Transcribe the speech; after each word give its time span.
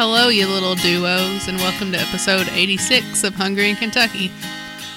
Hello, 0.00 0.28
you 0.28 0.46
little 0.46 0.76
duos, 0.76 1.46
and 1.46 1.58
welcome 1.58 1.92
to 1.92 1.98
episode 1.98 2.48
86 2.48 3.22
of 3.22 3.34
Hungry 3.34 3.68
in 3.68 3.76
Kentucky. 3.76 4.30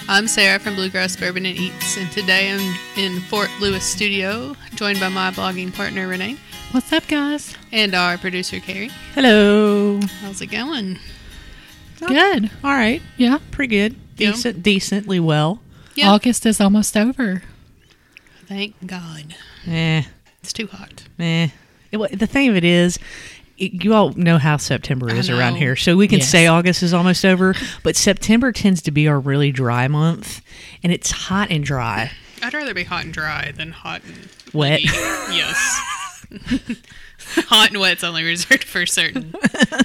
I'm 0.07 0.29
Sarah 0.29 0.60
from 0.60 0.76
Bluegrass 0.76 1.17
Bourbon 1.17 1.46
and 1.46 1.57
Eats, 1.57 1.97
and 1.97 2.10
today 2.13 2.49
I'm 2.51 2.78
in 2.97 3.19
Fort 3.24 3.49
Lewis 3.60 3.83
studio, 3.83 4.55
joined 4.76 5.01
by 5.01 5.10
my 5.10 5.31
blogging 5.31 5.74
partner 5.74 6.08
Renee 6.08 6.37
What's 6.71 6.94
up, 6.94 7.05
guys? 7.08 7.53
and 7.74 7.94
our 7.94 8.17
producer 8.17 8.62
Carrie. 8.62 8.92
Hello. 9.13 9.99
How's 10.21 10.42
it 10.42 10.47
going? 10.47 10.97
Good. 11.99 12.49
All 12.63 12.72
right, 12.72 13.01
Yeah. 13.17 13.40
pretty 13.51 13.76
good. 13.76 13.96
Yeah. 14.15 14.31
Decent, 14.31 14.63
decently 14.63 15.20
well. 15.20 15.60
Yeah. 15.96 16.12
August 16.12 16.45
is 16.45 16.62
almost 16.62 16.95
over. 16.95 17.44
Thank 18.48 18.76
God. 18.85 19.35
Eh, 19.67 20.04
It's 20.41 20.54
too 20.54 20.67
hot. 20.67 21.04
eh. 21.20 21.49
It 21.91 22.17
the 22.17 22.26
thing 22.26 22.49
of 22.49 22.55
it 22.55 22.63
is, 22.63 22.98
you 23.72 23.94
all 23.94 24.09
know 24.13 24.38
how 24.38 24.58
September 24.58 25.09
is 25.13 25.30
around 25.30 25.55
here, 25.55 25.76
so 25.76 25.95
we 25.95 26.08
can 26.08 26.20
Yes. 26.20 26.30
say 26.30 26.48
August 26.48 26.84
is 26.84 26.94
almost 26.94 27.23
over. 27.26 27.55
But 27.84 27.95
September 27.95 28.52
tends 28.52 28.81
to 28.84 28.91
be 28.91 29.08
our 29.08 29.20
really 29.20 29.52
dry 29.52 29.88
month, 29.88 30.41
and 30.84 30.91
it's 30.91 31.12
hot 31.12 31.49
and 31.52 31.63
dry. 31.63 32.12
I'd 32.41 32.54
rather 32.54 32.73
be 32.73 32.84
hot 32.84 33.05
and 33.05 33.13
dry 33.13 33.52
than 33.55 33.71
hot 33.71 34.02
and 34.05 34.30
Wet. 34.54 34.81
muggy. 34.84 34.98
yes. 35.38 35.81
hot 37.48 37.70
and 37.70 37.80
wet's 37.80 38.04
only 38.04 38.23
reserved 38.23 38.63
for 38.63 38.85
certain 38.85 39.31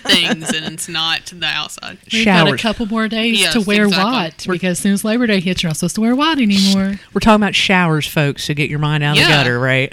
things, 0.06 0.50
and 0.52 0.74
it's 0.74 0.88
not 0.88 1.26
the 1.26 1.46
outside. 1.46 1.98
We've 2.12 2.24
got 2.24 2.48
a 2.48 2.56
couple 2.56 2.86
more 2.86 3.06
days 3.08 3.38
Yes, 3.40 3.52
to 3.52 3.60
wear 3.60 3.84
exactly. 3.84 4.12
white 4.12 4.46
because 4.50 4.72
as 4.72 4.78
soon 4.80 4.92
as 4.94 5.04
Labor 5.04 5.26
Day 5.26 5.40
hits, 5.40 5.62
you're 5.62 5.68
not 5.70 5.76
supposed 5.76 5.94
to 5.96 6.00
wear 6.00 6.16
what 6.16 6.38
anymore. 6.38 6.98
We're 7.12 7.20
talking 7.20 7.42
about 7.42 7.54
showers, 7.54 8.06
folks. 8.06 8.44
So 8.44 8.54
get 8.54 8.70
your 8.70 8.78
mind 8.78 9.04
out 9.04 9.16
of 9.18 9.22
the 9.22 9.28
gutter, 9.28 9.58
right? 9.60 9.92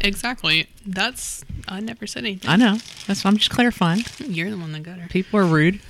Exactly. 0.00 0.66
That's 0.86 1.44
I 1.68 1.80
never 1.80 2.06
said 2.06 2.24
anything. 2.24 2.50
I 2.50 2.56
know. 2.56 2.78
That's 3.06 3.24
why 3.24 3.30
I'm 3.30 3.36
just 3.36 3.50
clarifying. 3.50 4.02
You're 4.18 4.50
the 4.50 4.58
one 4.58 4.72
that 4.72 4.82
got 4.82 4.98
her. 4.98 5.08
People 5.08 5.40
are 5.40 5.44
rude. 5.46 5.80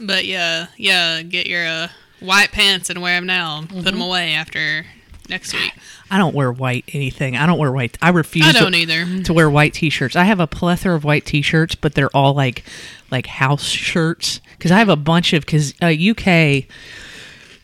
But 0.00 0.24
yeah, 0.24 0.68
yeah, 0.76 1.22
get 1.22 1.46
your 1.46 1.66
uh, 1.66 1.88
white 2.20 2.52
pants 2.52 2.88
and 2.90 3.02
wear 3.02 3.16
them 3.16 3.26
now. 3.26 3.62
Put 3.62 3.76
'em 3.78 3.84
Put 3.84 3.92
them 3.92 4.00
away 4.00 4.32
after 4.32 4.86
next 5.28 5.52
week. 5.52 5.72
I 6.10 6.16
don't 6.18 6.34
wear 6.34 6.50
white 6.50 6.84
anything. 6.92 7.36
I 7.36 7.46
don't 7.46 7.58
wear 7.58 7.70
white. 7.72 7.98
I 8.00 8.08
refuse. 8.10 8.46
I 8.46 8.52
don't 8.52 8.74
either. 8.74 9.22
to 9.24 9.32
wear 9.34 9.50
white 9.50 9.74
t-shirts. 9.74 10.16
I 10.16 10.24
have 10.24 10.40
a 10.40 10.46
plethora 10.46 10.94
of 10.96 11.04
white 11.04 11.26
t-shirts, 11.26 11.74
but 11.74 11.94
they're 11.94 12.14
all 12.16 12.32
like 12.34 12.64
like 13.10 13.26
house 13.26 13.64
shirts 13.64 14.40
because 14.56 14.70
I 14.70 14.78
have 14.78 14.88
a 14.88 14.96
bunch 14.96 15.32
of 15.32 15.44
because 15.44 15.74
uh, 15.82 15.86
UK 15.86 16.64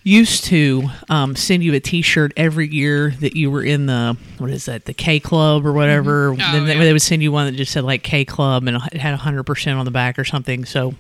used 0.05 0.45
to 0.45 0.85
um, 1.09 1.35
send 1.35 1.65
you 1.65 1.73
a 1.75 1.81
t-shirt 1.81 2.33
every 2.37 2.69
year 2.69 3.11
that 3.21 3.35
you 3.35 3.51
were 3.51 3.65
in 3.65 3.87
the 3.87 4.17
what 4.39 4.51
is 4.51 4.67
that 4.67 4.85
the 4.85 4.93
K 4.93 5.19
Club 5.19 5.67
or 5.67 5.73
whatever. 5.73 6.33
Oh, 6.33 6.37
then 6.37 6.67
they, 6.67 6.75
yeah. 6.75 6.85
they 6.85 6.93
would 6.93 7.03
send 7.03 7.23
you 7.23 7.33
one 7.33 7.47
that 7.47 7.57
just 7.57 7.73
said 7.73 7.85
like 7.85 8.03
K 8.03 8.25
Club 8.25 8.69
and 8.69 8.77
it 8.93 8.99
had 9.01 9.15
hundred 9.17 9.45
percent 9.45 9.79
on 9.79 9.85
the 9.87 9.91
back 9.91 10.19
or 10.19 10.25
something. 10.25 10.67
So 10.67 10.95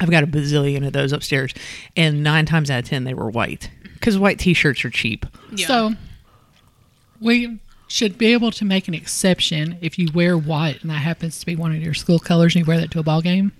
I've 0.00 0.10
got 0.10 0.22
a 0.22 0.26
bazillion 0.26 0.86
of 0.86 0.92
those 0.92 1.12
upstairs, 1.12 1.52
and 1.96 2.22
nine 2.22 2.46
times 2.46 2.70
out 2.70 2.78
of 2.78 2.88
ten 2.88 3.04
they 3.04 3.14
were 3.14 3.28
white 3.28 3.68
because 3.94 4.16
white 4.16 4.38
t-shirts 4.38 4.84
are 4.84 4.90
cheap. 4.90 5.26
Yeah. 5.52 5.66
So 5.66 5.90
we 7.20 7.58
should 7.88 8.16
be 8.18 8.32
able 8.32 8.50
to 8.52 8.64
make 8.64 8.88
an 8.88 8.94
exception 8.94 9.78
if 9.80 9.98
you 9.98 10.08
wear 10.12 10.36
white 10.36 10.82
and 10.82 10.90
that 10.90 10.94
happens 10.94 11.38
to 11.40 11.46
be 11.46 11.56
one 11.56 11.74
of 11.74 11.82
your 11.82 11.94
school 11.94 12.18
colors 12.18 12.54
and 12.54 12.64
you 12.64 12.68
wear 12.68 12.80
that 12.80 12.90
to 12.92 13.00
a 13.00 13.02
ball 13.02 13.22
game. 13.22 13.52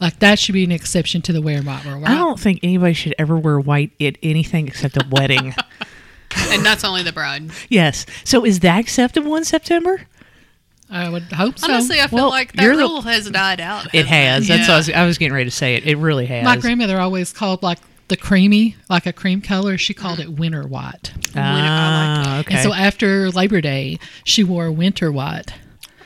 Like 0.00 0.18
that 0.18 0.38
should 0.38 0.52
be 0.52 0.64
an 0.64 0.72
exception 0.72 1.22
to 1.22 1.32
the 1.32 1.40
wear 1.40 1.62
white 1.62 1.84
rule. 1.84 2.00
Right? 2.00 2.10
I 2.10 2.14
don't 2.16 2.38
think 2.38 2.60
anybody 2.62 2.92
should 2.94 3.14
ever 3.18 3.36
wear 3.38 3.58
white 3.58 3.92
at 4.00 4.16
anything 4.22 4.68
except 4.68 4.96
a 4.96 5.06
wedding. 5.10 5.54
and 6.50 6.64
that's 6.64 6.84
only 6.84 7.02
the 7.02 7.12
bride. 7.12 7.50
Yes. 7.68 8.04
So 8.24 8.44
is 8.44 8.60
that 8.60 8.78
acceptable 8.78 9.36
in 9.36 9.44
September? 9.44 10.02
I 10.90 11.08
would 11.08 11.24
hope 11.24 11.58
so. 11.58 11.66
Honestly, 11.72 12.00
I 12.00 12.06
feel 12.06 12.16
Well, 12.18 12.28
like 12.30 12.52
that 12.52 12.62
you're 12.62 12.76
the- 12.76 12.82
rule 12.82 13.00
has 13.02 13.28
died 13.30 13.60
out. 13.60 13.92
It 13.94 14.06
hasn't 14.06 14.08
has. 14.08 14.48
That's 14.48 14.60
Yeah. 14.60 14.66
what 14.68 14.74
I 14.74 14.76
was, 14.76 14.90
I 14.90 15.06
was 15.06 15.18
getting 15.18 15.34
ready 15.34 15.46
to 15.50 15.56
say. 15.56 15.74
It. 15.76 15.84
It 15.86 15.96
really 15.96 16.26
has. 16.26 16.44
my 16.44 16.56
grandmother 16.56 17.00
always 17.00 17.32
called 17.32 17.62
like 17.62 17.78
the 18.08 18.16
creamy, 18.16 18.76
like 18.88 19.04
a 19.06 19.12
cream 19.12 19.40
color. 19.40 19.76
She 19.78 19.94
called 19.94 20.20
it 20.20 20.30
winter 20.30 20.62
white. 20.62 21.10
Winter- 21.14 21.30
like 21.34 21.34
Ah, 21.36 22.38
okay. 22.40 22.54
And 22.54 22.62
so 22.62 22.72
after 22.72 23.30
Labor 23.32 23.60
Day, 23.60 23.98
she 24.22 24.44
wore 24.44 24.70
winter 24.70 25.10
white, 25.10 25.52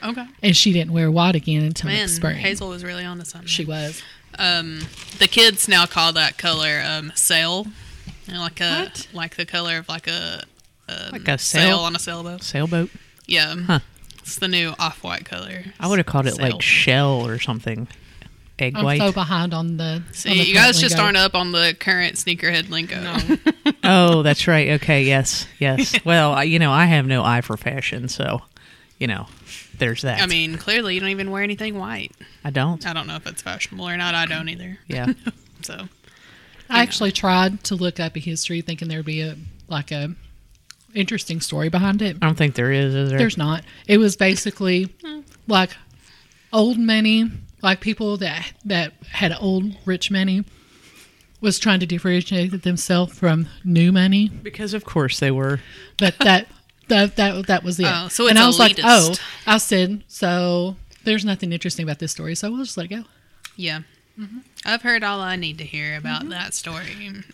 Okay. 0.02 0.26
and 0.42 0.56
she 0.56 0.72
didn't 0.72 0.92
wear 0.92 1.10
white 1.10 1.34
again 1.34 1.62
until 1.62 1.88
Man, 1.90 2.00
next 2.00 2.16
spring. 2.16 2.36
Hazel 2.36 2.68
was 2.68 2.82
really 2.84 3.04
onto 3.04 3.24
something. 3.24 3.46
She 3.48 3.64
was. 3.64 4.02
um, 4.38 4.80
the 5.18 5.28
kids 5.28 5.68
now 5.68 5.86
call 5.86 6.12
that 6.14 6.38
color 6.38 6.82
um, 6.86 7.12
sail. 7.14 7.66
You 8.26 8.34
know, 8.34 8.40
like 8.40 8.60
a 8.60 8.84
What? 8.84 9.08
like 9.12 9.36
the 9.36 9.44
color 9.46 9.78
of 9.78 9.88
like 9.88 10.06
a, 10.06 10.42
um, 10.88 11.10
Like 11.12 11.28
a 11.28 11.38
sail 11.38 11.76
sail? 11.76 11.78
on 11.80 11.96
a 11.96 11.98
sailboat. 11.98 12.42
Sailboat. 12.42 12.90
Yeah. 13.26 13.54
Huh. 13.56 13.78
It's 14.20 14.36
the 14.38 14.48
new 14.48 14.74
off-white 14.78 15.24
color. 15.24 15.64
I 15.80 15.88
would 15.88 15.98
have 15.98 16.06
called 16.06 16.26
it 16.26 16.34
Sail. 16.36 16.50
like 16.50 16.62
shell 16.62 17.26
or 17.26 17.38
something. 17.38 17.88
Egg 18.58 18.74
I'm 18.76 18.84
white. 18.84 19.00
so 19.00 19.10
behind 19.12 19.54
on 19.54 19.78
the. 19.78 19.84
on 19.84 20.04
See, 20.12 20.28
the 20.38 20.44
you 20.44 20.54
guys 20.54 20.64
current 20.64 20.76
just 20.76 20.90
lingo. 20.96 21.04
aren't 21.04 21.16
up 21.16 21.34
on 21.34 21.50
the 21.52 21.74
current 21.80 22.16
sneakerhead 22.16 22.68
lingo. 22.68 23.00
oh, 23.84 24.22
that's 24.22 24.46
right. 24.46 24.72
Okay. 24.72 25.04
Yes. 25.04 25.46
Yes. 25.58 25.94
well, 26.04 26.32
I, 26.34 26.42
you 26.44 26.58
know, 26.58 26.70
I 26.70 26.84
have 26.84 27.06
no 27.06 27.24
eye 27.24 27.40
for 27.40 27.56
fashion, 27.56 28.08
so 28.08 28.42
you 28.98 29.06
know, 29.06 29.26
there's 29.80 30.02
that. 30.02 30.22
I 30.22 30.26
mean, 30.26 30.56
clearly 30.56 30.94
you 30.94 31.00
don't 31.00 31.08
even 31.10 31.30
wear 31.32 31.42
anything 31.42 31.76
white. 31.78 32.12
I 32.44 32.50
don't. 32.50 32.86
I 32.86 32.92
don't 32.92 33.08
know 33.08 33.16
if 33.16 33.26
it's 33.26 33.42
fashionable 33.42 33.88
or 33.88 33.96
not. 33.96 34.14
I 34.14 34.26
don't 34.26 34.48
either. 34.48 34.78
Yeah. 34.86 35.12
So 35.62 35.88
I 36.70 36.80
actually 36.80 37.12
tried 37.12 37.64
to 37.64 37.74
look 37.74 38.00
up 38.00 38.16
a 38.16 38.18
history, 38.18 38.62
thinking 38.62 38.88
there'd 38.88 39.04
be 39.04 39.20
a 39.20 39.36
like 39.68 39.90
a 39.92 40.14
interesting 40.94 41.40
story 41.42 41.68
behind 41.68 42.00
it. 42.00 42.16
I 42.22 42.26
don't 42.26 42.34
think 42.36 42.54
there 42.54 42.72
is. 42.72 42.94
Is 42.94 43.10
there? 43.10 43.18
There's 43.18 43.36
not. 43.36 43.62
It 43.86 43.98
was 43.98 44.16
basically 44.16 44.88
like 45.48 45.76
old 46.50 46.78
money, 46.78 47.30
like 47.62 47.80
people 47.80 48.16
that 48.18 48.52
that 48.64 48.94
had 49.10 49.36
old 49.38 49.64
rich 49.84 50.10
money 50.10 50.44
was 51.42 51.58
trying 51.58 51.80
to 51.80 51.86
differentiate 51.86 52.62
themselves 52.62 53.18
from 53.18 53.46
new 53.62 53.92
money. 53.92 54.28
because 54.28 54.72
of 54.72 54.84
course 54.86 55.20
they 55.20 55.30
were. 55.30 55.60
But 55.98 56.16
that 56.20 56.46
that 56.90 57.16
that 57.16 57.46
that 57.46 57.64
was 57.64 57.80
it. 57.80 57.86
Oh, 57.88 58.08
so 58.08 58.28
and 58.28 58.38
I 58.38 58.46
was 58.46 58.58
like, 58.58 58.78
oh, 58.78 59.10
elitist. 59.12 59.20
I 59.46 59.56
said, 59.58 60.04
so 60.06 60.76
there's 61.04 61.24
nothing 61.24 61.52
interesting 61.52 61.82
about 61.84 61.98
this 61.98 62.12
story, 62.12 62.34
so 62.34 62.50
we'll 62.50 62.62
just 62.64 62.76
let 62.76 62.84
it 62.86 62.88
go. 62.94 63.04
yeah. 63.56 63.80
Mm-hmm. 64.18 64.38
I've 64.66 64.82
heard 64.82 65.02
all 65.02 65.20
I 65.20 65.36
need 65.36 65.56
to 65.58 65.64
hear 65.64 65.96
about 65.96 66.20
mm-hmm. 66.20 66.30
that 66.30 66.52
story. 66.52 66.84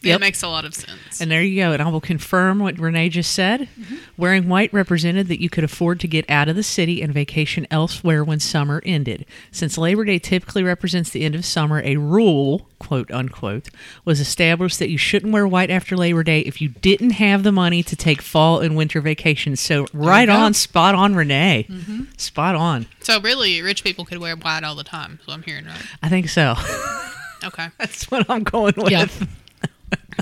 It 0.04 0.20
makes 0.20 0.44
a 0.44 0.48
lot 0.48 0.64
of 0.64 0.76
sense. 0.76 1.20
And 1.20 1.28
there 1.28 1.42
you 1.42 1.60
go. 1.60 1.72
And 1.72 1.82
I 1.82 1.88
will 1.88 2.00
confirm 2.00 2.60
what 2.60 2.78
Renee 2.78 3.08
just 3.08 3.32
said. 3.32 3.62
Mm-hmm. 3.62 3.96
Wearing 4.16 4.48
white 4.48 4.72
represented 4.72 5.26
that 5.26 5.42
you 5.42 5.50
could 5.50 5.64
afford 5.64 5.98
to 6.00 6.08
get 6.08 6.28
out 6.30 6.48
of 6.48 6.54
the 6.54 6.62
city 6.62 7.02
and 7.02 7.12
vacation 7.12 7.66
elsewhere 7.68 8.22
when 8.22 8.38
summer 8.38 8.80
ended. 8.86 9.26
Since 9.50 9.76
Labor 9.76 10.04
Day 10.04 10.20
typically 10.20 10.62
represents 10.62 11.10
the 11.10 11.24
end 11.24 11.34
of 11.34 11.44
summer, 11.44 11.82
a 11.84 11.96
rule, 11.96 12.68
quote 12.78 13.10
unquote, 13.10 13.70
was 14.04 14.20
established 14.20 14.78
that 14.78 14.88
you 14.88 14.98
shouldn't 14.98 15.32
wear 15.32 15.48
white 15.48 15.70
after 15.70 15.96
Labor 15.96 16.22
Day 16.22 16.40
if 16.40 16.60
you 16.60 16.68
didn't 16.68 17.10
have 17.10 17.42
the 17.42 17.52
money 17.52 17.82
to 17.82 17.96
take 17.96 18.22
fall 18.22 18.60
and 18.60 18.76
winter 18.76 19.00
vacations. 19.00 19.60
So, 19.60 19.86
right 19.92 20.28
on, 20.28 20.54
spot 20.54 20.94
on, 20.94 21.16
Renee. 21.16 21.66
Mm-hmm. 21.68 22.04
Spot 22.18 22.54
on. 22.54 22.86
so 23.00 23.20
really, 23.20 23.60
rich 23.62 23.82
people 23.82 24.04
could 24.04 24.18
wear 24.18 24.36
white 24.36 24.62
all 24.62 24.76
the 24.76 24.84
time. 24.84 25.18
So 25.26 25.32
I'm 25.32 25.42
hearing 25.42 25.64
right. 25.64 25.82
I 26.04 26.08
think 26.08 26.28
so. 26.28 26.54
Okay. 27.44 27.68
That's 27.78 28.10
what 28.10 28.28
I'm 28.30 28.42
going 28.44 28.74
with. 28.76 28.90
Yeah. 28.90 29.06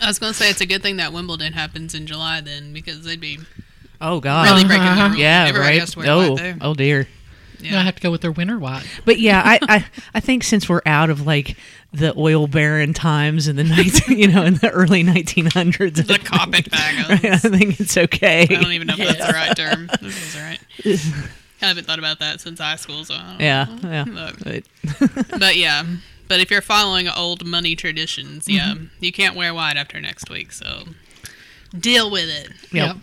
I 0.03 0.09
was 0.09 0.19
going 0.19 0.33
to 0.33 0.39
say 0.39 0.51
it's 0.51 0.61
a 0.61 0.67
good 0.67 0.83
thing 0.83 0.97
that 0.97 1.13
Wimbledon 1.13 1.53
happens 1.53 1.95
in 1.95 2.07
July 2.07 2.41
then 2.41 2.73
because 2.73 3.05
they'd 3.05 3.21
be 3.21 3.39
Oh, 4.01 4.21
God. 4.21 4.47
really 4.51 4.65
breaking 4.65 4.85
the 4.85 4.91
uh-huh. 4.91 5.05
rules. 5.09 5.19
yeah, 5.19 5.45
Everybody 5.49 5.73
right. 5.73 5.81
has 5.81 5.93
to 5.93 5.99
wear 6.01 6.11
oh, 6.11 6.33
white 6.33 6.57
oh, 6.61 6.75
dear. 6.75 7.07
You 7.61 7.77
I 7.77 7.81
have 7.81 7.95
to 7.97 8.03
go 8.03 8.11
with 8.11 8.21
their 8.21 8.33
winter 8.33 8.59
white. 8.59 8.85
But 9.07 9.19
yeah, 9.19 9.41
I, 9.43 9.59
I 9.77 9.87
I 10.15 10.21
think 10.21 10.45
since 10.45 10.69
we're 10.69 10.83
out 10.85 11.09
of 11.09 11.25
like 11.27 11.57
the 11.95 12.13
oil 12.19 12.47
baron 12.47 12.93
times 12.93 13.49
in 13.49 13.57
the 13.57 13.65
19, 13.65 14.19
you 14.19 14.29
know 14.29 14.43
in 14.45 14.55
the 14.57 14.69
early 14.71 15.03
1900s, 15.03 16.07
The 16.07 16.19
carpet 16.19 16.71
bag. 16.71 17.25
I 17.25 17.39
think 17.39 17.81
it's 17.81 17.97
okay. 17.97 18.43
I 18.43 18.47
don't 18.61 18.73
even 18.73 18.89
know 18.89 18.95
if 18.99 19.17
that's 19.17 19.27
the 19.29 19.33
right 19.33 19.57
term. 19.57 19.87
That 19.87 20.01
feels 20.01 20.37
right. 20.37 20.61
I 21.63 21.67
haven't 21.69 21.87
thought 21.87 21.99
about 22.01 22.19
that 22.19 22.43
since 22.43 22.59
high 22.61 22.77
school, 22.77 23.05
so 23.07 23.15
I 23.15 23.31
don't 23.31 23.41
Yeah, 23.41 23.65
know. 23.83 23.91
yeah. 23.91 24.05
But, 24.45 24.65
But- 24.99 25.39
but 25.41 25.57
yeah, 25.57 25.85
but 26.29 26.41
if 26.41 26.51
you're 26.51 26.63
following 26.63 27.09
old 27.09 27.45
money 27.45 27.77
traditions, 27.77 28.49
yeah, 28.49 28.75
mm-hmm. 28.75 28.85
you 29.01 29.13
can't 29.13 29.37
wear 29.37 29.55
white 29.55 29.77
after 29.77 30.01
next 30.01 30.31
week. 30.31 30.53
So 30.53 30.85
deal 31.79 32.11
with 32.11 32.29
it. 32.29 32.51
Yep. 32.73 32.97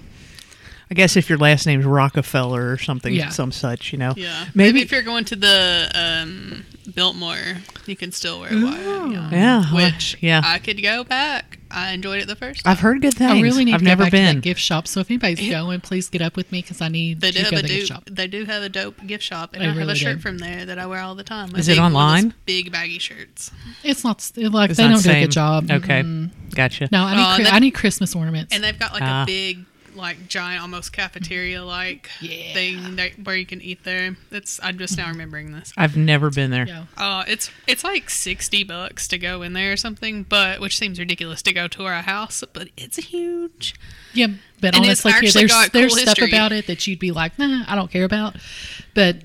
I 0.92 0.94
guess 0.94 1.16
if 1.16 1.30
your 1.30 1.38
last 1.38 1.66
name's 1.66 1.86
Rockefeller 1.86 2.70
or 2.70 2.78
something, 2.78 3.14
Yeah. 3.14 3.30
some 3.30 3.54
such, 3.54 3.94
you 3.94 3.98
know. 3.98 4.14
Yeah, 4.18 4.48
Maybe- 4.54 4.74
maybe, 4.74 4.82
if 4.82 4.92
you're 4.92 5.02
going 5.04 5.24
to 5.26 5.38
the 5.38 5.90
um, 5.96 6.66
Biltmore, 6.94 7.38
you 7.86 7.96
can 7.96 8.12
still 8.12 8.42
wear 8.42 8.50
white. 8.52 8.78
Yeah. 9.12 9.30
Yeah. 9.32 9.64
Which 9.74 10.18
yeah. 10.20 10.42
I 10.44 10.60
could 10.60 10.82
go 10.84 11.06
back. 11.06 11.60
I 11.74 11.92
enjoyed 11.92 12.22
it 12.22 12.28
the 12.28 12.36
first 12.36 12.66
time. 12.66 12.72
I've 12.72 12.82
heard 12.82 13.02
good 13.02 13.14
things. 13.14 13.32
I 13.32 13.40
really 13.40 13.64
need 13.64 13.74
I've 13.76 13.80
to 13.80 13.86
go 13.86 13.92
never 13.92 14.04
back 14.04 14.12
to 14.12 14.18
been. 14.18 14.36
that 14.36 14.42
gift 14.42 14.60
shop. 14.60 14.86
So 14.86 15.00
if 15.00 15.10
anybody's 15.10 15.50
going, 15.50 15.80
please 15.80 16.10
get 16.10 16.22
up 16.22 16.36
with 16.36 16.52
me 16.52 16.62
because 16.62 16.82
I 16.82 16.90
need 16.90 17.22
They 17.22 17.32
to 17.32 17.38
do 17.38 17.40
go 17.40 17.44
have 17.44 17.52
to 17.52 17.56
a 17.60 17.62
the 17.62 17.68
gift 17.70 17.88
dope. 17.88 17.96
shop. 17.98 18.04
They 18.12 18.28
do 18.28 18.44
have 18.44 18.64
a 18.64 18.68
dope 18.70 19.08
gift 19.08 19.24
shop, 19.24 19.52
and 19.54 19.62
They 19.64 19.68
I 19.68 19.72
have 19.74 19.88
a 19.88 19.96
shirt 19.96 20.18
do. 20.18 20.22
from 20.22 20.40
there 20.40 20.66
that 20.66 20.78
I 20.78 20.86
wear 20.88 21.00
all 21.00 21.16
the 21.16 21.24
time. 21.24 21.56
A 21.56 21.60
Is 21.60 21.70
it 21.70 21.74
big- 21.74 21.80
one 21.80 21.86
of 21.88 21.94
those 21.94 22.00
online? 22.02 22.34
Big 22.46 22.70
baggy 22.74 23.00
shirts, 23.00 23.52
It's 23.86 24.04
not 24.04 24.20
st- 24.20 24.52
like 24.52 24.72
It's 24.72 24.78
they 24.78 24.84
not 24.90 24.96
don't 24.96 25.04
do 25.04 25.12
a 25.12 25.22
good 25.22 25.32
job. 25.32 25.72
Okay, 25.72 26.02
Mm-mm. 26.02 26.32
gotcha. 26.54 26.90
No, 26.92 27.04
I 27.06 27.16
need 27.38 27.46
and 27.46 27.56
I 27.56 27.60
need 27.60 27.72
Christmas 27.72 28.14
ornaments. 28.14 28.54
and 28.54 28.62
they've 28.62 28.78
got 28.78 28.92
like 28.92 29.04
Ah. 29.04 29.24
a 29.24 29.26
big 29.26 29.60
like 29.96 30.28
giant, 30.28 30.62
almost 30.62 30.94
cafeteria 30.94 31.64
like 31.64 32.10
Yeah. 32.22 32.54
thing 32.54 32.96
that, 32.98 33.12
where 33.24 33.36
you 33.36 33.46
can 33.46 33.62
eat 33.62 33.84
there. 33.84 34.16
It's 34.32 34.60
I'm 34.64 34.78
just 34.78 34.98
now 34.98 35.10
remembering 35.10 35.52
this. 35.52 35.74
I've 35.78 35.98
never 35.98 36.30
been 36.30 36.52
there. 36.52 36.68
Yeah. 36.68 36.86
Uh, 36.98 37.24
it's 37.28 37.52
it's 37.68 37.84
like 37.84 38.10
sixty 38.10 38.64
bucks 38.64 39.08
to 39.10 39.18
go 39.18 39.42
in 39.42 39.54
there 39.54 39.72
or 39.74 39.78
something, 39.78 40.24
but 40.24 40.60
which 40.60 40.78
seems 40.78 41.00
ridiculous 41.00 41.42
to 41.44 41.54
go 41.54 41.68
to 41.70 41.86
our 41.86 42.02
house, 42.02 42.44
but 42.54 42.70
it's 42.78 42.98
huge. 42.98 43.76
Yeah, 44.14 44.28
but 44.60 44.76
And 44.76 44.86
it's 44.86 45.06
honestly, 45.06 45.12
actually 45.12 45.32
there's 45.32 45.52
got 45.52 45.74
there's 45.74 45.94
cool 45.96 46.06
stuff 46.06 46.28
about 46.28 46.52
it 46.52 46.68
that 46.68 46.86
you'd 46.88 47.00
be 47.00 47.12
like, 47.12 47.38
nah, 47.40 47.64
I 47.68 47.76
don't 47.76 47.92
care 47.92 48.04
about. 48.06 48.36
But 48.94 49.18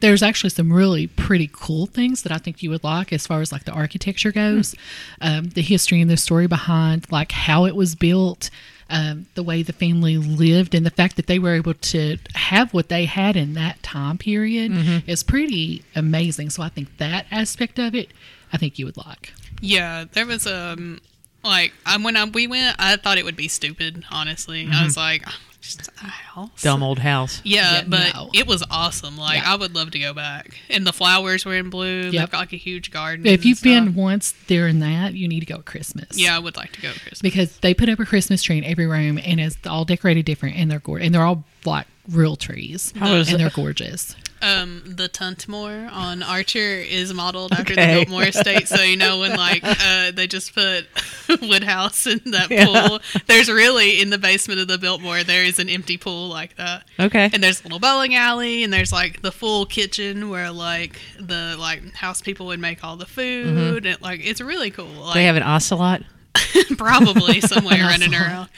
there's 0.00 0.22
actually 0.22 0.50
some 0.50 0.72
really 0.72 1.06
pretty 1.06 1.48
cool 1.52 1.86
things 1.86 2.22
that 2.22 2.32
I 2.32 2.38
think 2.38 2.60
you 2.60 2.70
would 2.70 2.82
like 2.82 3.12
as 3.12 3.24
far 3.24 3.40
as 3.40 3.52
like 3.52 3.64
the 3.64 3.72
architecture 3.72 4.32
goes, 4.32 4.74
um, 5.20 5.50
the 5.50 5.62
history 5.62 6.00
and 6.00 6.10
the 6.10 6.16
story 6.16 6.48
behind 6.48 7.06
like 7.12 7.30
how 7.30 7.66
it 7.66 7.76
was 7.76 7.94
built. 7.94 8.50
Um, 8.94 9.24
the 9.36 9.42
way 9.42 9.62
the 9.62 9.72
family 9.72 10.18
lived 10.18 10.74
and 10.74 10.84
the 10.84 10.90
fact 10.90 11.16
that 11.16 11.26
they 11.26 11.38
were 11.38 11.54
able 11.54 11.72
to 11.72 12.18
have 12.34 12.74
what 12.74 12.90
they 12.90 13.06
had 13.06 13.36
in 13.36 13.54
that 13.54 13.82
time 13.82 14.18
period 14.18 14.70
is 15.06 15.22
pretty 15.22 15.82
amazing. 15.96 16.50
So 16.50 16.62
I 16.62 16.68
think 16.68 16.98
that 16.98 17.24
aspect 17.30 17.78
of 17.78 17.94
it, 17.94 18.08
I 18.52 18.58
think 18.58 18.78
you 18.78 18.84
would 18.84 18.98
like. 18.98 19.32
Yeah, 19.62 20.04
there 20.12 20.26
was 20.26 20.46
um 20.46 21.00
like 21.42 21.72
I, 21.86 21.96
when 21.96 22.18
I, 22.18 22.24
we 22.26 22.46
went, 22.46 22.76
I 22.78 22.96
thought 22.96 23.16
it 23.16 23.24
would 23.24 23.34
be 23.36 23.48
stupid. 23.48 24.04
Honestly, 24.10 24.68
I 24.70 24.84
was 24.84 24.96
like, 24.98 25.22
"Oh, 25.26 25.32
just 25.62 25.88
a 25.88 26.04
house. 26.06 26.62
Dumb 26.62 26.82
old 26.82 26.98
house. 26.98 27.40
Yeah, 27.44 27.76
Yeah, 27.78 27.84
but 27.86 28.14
no. 28.14 28.30
it 28.34 28.46
was 28.46 28.62
awesome. 28.70 29.16
Like 29.16 29.38
Yeah. 29.38 29.52
I 29.52 29.56
would 29.56 29.74
love 29.74 29.90
to 29.92 29.98
go 29.98 30.12
back. 30.12 30.58
And 30.68 30.86
the 30.86 30.92
flowers 30.92 31.44
were 31.44 31.54
in 31.56 31.70
bloom. 31.70 32.04
Yep. 32.04 32.12
They've 32.12 32.30
got 32.30 32.38
like 32.38 32.52
a 32.52 32.56
huge 32.56 32.90
garden. 32.90 33.26
If 33.26 33.44
you've 33.44 33.62
been 33.62 33.94
once 33.94 34.32
there 34.48 34.62
during 34.62 34.80
that, 34.80 35.14
you 35.14 35.26
need 35.28 35.40
to 35.40 35.46
go 35.46 35.56
at 35.56 35.64
Christmas. 35.64 36.18
yeah, 36.18 36.36
I 36.36 36.38
would 36.38 36.56
like 36.56 36.72
to 36.72 36.80
go 36.80 36.88
at 36.88 36.94
Christmas. 37.00 37.22
because 37.22 37.56
they 37.58 37.74
put 37.74 37.88
up 37.88 37.98
a 37.98 38.04
Christmas 38.04 38.42
tree 38.42 38.58
in 38.58 38.64
every 38.64 38.86
room 38.86 39.18
and 39.24 39.40
it's 39.40 39.56
all 39.66 39.84
decorated 39.84 40.24
different 40.24 40.56
and 40.56 40.70
they're 40.70 40.78
gor- 40.80 40.98
and 40.98 41.14
they're 41.14 41.24
all 41.24 41.44
like 41.64 41.86
real 42.08 42.36
trees 42.36 42.92
How 42.96 43.14
is 43.14 43.28
and 43.30 43.40
they're 43.40 43.50
gorgeous. 43.50 44.14
Um, 44.42 44.82
the 44.84 45.08
Tuntmore 45.08 45.90
on 45.92 46.22
Archer 46.22 46.58
is 46.58 47.14
modeled 47.14 47.52
after 47.52 47.74
the 47.74 47.86
Biltmore 47.86 48.24
estate. 48.24 48.66
So 48.68 48.82
you 48.82 48.96
know 48.96 49.20
when 49.20 49.36
like 49.36 49.62
uh, 49.64 50.10
they 50.10 50.26
just 50.26 50.54
put 50.54 50.86
Woodhouse 51.40 52.06
in 52.06 52.20
that 52.32 52.50
Yeah. 52.50 52.88
pool. 52.88 53.00
There's 53.26 53.48
really 53.50 54.00
in 54.00 54.10
the 54.10 54.18
basement 54.18 54.60
of 54.60 54.68
the 54.68 54.78
Biltmore 54.78 55.22
there 55.22 55.44
is 55.44 55.58
an 55.58 55.68
empty 55.68 55.96
pool 55.96 56.28
like 56.28 56.56
that. 56.56 56.84
Okay. 56.98 57.30
And 57.32 57.42
there's 57.42 57.60
a 57.60 57.64
little 57.64 57.78
bowling 57.78 58.14
alley, 58.14 58.62
and 58.64 58.72
there's 58.72 58.92
like 58.92 59.22
the 59.22 59.32
full 59.32 59.64
kitchen 59.66 60.28
where 60.28 60.50
like 60.50 61.00
the 61.20 61.56
like 61.58 61.94
house 61.94 62.20
people 62.20 62.46
would 62.46 62.60
make 62.60 62.82
all 62.82 62.96
the 62.96 63.06
food, 63.06 63.86
and 63.86 64.00
like 64.02 64.20
it's 64.24 64.40
really 64.40 64.70
cool. 64.70 64.86
Like, 64.86 65.14
they 65.14 65.24
have 65.24 65.36
an 65.36 65.42
ocelot. 65.44 66.02
probably 66.76 67.40
somewhere 67.40 67.78
running 67.82 68.14
around. 68.14 68.48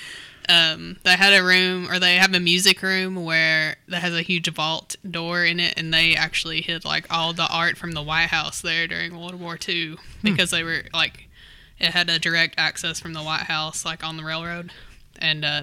Um, 0.49 0.99
they 1.05 1.17
had 1.17 1.33
a 1.33 1.43
room, 1.43 1.91
or 1.91 1.99
they 1.99 2.17
have 2.17 2.35
a 2.35 2.41
music 2.41 2.83
room 2.83 3.25
where 3.25 3.77
that 3.89 4.01
has 4.03 4.15
a 4.15 4.23
huge 4.23 4.49
vault 4.53 4.97
door 5.09 5.45
in 5.45 5.59
it, 5.61 5.75
and 5.79 5.93
they 5.93 6.15
actually 6.15 6.61
hid 6.61 6.85
like 6.85 7.07
all 7.11 7.33
the 7.33 7.47
art 7.51 7.77
from 7.79 7.93
the 7.93 8.03
White 8.03 8.29
House 8.29 8.61
there 8.61 8.87
during 8.87 9.19
World 9.19 9.35
War 9.41 9.59
II 9.69 9.97
because 10.23 10.51
they 10.51 10.63
were 10.63 10.83
like 10.93 11.29
it 11.81 11.89
had 11.93 12.09
a 12.11 12.19
direct 12.19 12.55
access 12.59 13.01
from 13.01 13.15
the 13.15 13.23
White 13.23 13.43
House, 13.45 13.85
like 13.85 14.05
on 14.05 14.17
the 14.17 14.25
railroad, 14.25 14.71
and 15.19 15.45
uh, 15.45 15.63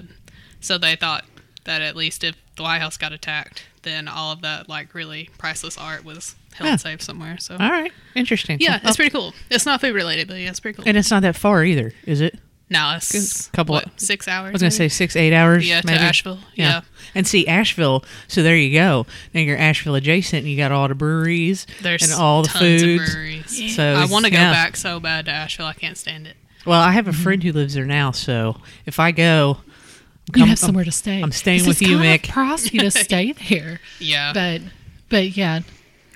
so 0.60 0.78
they 0.78 0.96
thought 0.96 1.24
that 1.64 1.80
at 1.80 1.94
least 1.96 2.24
if 2.24 2.34
the 2.56 2.62
White 2.64 2.80
House 2.80 2.96
got 2.96 3.12
attacked, 3.12 3.62
then 3.82 4.08
all 4.08 4.32
of 4.32 4.40
that 4.42 4.68
like 4.68 4.94
really 4.94 5.30
priceless 5.38 5.78
art 5.78 6.04
was 6.04 6.34
held 6.54 6.70
Huh. 6.70 6.76
safe 6.76 7.00
somewhere. 7.02 7.38
So 7.38 7.54
All 7.54 7.70
right. 7.70 7.92
Interesting. 8.14 8.58
yeah, 8.60 8.78
Oh, 8.84 8.88
it's 8.88 8.96
pretty 8.96 9.10
cool. 9.10 9.32
It's 9.48 9.64
not 9.64 9.80
food 9.80 9.94
related, 9.94 10.28
but 10.28 10.34
yeah, 10.38 10.50
it's 10.50 10.60
pretty 10.60 10.76
cool. 10.76 10.84
and 10.88 10.96
it's 10.98 11.10
not 11.10 11.22
that 11.22 11.34
far 11.36 11.64
either, 11.64 11.92
is 12.04 12.20
it? 12.20 12.38
No, 12.72 12.94
it's 12.96 13.48
a 13.48 13.50
Couple- 13.52 13.74
what, 13.74 14.00
six 14.00 14.26
hours. 14.26 14.48
I 14.48 14.52
was 14.52 14.62
gonna 14.62 14.70
maybe? 14.70 14.76
say 14.76 14.88
six, 14.88 15.14
eight 15.16 15.32
hours. 15.34 15.68
Yeah, 15.68 15.80
to? 15.82 15.92
Asheville, 15.92 16.38
yeah. 16.54 16.80
And 17.14 17.26
see 17.26 17.46
Asheville. 17.46 18.04
So 18.28 18.42
there 18.42 18.56
you 18.56 18.72
go. 18.72 19.06
Now 19.34 19.40
you're 19.42 19.58
Asheville 19.58 19.94
adjacent. 19.94 20.40
and 20.44 20.48
You 20.50 20.56
got 20.56 20.72
all 20.72 20.88
the 20.88 20.94
breweries 20.94 21.66
There's 21.82 22.02
and 22.02 22.12
all 22.12 22.42
the 22.42 22.48
tons 22.48 22.80
foods. 22.82 23.02
of 23.02 23.14
breweries. 23.14 23.76
So 23.76 23.82
I 23.94 24.06
want 24.06 24.24
to 24.24 24.30
go 24.30 24.38
yeah. 24.38 24.52
back 24.52 24.76
so 24.76 24.98
bad 25.00 25.26
to 25.26 25.30
Asheville. 25.30 25.66
I 25.66 25.74
can't 25.74 25.98
stand 25.98 26.26
it. 26.26 26.36
Well, 26.64 26.80
I 26.80 26.92
have 26.92 27.08
a 27.08 27.12
friend 27.12 27.42
who 27.42 27.52
lives 27.52 27.74
there 27.74 27.84
now. 27.84 28.12
So 28.12 28.56
if 28.86 28.98
I 29.00 29.10
go, 29.10 29.58
I'm 29.60 30.36
You 30.36 30.42
com- 30.42 30.48
have 30.48 30.58
somewhere 30.58 30.84
to 30.84 30.92
stay. 30.92 31.20
I'm 31.22 31.32
staying 31.32 31.60
'Cause 31.60 31.68
with 31.68 31.82
you, 31.82 31.98
kind 31.98 32.14
of 32.14 32.22
Mick. 32.22 32.32
pricey 32.32 32.78
to 32.80 32.90
stay 33.04 33.32
there, 33.48 33.80
Yeah, 33.98 34.32
but 34.32 34.62
but 35.10 35.36
yeah, 35.36 35.60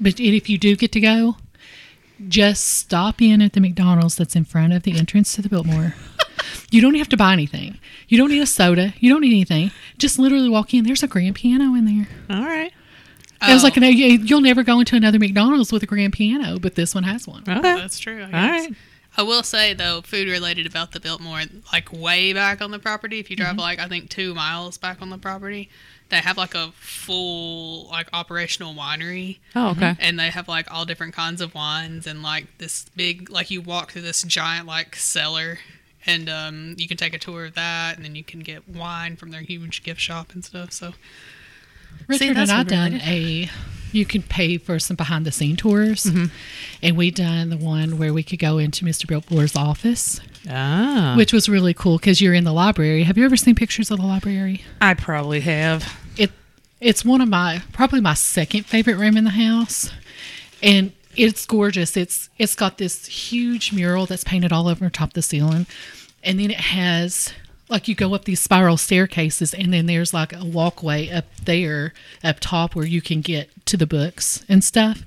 but 0.00 0.18
if 0.18 0.48
you 0.48 0.56
do 0.56 0.76
get 0.76 0.92
to 0.92 1.00
go, 1.00 1.36
just 2.28 2.64
stop 2.66 3.20
in 3.20 3.42
at 3.42 3.52
the 3.52 3.60
McDonald's 3.60 4.14
that's 4.16 4.34
in 4.36 4.44
front 4.46 4.72
of 4.72 4.84
the 4.84 4.96
entrance 4.96 5.34
to 5.34 5.42
the 5.42 5.48
Biltmore. 5.50 5.94
You 6.70 6.80
don't 6.80 6.94
have 6.94 7.08
to 7.10 7.16
buy 7.16 7.32
anything. 7.32 7.78
You 8.08 8.18
don't 8.18 8.30
need 8.30 8.40
a 8.42 8.46
soda. 8.46 8.94
You 8.98 9.10
don't 9.10 9.20
need 9.20 9.32
anything. 9.32 9.70
Just 9.98 10.18
literally 10.18 10.48
walk 10.48 10.72
in. 10.74 10.84
There's 10.84 11.02
a 11.02 11.08
grand 11.08 11.34
piano 11.34 11.74
in 11.74 11.84
there. 11.86 12.08
All 12.30 12.44
right. 12.44 12.72
I 13.40 13.52
was 13.52 13.62
Oh, 13.62 13.66
like, 13.66 13.76
no, 13.76 13.88
you- 13.88 14.18
you'll 14.24 14.40
never 14.40 14.62
go 14.62 14.78
into 14.80 14.96
another 14.96 15.18
McDonald's 15.18 15.70
with 15.72 15.82
a 15.82 15.86
grand 15.86 16.12
piano, 16.14 16.58
but 16.58 16.74
this 16.74 16.94
one 16.94 17.04
has 17.04 17.26
one. 17.26 17.42
Okay. 17.42 17.60
that's 17.60 17.98
true. 17.98 18.22
I 18.24 18.30
guess. 18.30 18.32
right. 18.66 18.74
I 19.18 19.22
will 19.22 19.42
say 19.42 19.72
though, 19.72 20.02
food 20.02 20.28
related 20.28 20.66
about 20.66 20.92
the 20.92 21.00
Biltmore, 21.00 21.42
like 21.72 21.90
way 21.92 22.32
back 22.34 22.60
on 22.60 22.70
the 22.70 22.78
property. 22.78 23.18
If 23.18 23.30
you 23.30 23.36
drive 23.36 23.52
mm-hmm. 23.52 23.60
like 23.60 23.78
I 23.78 23.88
think 23.88 24.10
two 24.10 24.34
miles 24.34 24.76
back 24.76 25.00
on 25.00 25.08
the 25.08 25.16
property, 25.16 25.70
they 26.10 26.18
have 26.18 26.36
like 26.36 26.54
a 26.54 26.72
full 26.76 27.88
like 27.88 28.08
operational 28.12 28.74
winery. 28.74 29.38
Oh, 29.54 29.70
okay. 29.70 29.80
Mm-hmm. 29.80 30.00
and 30.02 30.18
they 30.20 30.28
have 30.28 30.48
like 30.48 30.70
all 30.72 30.84
different 30.84 31.14
kinds 31.14 31.40
of 31.40 31.54
wines 31.54 32.06
and 32.06 32.22
like 32.22 32.46
this 32.58 32.86
big 32.94 33.30
like 33.30 33.50
you 33.50 33.60
walk 33.62 33.92
through 33.92 34.02
this 34.02 34.22
giant 34.22 34.66
like 34.66 34.94
cellar 34.96 35.58
and 36.06 36.28
um, 36.28 36.74
you 36.78 36.86
can 36.88 36.96
take 36.96 37.14
a 37.14 37.18
tour 37.18 37.44
of 37.46 37.54
that 37.54 37.96
and 37.96 38.04
then 38.04 38.14
you 38.14 38.24
can 38.24 38.40
get 38.40 38.68
wine 38.68 39.16
from 39.16 39.30
their 39.30 39.40
huge 39.42 39.82
gift 39.82 40.00
shop 40.00 40.32
and 40.32 40.44
stuff 40.44 40.72
so 40.72 40.92
Richard 42.08 42.36
that's 42.36 42.50
and 42.50 42.52
I 42.52 42.58
what 42.58 42.68
done 42.68 42.94
a. 43.02 43.48
You 43.92 44.04
can 44.04 44.22
pay 44.22 44.58
for 44.58 44.78
some 44.78 44.96
behind 44.96 45.24
the 45.24 45.32
scene 45.32 45.56
tours, 45.56 46.04
Mm-hmm. 46.04 46.24
and 46.82 46.96
we 46.96 47.10
done 47.10 47.48
the 47.48 47.56
one 47.56 47.96
where 47.96 48.12
we 48.12 48.22
could 48.22 48.38
go 48.40 48.58
into 48.58 48.84
Mr. 48.84 49.06
Biltmore's 49.06 49.56
office, 49.56 50.20
Ah. 50.50 51.14
which 51.16 51.32
was 51.32 51.48
really 51.48 51.72
cool 51.72 51.96
because 51.96 52.20
you're 52.20 52.34
in 52.34 52.44
the 52.44 52.52
library. 52.52 53.04
Have 53.04 53.16
you 53.16 53.24
ever 53.24 53.36
seen 53.36 53.54
pictures 53.54 53.90
of 53.90 53.98
the 53.98 54.04
library? 54.06 54.62
I 54.82 54.92
probably 54.94 55.40
have. 55.40 55.98
It 56.18 56.32
it's 56.80 57.04
one 57.04 57.20
of 57.22 57.28
my 57.28 57.62
probably 57.72 58.00
my 58.00 58.14
second 58.14 58.66
favorite 58.66 58.96
room 58.96 59.16
in 59.16 59.24
the 59.24 59.30
house, 59.30 59.90
and 60.62 60.92
it's 61.16 61.46
gorgeous. 61.46 61.96
It's 61.96 62.28
it's 62.38 62.54
got 62.54 62.78
this 62.78 63.06
huge 63.06 63.72
mural 63.72 64.06
that's 64.06 64.24
painted 64.24 64.52
all 64.52 64.68
over 64.68 64.88
top 64.90 65.14
the 65.14 65.22
ceiling, 65.22 65.66
and 66.22 66.38
then 66.38 66.50
it 66.50 66.60
has 66.60 67.32
like 67.68 67.88
you 67.88 67.94
go 67.94 68.14
up 68.14 68.24
these 68.24 68.40
spiral 68.40 68.76
staircases, 68.76 69.52
and 69.52 69.72
then 69.72 69.86
there's 69.86 70.14
like 70.14 70.32
a 70.32 70.44
walkway 70.44 71.10
up 71.10 71.24
there 71.44 71.92
up 72.22 72.38
top 72.40 72.74
where 72.74 72.86
you 72.86 73.00
can 73.00 73.20
get 73.20 73.50
to 73.66 73.76
the 73.76 73.86
books 73.86 74.44
and 74.48 74.62
stuff. 74.62 75.04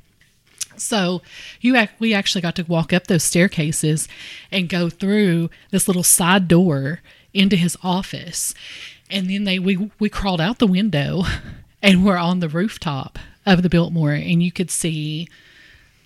So 0.75 1.22
you 1.62 1.75
ac- 1.75 1.91
we 2.00 2.13
actually 2.13 2.41
got 2.41 2.55
to 2.55 2.63
walk 2.63 2.93
up 2.93 3.07
those 3.07 3.24
staircases 3.24 4.07
and 4.51 4.69
go 4.69 4.89
through 4.89 5.50
this 5.72 5.88
little 5.88 6.03
side 6.03 6.48
door 6.48 7.01
into 7.34 7.55
his 7.55 7.77
office. 7.84 8.53
And 9.10 9.29
then 9.29 9.43
they 9.43 9.60
we 9.60 9.91
we 10.00 10.10
crawled 10.10 10.41
out 10.41 10.60
the 10.60 10.67
window 10.67 11.24
and 11.81 12.05
we're 12.05 12.17
on 12.17 12.39
the 12.39 12.50
rooftop 12.50 13.19
of 13.45 13.63
the 13.63 13.69
Biltmore 13.69 14.13
and 14.13 14.43
you 14.43 14.51
could 14.51 14.72
see 14.72 15.27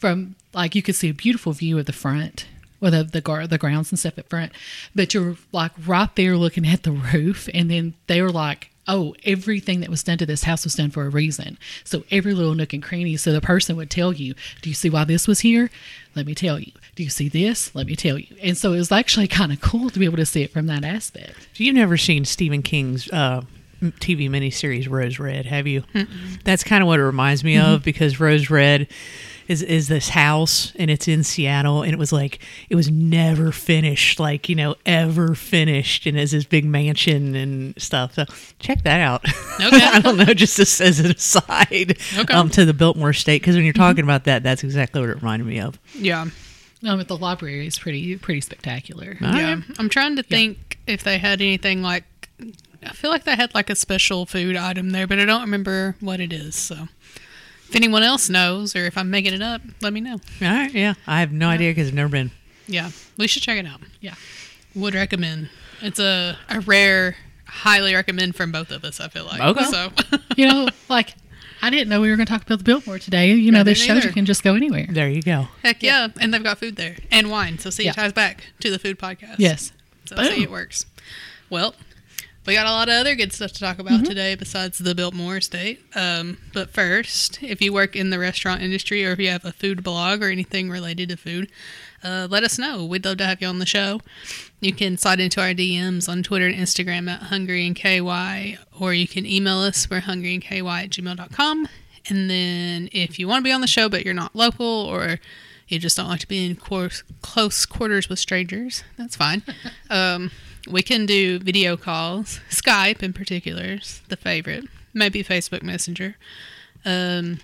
from 0.04 0.36
like 0.54 0.76
you 0.76 0.82
could 0.82 0.96
see 0.96 1.08
a 1.08 1.14
beautiful 1.14 1.54
view 1.54 1.80
of 1.80 1.86
the 1.86 1.94
front 1.94 2.46
or 2.82 2.92
the 2.92 3.06
the, 3.06 3.22
gar- 3.22 3.48
the 3.48 3.58
grounds 3.58 3.90
and 3.90 3.98
stuff 3.98 4.18
at 4.18 4.28
front 4.28 4.52
but 4.94 5.14
you're 5.14 5.38
like 5.54 5.72
right 5.88 6.14
there 6.18 6.36
looking 6.36 6.68
at 6.68 6.84
the 6.84 6.92
roof 6.92 7.48
and 7.54 7.72
then 7.72 7.94
they 8.08 8.22
were 8.22 8.30
like 8.30 8.70
oh 8.86 9.16
everything 9.24 9.80
that 9.80 9.90
was 9.90 10.04
done 10.04 10.18
to 10.18 10.26
this 10.26 10.44
house 10.44 10.66
was 10.66 10.76
done 10.76 10.92
for 10.92 11.06
a 11.06 11.10
reason. 11.10 11.58
So 11.86 12.04
every 12.12 12.34
little 12.34 12.54
nook 12.54 12.74
and 12.74 12.84
cranny 12.84 13.16
so 13.16 13.32
the 13.32 13.40
person 13.40 13.78
would 13.78 13.90
tell 13.90 14.12
you 14.12 14.34
do 14.62 14.70
you 14.70 14.76
see 14.76 14.90
why 14.90 15.06
this 15.06 15.26
was 15.26 15.40
here? 15.40 15.70
Let 16.16 16.26
me 16.26 16.36
tell 16.36 16.60
you. 16.60 16.74
Do 16.96 17.04
you 17.04 17.10
see 17.10 17.30
this? 17.30 17.74
Let 17.74 17.88
me 17.88 17.96
tell 17.96 18.20
you. 18.20 18.36
And 18.42 18.58
so 18.58 18.74
it 18.74 18.80
was 18.80 18.92
actually 18.92 19.30
kind 19.30 19.54
of 19.54 19.62
cool 19.62 19.90
to 19.90 20.00
be 20.00 20.04
able 20.04 20.18
to 20.18 20.26
see 20.26 20.44
it 20.44 20.52
from 20.52 20.68
that 20.68 20.84
aspect. 20.84 21.48
You've 21.56 21.76
never 21.76 21.96
seen 21.96 22.26
Stephen 22.26 22.62
King's 22.62 23.10
uh, 23.10 23.44
TV 23.92 24.30
miniseries 24.30 24.90
Rose 24.90 25.20
Red, 25.20 25.46
have 25.46 25.68
you? 25.68 25.84
That's 26.44 26.63
kind 26.63 26.82
of 26.82 26.88
what 26.88 27.00
it 27.00 27.04
reminds 27.04 27.44
me 27.44 27.58
of 27.58 27.84
because 27.84 28.20
Rose 28.20 28.50
Red 28.50 28.88
is 29.46 29.62
is 29.62 29.90
this 29.90 30.08
house 30.08 30.72
and 30.78 30.90
it's 30.90 31.06
in 31.10 31.22
Seattle 31.22 31.82
and 31.84 31.92
it 31.92 32.00
was 32.00 32.13
like 32.13 32.40
it 32.70 32.75
was 32.75 32.90
never 32.90 33.52
finished, 33.52 34.18
like 34.20 34.48
you 34.48 34.56
know, 34.56 34.75
ever 34.86 35.36
finished, 35.36 36.06
and 36.06 36.18
it's 36.18 36.32
this 36.32 36.46
big 36.46 36.63
mansion 36.63 37.36
and 37.36 37.74
stuff. 37.82 38.13
So 38.13 38.24
check 38.60 38.84
that 38.84 39.02
out. 39.02 39.25
Okay. 39.60 39.80
I 39.84 40.00
don't 40.00 40.16
know, 40.18 40.34
just 40.34 40.58
as, 40.60 40.80
as 40.80 41.00
an 41.02 41.12
aside, 41.12 41.98
Okay. 42.18 42.34
um, 42.34 42.50
to 42.52 42.63
the 42.63 42.74
Biltmore 42.74 43.10
Estate 43.10 43.42
because 43.42 43.56
when 43.56 43.66
you're 43.66 43.74
talking 43.74 44.04
about 44.06 44.24
that, 44.24 44.44
that's 44.44 44.63
exactly 44.63 45.02
what 45.02 45.10
it 45.10 45.16
reminded 45.18 45.46
me 45.48 45.60
of. 45.60 45.78
yeah 45.94 46.25
no 46.82 46.98
but 46.98 47.08
the 47.08 47.16
library 47.16 47.66
is 47.66 47.80
pretty 47.80 48.18
pretty 48.18 48.42
spectacular 48.42 49.16
yeah 49.22 49.62
i'm 49.78 49.88
trying 49.88 50.18
to 50.18 50.24
think 50.24 50.78
if 50.86 51.02
they 51.04 51.18
had 51.18 51.40
anything 51.40 51.82
like 51.82 52.04
i 52.88 52.92
feel 52.94 53.10
like 53.10 53.24
they 53.24 53.36
had 53.36 53.54
like 53.56 53.70
a 53.70 53.75
special 53.75 54.25
food 54.25 54.56
item 54.56 54.92
there 54.92 55.08
but 55.08 55.20
i 55.20 55.25
don't 55.25 55.42
remember 55.42 55.96
what 56.00 56.20
it 56.20 56.32
is 56.34 56.56
so 56.56 56.88
if 57.70 57.75
anyone 57.75 58.04
else 58.04 58.30
knows 58.30 58.75
or 58.75 58.86
if 58.86 58.98
i'm 58.98 59.10
making 59.10 59.34
it 59.34 59.42
up 59.42 59.62
let 59.82 59.94
me 59.94 60.02
know 60.02 60.13
All 60.42 60.48
right, 60.48 60.74
yeah, 60.74 60.94
I 61.08 61.20
have 61.20 61.32
no 61.32 61.48
idea 61.50 61.72
because 61.72 61.88
I've 61.90 61.94
never 61.94 62.10
been. 62.10 62.32
yeah 62.68 62.92
we 63.18 63.28
should 63.28 63.42
check 63.44 63.58
it 63.58 63.66
out 63.66 63.82
yeah 64.02 64.16
would 64.75 64.96
recommend. 64.96 65.50
It's 65.82 66.00
a, 66.00 66.36
a 66.50 66.60
rare 66.62 67.16
highly 67.46 67.94
recommend 67.94 68.36
from 68.36 68.52
both 68.52 68.72
of 68.72 68.84
us. 68.84 69.00
I 69.00 69.08
feel 69.08 69.25
like 69.25 69.40
Okay. 69.40 69.66
so. 69.66 69.92
You 70.36 70.48
know, 70.48 70.68
like 70.90 71.13
I 71.62 71.70
didn't 71.70 71.90
know 71.90 72.02
we 72.02 72.10
were 72.10 72.16
going 72.16 72.25
to 72.25 72.32
talk 72.34 72.42
about 72.42 72.58
the 72.58 72.63
Biltmore 72.63 72.98
today. 72.98 73.34
You 73.34 73.52
know, 73.52 73.60
I 73.60 73.63
this 73.63 73.78
shows 73.80 74.04
you 74.04 74.12
can 74.12 74.25
just 74.25 74.42
go 74.44 74.56
anywhere. 74.56 74.88
There 74.90 75.08
you 75.08 75.22
go. 75.22 75.48
Heck 75.62 75.84
yeah. 75.84 76.08
and 76.20 76.34
they've 76.34 76.44
got 76.44 76.58
food 76.58 76.75
there 76.75 76.96
and 77.12 77.30
wine. 77.30 77.60
So 77.60 77.70
see, 77.70 77.84
Yeah. 77.84 77.92
it 77.92 77.96
ties 77.98 78.13
back 78.13 78.46
to 78.62 78.72
the 78.72 78.80
food 78.80 78.98
podcast. 78.98 79.36
Yes. 79.38 79.72
So 80.06 80.16
Boom. 80.16 80.25
see, 80.25 80.42
it 80.42 80.50
works. 80.50 80.88
Well, 81.52 81.75
we 82.46 82.54
got 82.54 82.66
a 82.66 82.72
lot 82.72 82.90
of 82.90 82.96
other 82.96 83.16
good 83.16 83.32
stuff 83.34 83.52
to 83.54 83.60
talk 83.60 83.80
about 83.80 83.94
Mm-hmm. 83.94 84.04
today 84.04 84.36
besides 84.36 84.78
the 84.80 84.94
Biltmore 84.96 85.38
estate. 85.38 85.82
Um, 85.96 86.38
but 86.54 86.70
first, 86.72 87.42
if 87.42 87.62
you 87.62 87.72
work 87.74 87.96
in 87.96 88.10
the 88.10 88.20
restaurant 88.20 88.62
industry 88.62 89.06
or 89.06 89.12
if 89.12 89.20
you 89.20 89.30
have 89.30 89.46
a 89.46 89.52
food 89.52 89.84
blog 89.84 90.22
or 90.22 90.30
anything 90.30 90.70
related 90.70 91.10
to 91.10 91.18
food, 91.18 91.50
uh, 92.04 92.28
let 92.30 92.44
us 92.44 92.58
know. 92.60 92.84
We'd 92.86 93.06
love 93.06 93.18
to 93.18 93.26
have 93.26 93.42
you 93.42 93.48
on 93.48 93.60
the 93.60 93.66
show. 93.66 94.02
You 94.60 94.74
can 94.74 94.98
slide 94.98 95.20
into 95.22 95.40
our 95.42 95.54
DMs 95.54 96.10
on 96.10 96.22
Twitter 96.24 96.48
and 96.48 96.56
Instagram 96.56 97.10
at 97.10 97.24
Hungry 97.24 97.66
in 97.66 97.74
KY, 97.76 98.58
or 98.80 98.94
you 98.94 99.08
can 99.08 99.26
email 99.26 99.60
us. 99.60 99.90
We're 99.90 100.02
hungry 100.02 100.34
in 100.34 100.42
KY 100.42 100.60
at 100.60 100.90
gmail.com. 100.90 101.68
And 102.10 102.30
then 102.30 102.90
if 102.92 103.18
you 103.20 103.28
want 103.30 103.40
to 103.40 103.48
be 103.48 103.54
on 103.54 103.62
the 103.62 103.68
show 103.68 103.88
but 103.88 104.04
you're 104.04 104.14
not 104.14 104.36
local 104.36 104.66
or 104.66 105.20
you 105.70 105.80
just 105.80 105.96
don't 105.96 106.10
like 106.10 106.20
to 106.20 106.28
be 106.28 106.46
in 106.46 106.58
course, 106.58 107.04
close 107.22 107.66
quarters 107.66 108.10
with 108.10 108.20
strangers, 108.20 108.84
that's 108.98 109.16
fine. 109.16 109.42
um, 109.90 110.30
we 110.70 110.82
can 110.82 111.05
do 111.05 111.39
video 111.39 111.75
calls, 111.77 112.39
Skype 112.50 113.03
in 113.03 113.13
particular, 113.13 113.63
is 113.82 114.01
the 114.08 114.17
favorite. 114.17 114.65
Maybe 114.93 115.24
Facebook 115.24 115.63
Messenger. 115.63 116.15
Um, 116.86 117.39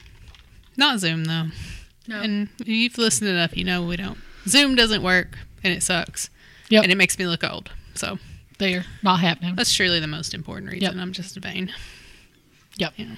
not 0.77 0.99
Zoom 0.99 1.25
though. 1.25 1.47
No. 2.07 2.21
And 2.21 2.49
you've 2.63 2.97
listened 2.97 3.29
enough, 3.29 3.55
you 3.55 3.63
know 3.63 3.83
we 3.85 3.95
don't. 3.97 4.17
Zoom 4.47 4.75
doesn't 4.75 5.03
work 5.03 5.37
and 5.63 5.73
it 5.73 5.83
sucks. 5.83 6.29
Yep. 6.69 6.83
And 6.83 6.91
it 6.91 6.95
makes 6.95 7.17
me 7.19 7.25
look 7.27 7.43
old. 7.43 7.71
So 7.95 8.17
There. 8.57 8.85
Not 9.03 9.19
happening. 9.19 9.55
that's 9.55 9.69
surely 9.69 9.99
the 9.99 10.07
most 10.07 10.33
important 10.33 10.71
reason. 10.71 10.93
Yep. 10.95 11.01
I'm 11.01 11.11
just 11.13 11.35
a 11.37 11.39
vain. 11.39 11.71
Yep. 12.77 12.93
Yeah. 12.97 13.15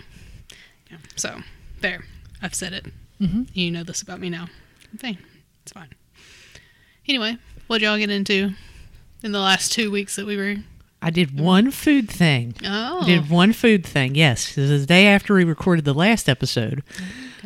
yeah. 0.89 0.98
So 1.15 1.39
there. 1.81 2.03
I've 2.41 2.55
said 2.55 2.74
it. 2.74 2.86
Mhm. 3.22 3.48
You 3.53 3.70
know 3.72 3.84
this 3.84 4.01
about 4.01 4.20
me 4.20 4.29
now. 4.29 4.48
I'm 4.91 4.98
vain. 4.98 5.17
It's 5.63 5.72
fine. 5.74 5.89
Anyway, 7.08 7.38
what'd 7.67 7.84
y'all 7.84 7.98
get 7.98 8.10
into 8.10 8.53
in 9.24 9.32
the 9.32 9.40
last 9.40 9.72
two 9.72 9.92
weeks 9.92 10.16
that 10.16 10.25
we 10.25 10.38
were? 10.38 10.56
I 11.01 11.10
did 11.10 11.40
one 11.40 11.72
food 11.72 12.10
thing. 12.10 12.54
Oh. 12.63 13.01
I 13.01 13.06
did 13.06 13.30
one 13.30 13.54
food 13.54 13.86
thing. 13.86 14.13
Yes, 14.13 14.54
this 14.54 14.70
is 14.70 14.82
the 14.82 14.88
day 14.88 15.08
after 15.08 15.34
we 15.34 15.44
recorded 15.44 15.84
the 15.84 15.96
last 15.96 16.30
episode, 16.30 16.84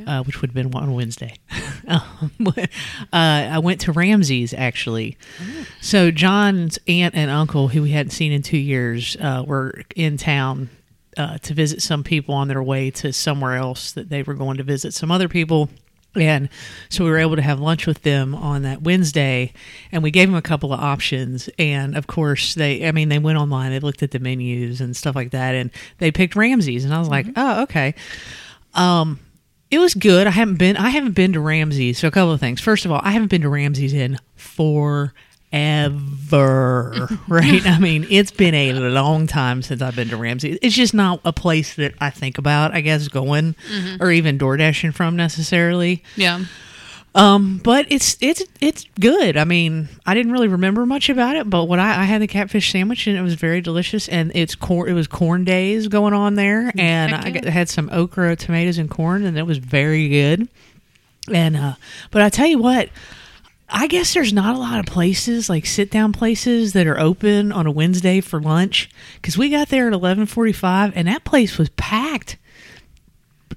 uh, 0.05 0.23
which 0.23 0.41
would 0.41 0.49
have 0.49 0.55
been 0.55 0.75
on 0.75 0.93
Wednesday. 0.93 1.35
um, 1.87 2.31
uh, 2.47 2.53
I 3.13 3.59
went 3.59 3.79
to 3.81 3.93
Ramsey's 3.93 4.53
actually. 4.53 5.17
So 5.79 6.11
John's 6.11 6.77
aunt 6.87 7.15
and 7.15 7.31
uncle, 7.31 7.69
who 7.69 7.83
we 7.83 7.91
hadn't 7.91 8.11
seen 8.11 8.33
in 8.33 8.41
two 8.41 8.57
years, 8.57 9.15
uh, 9.21 9.45
were 9.47 9.83
in 9.95 10.17
town 10.17 10.69
uh, 11.15 11.37
to 11.37 11.53
visit 11.53 11.81
some 11.81 12.03
people 12.03 12.35
on 12.35 12.49
their 12.49 12.63
way 12.63 12.91
to 12.91 13.13
somewhere 13.13 13.55
else 13.55 13.93
that 13.93 14.09
they 14.09 14.21
were 14.21 14.33
going 14.33 14.57
to 14.57 14.63
visit 14.63 14.93
some 14.93 15.11
other 15.11 15.29
people. 15.29 15.69
And 16.15 16.49
so 16.89 17.03
we 17.03 17.09
were 17.09 17.17
able 17.17 17.35
to 17.35 17.41
have 17.41 17.59
lunch 17.59 17.87
with 17.87 18.01
them 18.03 18.33
on 18.35 18.63
that 18.63 18.81
Wednesday, 18.81 19.53
and 19.91 20.03
we 20.03 20.11
gave 20.11 20.27
them 20.27 20.35
a 20.35 20.41
couple 20.41 20.73
of 20.73 20.79
options. 20.79 21.49
And 21.59 21.95
of 21.95 22.07
course, 22.07 22.55
they, 22.55 22.87
I 22.87 22.91
mean, 22.91 23.09
they 23.09 23.19
went 23.19 23.37
online, 23.37 23.71
they 23.71 23.79
looked 23.79 24.03
at 24.03 24.11
the 24.11 24.19
menus 24.19 24.81
and 24.81 24.95
stuff 24.95 25.15
like 25.15 25.31
that, 25.31 25.55
and 25.55 25.71
they 25.97 26.11
picked 26.11 26.35
Ramsey's. 26.35 26.85
And 26.85 26.93
I 26.93 26.99
was 26.99 27.09
like, 27.09 27.27
oh, 27.35 27.63
okay. 27.63 27.95
Um, 28.73 29.19
it 29.71 29.79
was 29.79 29.93
good. 29.93 30.27
I 30.27 30.31
haven't 30.31 30.57
been, 30.57 30.77
I 30.77 30.89
haven't 30.89 31.13
been 31.13 31.33
to 31.33 31.39
Ramsey's. 31.39 31.99
So 31.99 32.07
a 32.07 32.11
couple 32.11 32.31
of 32.31 32.39
things. 32.39 32.61
First 32.61 32.85
of 32.85 32.91
all, 32.91 33.01
I 33.03 33.11
haven't 33.11 33.29
been 33.29 33.41
to 33.41 33.49
Ramsey's 33.49 33.93
in 33.93 34.19
forever. 35.51 37.07
right? 37.27 37.65
I 37.65 37.79
mean, 37.79 38.05
it's 38.09 38.31
been 38.31 38.53
a 38.55 38.73
long 38.73 39.27
time 39.27 39.61
since 39.61 39.81
I've 39.81 39.95
been 39.95 40.09
to 40.09 40.17
Ramsey. 40.17 40.57
It's 40.61 40.75
just 40.75 40.93
not 40.93 41.21
a 41.25 41.33
place 41.33 41.75
that 41.75 41.93
I 41.99 42.09
think 42.09 42.37
about, 42.37 42.73
I 42.73 42.81
guess, 42.81 43.07
going 43.07 43.55
or 43.99 44.11
even 44.11 44.37
door 44.37 44.57
dashing 44.57 44.91
from 44.91 45.15
necessarily. 45.15 46.03
Yeah. 46.15 46.45
Um, 47.13 47.61
but 47.63 47.85
it's 47.89 48.17
it's 48.19 48.43
it's 48.59 48.85
good. 48.99 49.37
I 49.37 49.45
mean, 49.45 49.87
I 50.05 50.13
didn't 50.13 50.33
really 50.33 50.49
remember 50.49 50.85
much 50.85 51.07
about 51.09 51.37
it, 51.37 51.49
but 51.49 51.63
what 51.63 51.79
I, 51.79 52.01
I 52.01 52.03
had 52.03 52.21
the 52.21 52.27
catfish 52.27 52.69
sandwich 52.73 53.07
and 53.07 53.17
it 53.17 53.21
was 53.21 53.35
very 53.35 53.61
delicious. 53.61 54.09
And 54.09 54.33
it's 54.35 54.53
corn. 54.53 54.89
It 54.89 54.93
was 54.93 55.07
corn 55.07 55.45
days 55.45 55.87
going 55.87 56.13
on 56.13 56.35
there, 56.35 56.73
and 56.77 57.13
Heck 57.13 57.25
I 57.25 57.27
yeah. 57.29 57.39
got- 57.39 57.45
had 57.45 57.69
some 57.69 57.89
okra, 57.93 58.35
tomatoes, 58.35 58.77
and 58.77 58.89
corn, 58.89 59.23
and 59.23 59.37
it 59.37 59.43
was 59.43 59.59
very 59.59 60.09
good. 60.09 60.49
And 61.31 61.55
uh, 61.55 61.75
but 62.11 62.21
I 62.21 62.27
tell 62.29 62.47
you 62.47 62.57
what. 62.59 62.89
I 63.67 63.87
guess 63.87 64.13
there's 64.13 64.33
not 64.33 64.55
a 64.55 64.59
lot 64.59 64.79
of 64.79 64.85
places 64.85 65.49
like 65.49 65.65
sit 65.65 65.89
down 65.89 66.13
places 66.13 66.73
that 66.73 66.87
are 66.87 66.99
open 66.99 67.51
on 67.51 67.65
a 67.65 67.71
Wednesday 67.71 68.21
for 68.21 68.39
lunch 68.39 68.89
because 69.15 69.37
we 69.37 69.49
got 69.49 69.69
there 69.69 69.87
at 69.87 69.93
11:45 69.93 70.93
and 70.95 71.07
that 71.07 71.23
place 71.23 71.57
was 71.57 71.69
packed. 71.69 72.37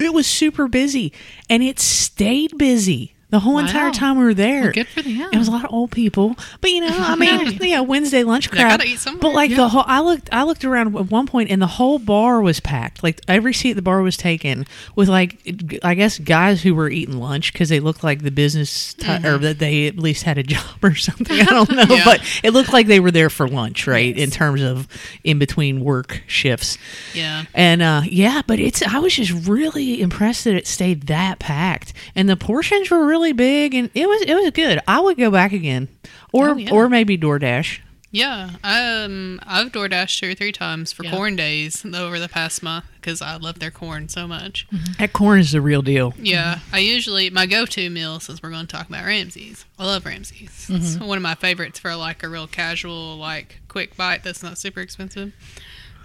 It 0.01 0.15
was 0.15 0.27
super 0.27 0.69
busy 0.69 1.13
and 1.51 1.63
it 1.63 1.79
stayed 1.79 2.57
busy 2.57 3.15
the 3.31 3.39
whole 3.41 3.59
entire 3.59 3.91
time 3.91 4.17
we 4.19 4.25
were 4.25 4.33
there. 4.35 4.63
Well, 4.63 4.73
good 4.73 4.89
for 4.89 5.03
them. 5.03 5.29
It 5.33 5.37
was 5.37 5.49
a 5.49 5.51
lot 5.51 5.65
of 5.67 5.73
old 5.73 5.91
people, 5.91 6.35
but 6.61 6.71
you 6.71 6.81
know, 6.81 6.89
I 6.91 7.15
mean, 7.15 7.59
yeah, 7.61 7.81
Wednesday 7.81 8.25
lunch 8.25 8.51
crowd. 8.51 8.83
But 9.21 9.33
like 9.35 9.51
Yeah. 9.51 9.57
the 9.59 9.69
whole, 9.69 9.85
I 9.87 10.01
looked, 10.01 10.29
I 10.33 10.45
looked 10.45 10.65
around 10.65 10.97
at 10.97 11.11
one 11.11 11.27
point, 11.27 11.51
and 11.51 11.61
the 11.61 11.67
whole 11.67 11.99
bar 11.99 12.41
was 12.41 12.59
packed. 12.61 13.03
Like 13.03 13.21
every 13.29 13.53
seat 13.53 13.71
at 13.71 13.77
the 13.77 13.83
bar 13.83 14.01
was 14.01 14.17
taken 14.17 14.67
with 14.97 15.09
like, 15.11 15.39
I 15.83 15.95
guess 15.95 16.19
guys 16.19 16.63
who 16.63 16.75
were 16.75 16.89
eating 16.89 17.19
lunch 17.19 17.53
because 17.53 17.69
they 17.69 17.81
looked 17.81 18.03
like 18.03 18.23
the 18.23 18.31
business 18.31 18.95
ti 18.95 19.27
or 19.27 19.37
that 19.39 19.59
they 19.59 19.87
at 19.89 19.99
least 19.99 20.23
had 20.23 20.39
a 20.39 20.43
job 20.43 20.65
or 20.83 20.95
something. 20.95 21.39
I 21.41 21.45
don't 21.45 21.71
know, 21.73 21.83
Mm-hmm. 21.85 21.93
Yeah. 21.93 22.05
but 22.05 22.41
it 22.43 22.53
looked 22.53 22.73
like 22.73 22.87
they 22.87 23.01
were 23.01 23.11
there 23.11 23.29
for 23.31 23.47
lunch, 23.49 23.87
right? 23.87 24.17
In 24.17 24.31
terms 24.31 24.63
of 24.63 24.89
in 25.25 25.39
between 25.39 25.81
work 25.81 26.23
shifts. 26.27 26.79
Yeah. 27.15 27.45
And 27.53 27.83
uh, 27.83 28.03
yeah, 28.07 28.41
but 28.47 28.59
it's 28.59 28.83
I 28.83 29.01
was 29.01 29.15
just 29.15 29.47
really 29.47 30.01
impressed 30.01 30.45
that 30.45 30.55
it 30.55 30.67
stayed 30.67 31.03
that 31.09 31.39
packed, 31.41 31.93
and 32.15 32.29
the 32.29 32.37
portions 32.37 32.91
were 32.91 33.05
really 33.07 33.18
big, 33.33 33.75
and 33.75 33.91
it 33.95 34.09
was 34.09 34.23
it 34.23 34.35
was 34.35 34.51
good. 34.53 34.81
I 34.89 35.01
would 35.01 35.17
go 35.17 35.31
back 35.31 35.53
again, 35.53 35.89
or 36.33 36.51
Oh, 36.51 36.57
yeah. 36.57 36.71
or 36.73 36.89
maybe 36.89 37.17
DoorDash. 37.19 37.81
Yeah, 38.11 38.53
um, 38.65 39.39
I've 39.47 39.71
DoorDashed 39.71 40.19
two 40.21 40.31
or 40.31 40.35
three 40.35 40.51
times 40.51 40.93
for 40.93 41.05
Yeah. 41.05 41.11
corn 41.11 41.37
days 41.37 41.85
over 41.85 42.19
the 42.19 42.29
past 42.29 42.63
month 42.63 42.87
because 42.95 43.21
I 43.21 43.37
love 43.37 43.59
their 43.59 43.71
corn 43.71 44.09
so 44.09 44.27
much. 44.27 44.67
That 44.99 45.13
corn 45.13 45.41
is 45.41 45.53
the 45.53 45.61
real 45.61 45.83
deal. 45.83 46.15
Yeah, 46.19 46.61
I 46.73 46.79
usually 46.79 47.29
my 47.29 47.45
go-to 47.45 47.91
meal 47.91 48.19
since 48.19 48.43
we're 48.43 48.49
going 48.49 48.67
to 48.67 48.73
talk 48.75 48.89
about 48.89 49.05
Ramsey's. 49.05 49.67
I 49.79 49.85
love 49.85 50.07
Ramsey's. 50.07 50.69
It's 50.71 50.97
one 50.99 51.19
of 51.19 51.23
my 51.23 51.35
favorites 51.35 51.79
for 51.81 51.95
like 51.97 52.23
a 52.23 52.31
real 52.31 52.47
casual, 52.47 53.19
like 53.19 53.61
quick 53.69 53.95
bite 53.95 54.25
that's 54.25 54.43
not 54.43 54.57
super 54.57 54.81
expensive. 54.81 55.35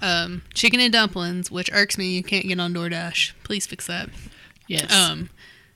Um, 0.01 0.41
chicken 0.53 0.82
and 0.82 0.91
dumplings, 0.91 1.50
which 1.50 1.70
irks 1.72 1.98
me. 1.98 2.17
You 2.17 2.24
can't 2.24 2.46
get 2.46 2.60
on 2.60 2.74
DoorDash. 2.74 3.32
Please 3.43 3.65
fix 3.65 3.88
that. 3.88 4.10
yes. 4.67 4.91
Um, 4.93 5.29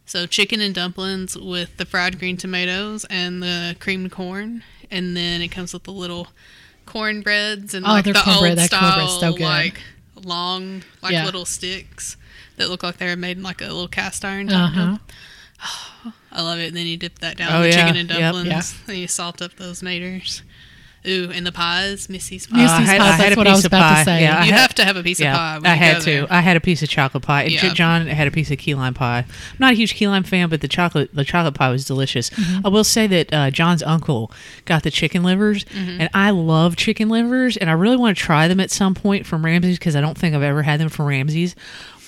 so 0.07 0.25
chicken 0.25 0.59
and 0.61 0.73
dumplings 0.73 1.37
with 1.37 1.77
the 1.77 1.85
fried 1.85 2.17
green 2.17 2.37
tomatoes 2.37 3.05
and 3.09 3.43
the 3.43 3.75
creamed 3.79 4.11
corn, 4.11 4.63
and 4.89 5.15
then 5.15 5.41
it 5.43 5.49
comes 5.49 5.73
with 5.73 5.83
the 5.83 5.91
little 5.91 6.29
cornbreads 6.87 7.73
and 7.75 7.85
Oh, 7.85 7.89
like 7.89 8.05
the 8.05 8.13
cornbread- 8.13 8.49
old 8.51 8.57
that 8.57 8.67
style, 8.67 9.19
so 9.19 9.33
good. 9.33 9.41
like 9.41 9.81
long, 10.15 10.83
like 11.03 11.11
Yeah. 11.13 11.25
little 11.25 11.45
sticks 11.45 12.17
that 12.55 12.69
look 12.69 12.81
like 12.81 12.97
they 12.97 13.05
were 13.07 13.15
made 13.15 13.37
in 13.37 13.43
like 13.43 13.61
a 13.61 13.65
little 13.65 13.87
cast 13.87 14.25
iron. 14.25 14.49
Uh-huh. 14.51 14.97
of- 16.05 16.13
I 16.31 16.41
love 16.41 16.59
it. 16.59 16.67
And 16.69 16.77
then 16.77 16.85
you 16.87 16.97
dip 16.97 17.19
that 17.19 17.37
down 17.37 17.51
Oh, 17.53 17.61
with 17.61 17.73
yeah. 17.73 17.85
chicken 17.85 17.97
and 17.99 18.09
Yep. 18.09 18.19
dumplings. 18.33 18.75
and 18.87 18.97
you 18.97 19.07
salt 19.07 19.41
up 19.41 19.55
those 19.57 19.83
naters. 19.83 20.41
Ooh, 21.07 21.31
and 21.33 21.45
the 21.45 21.51
pies, 21.51 22.09
Missy's 22.09 22.47
pies. 22.47 22.57
Missy's 22.57 22.71
Uh, 22.71 22.73
I 22.75 22.81
had, 22.81 22.99
pie, 22.99 23.07
I 23.07 23.11
had 23.11 23.19
that's 23.19 23.35
a 23.35 23.37
what 23.37 23.47
I 23.47 23.49
piece 23.51 23.57
was 23.57 23.65
of 23.65 23.69
about 23.71 23.89
to 23.89 23.95
pie. 23.95 24.03
say. 24.03 24.21
Yeah, 24.21 24.43
you 24.43 24.51
had- 24.51 24.59
have 24.59 24.75
to 24.75 24.85
have 24.85 24.97
a 24.97 25.03
piece 25.03 25.19
yeah, 25.19 25.31
of 25.31 25.37
pie. 25.37 25.57
When 25.59 25.65
I 25.65 25.73
you 25.73 25.79
had 25.79 25.93
go 25.95 25.99
to. 26.01 26.05
there. 26.11 26.27
I 26.29 26.41
had 26.41 26.57
a 26.57 26.61
piece 26.61 26.83
of 26.83 26.89
chocolate 26.89 27.23
pie. 27.23 27.43
And 27.43 27.51
Yeah. 27.53 27.73
John 27.73 28.07
had 28.07 28.27
a 28.27 28.31
piece 28.31 28.51
of 28.51 28.57
key 28.57 28.75
lime 28.75 28.93
pie. 28.93 29.19
I'm 29.19 29.25
not 29.59 29.71
a 29.73 29.75
huge 29.75 29.93
key 29.95 30.07
lime 30.07 30.23
fan, 30.23 30.49
but 30.49 30.61
the 30.61 30.67
chocolate 30.67 31.13
the 31.13 31.23
chocolate 31.23 31.53
pie 31.53 31.69
was 31.69 31.85
delicious. 31.85 32.29
Mm-hmm. 32.31 32.65
I 32.65 32.69
will 32.69 32.83
say 32.83 33.07
that 33.07 33.33
uh, 33.33 33.51
John's 33.51 33.83
uncle 33.83 34.31
got 34.65 34.83
the 34.83 34.91
chicken 34.91 35.23
livers, 35.23 35.63
Mm-hmm. 35.65 36.01
and 36.01 36.09
I 36.13 36.31
love 36.31 36.75
chicken 36.75 37.09
livers, 37.09 37.57
and 37.57 37.69
I 37.69 37.73
really 37.73 37.97
want 37.97 38.17
to 38.17 38.23
try 38.23 38.47
them 38.47 38.59
at 38.59 38.71
some 38.71 38.93
point 38.93 39.25
from 39.25 39.45
Ramsey's 39.45 39.77
because 39.79 39.95
I 39.95 40.01
don't 40.01 40.17
think 40.17 40.35
I've 40.35 40.41
ever 40.43 40.63
had 40.63 40.79
them 40.79 40.89
from 40.89 41.05
Ramsey's. 41.05 41.55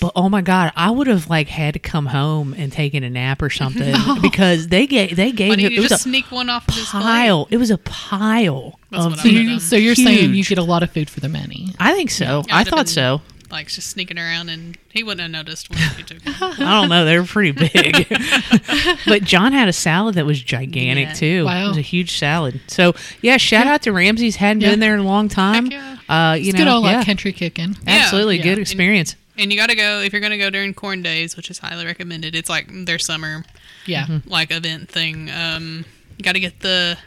But 0.00 0.12
oh 0.16 0.28
my 0.30 0.40
god, 0.40 0.72
I 0.76 0.90
would 0.90 1.06
have 1.08 1.28
like 1.28 1.48
had 1.48 1.74
to 1.74 1.78
come 1.80 2.06
home 2.06 2.54
and 2.56 2.72
taken 2.72 3.04
a 3.04 3.10
nap 3.10 3.42
or 3.42 3.50
something 3.50 3.94
because 4.22 4.68
they 4.68 4.86
gave 4.86 5.14
they 5.16 5.30
gave 5.32 5.50
don't 5.50 5.60
it, 5.60 5.72
you 5.72 5.78
it 5.78 5.80
was 5.82 5.90
just 5.90 6.06
a 6.06 6.08
sneak 6.08 6.30
one 6.32 6.48
off 6.48 6.66
of 6.68 6.74
his 6.74 6.86
pile. 6.86 7.46
It 7.50 7.58
was 7.58 7.70
a 7.70 7.78
pile 7.78 8.78
That's 8.90 9.04
of 9.04 9.12
what 9.12 9.20
so, 9.20 9.28
you, 9.28 9.60
so 9.60 9.76
you're 9.76 9.94
saying 9.94 10.34
you 10.34 10.44
get 10.44 10.58
a 10.58 10.62
lot 10.62 10.82
of 10.82 10.90
food 10.90 11.10
for 11.10 11.20
the 11.20 11.28
money. 11.28 11.68
I 11.78 11.92
think 11.94 12.10
so. 12.10 12.42
Yeah, 12.48 12.56
I 12.56 12.60
I'd 12.60 12.66
thought 12.68 12.76
been- 12.78 12.86
so. 12.86 13.20
like 13.50 13.66
just 13.68 13.88
sneaking 13.90 14.18
around 14.18 14.48
and 14.48 14.78
he 14.90 15.02
wouldn't 15.02 15.20
have 15.20 15.30
noticed 15.30 15.68
when 15.70 15.78
you 15.98 16.04
took. 16.04 16.18
I 16.42 16.56
don't 16.80 16.88
know. 16.88 17.04
They 17.04 17.18
were 17.18 17.24
pretty 17.26 17.52
big. 17.52 18.06
but 19.06 19.22
John 19.22 19.52
had 19.52 19.68
a 19.68 19.72
salad 19.72 20.14
that 20.16 20.24
was 20.26 20.40
gigantic 20.42 21.08
Yeah. 21.08 21.12
too. 21.14 21.44
Wow. 21.44 21.64
It 21.64 21.68
was 21.68 21.76
a 21.76 21.80
huge 21.82 22.16
salad. 22.16 22.60
So 22.68 22.94
yeah, 23.22 23.36
shout 23.36 23.66
out 23.66 23.82
to 23.82 23.92
Ramsey's. 23.92 24.36
Hadn't 24.36 24.62
Yeah. 24.62 24.70
been 24.70 24.80
there 24.80 24.94
in 24.94 25.00
a 25.00 25.04
long 25.04 25.28
time. 25.28 25.70
Heck 25.70 25.98
Uh, 26.08 26.34
you 26.34 26.48
It's 26.48 26.52
know, 26.58 26.64
good 26.64 26.70
old 26.70 26.84
yeah, 26.84 26.96
like 26.98 27.06
country 27.06 27.32
kicking. 27.32 27.76
absolutely 27.86 28.38
Yeah. 28.38 28.42
good 28.44 28.58
experience. 28.58 29.12
And 29.12 29.19
you 29.48 29.56
got 29.56 29.68
to 29.70 29.74
go 29.76 30.00
if 30.00 30.12
you're 30.12 30.20
going 30.20 30.32
to 30.32 30.38
go 30.38 30.50
during 30.50 30.74
corn 30.74 31.02
days, 31.02 31.36
which 31.36 31.50
is 31.50 31.58
highly 31.58 31.86
recommended. 31.86 32.34
It's 32.34 32.48
like 32.50 32.66
their 32.84 32.98
summer 32.98 33.44
Yeah. 33.86 34.06
Mm-hmm. 34.06 34.28
like 34.28 34.50
event 34.50 34.88
thing. 34.90 35.30
Um, 35.30 35.84
you 36.18 36.22
got 36.24 36.32
to 36.32 36.40
get 36.40 36.60
the 36.60 36.98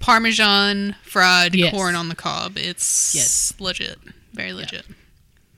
Parmesan 0.00 0.96
fried 1.02 1.54
Yes. 1.54 1.72
corn 1.72 1.94
on 1.94 2.08
the 2.08 2.14
cob. 2.14 2.56
It's 2.56 3.14
Yes. 3.14 3.52
legit. 3.58 3.98
Very 4.32 4.52
legit. 4.52 4.84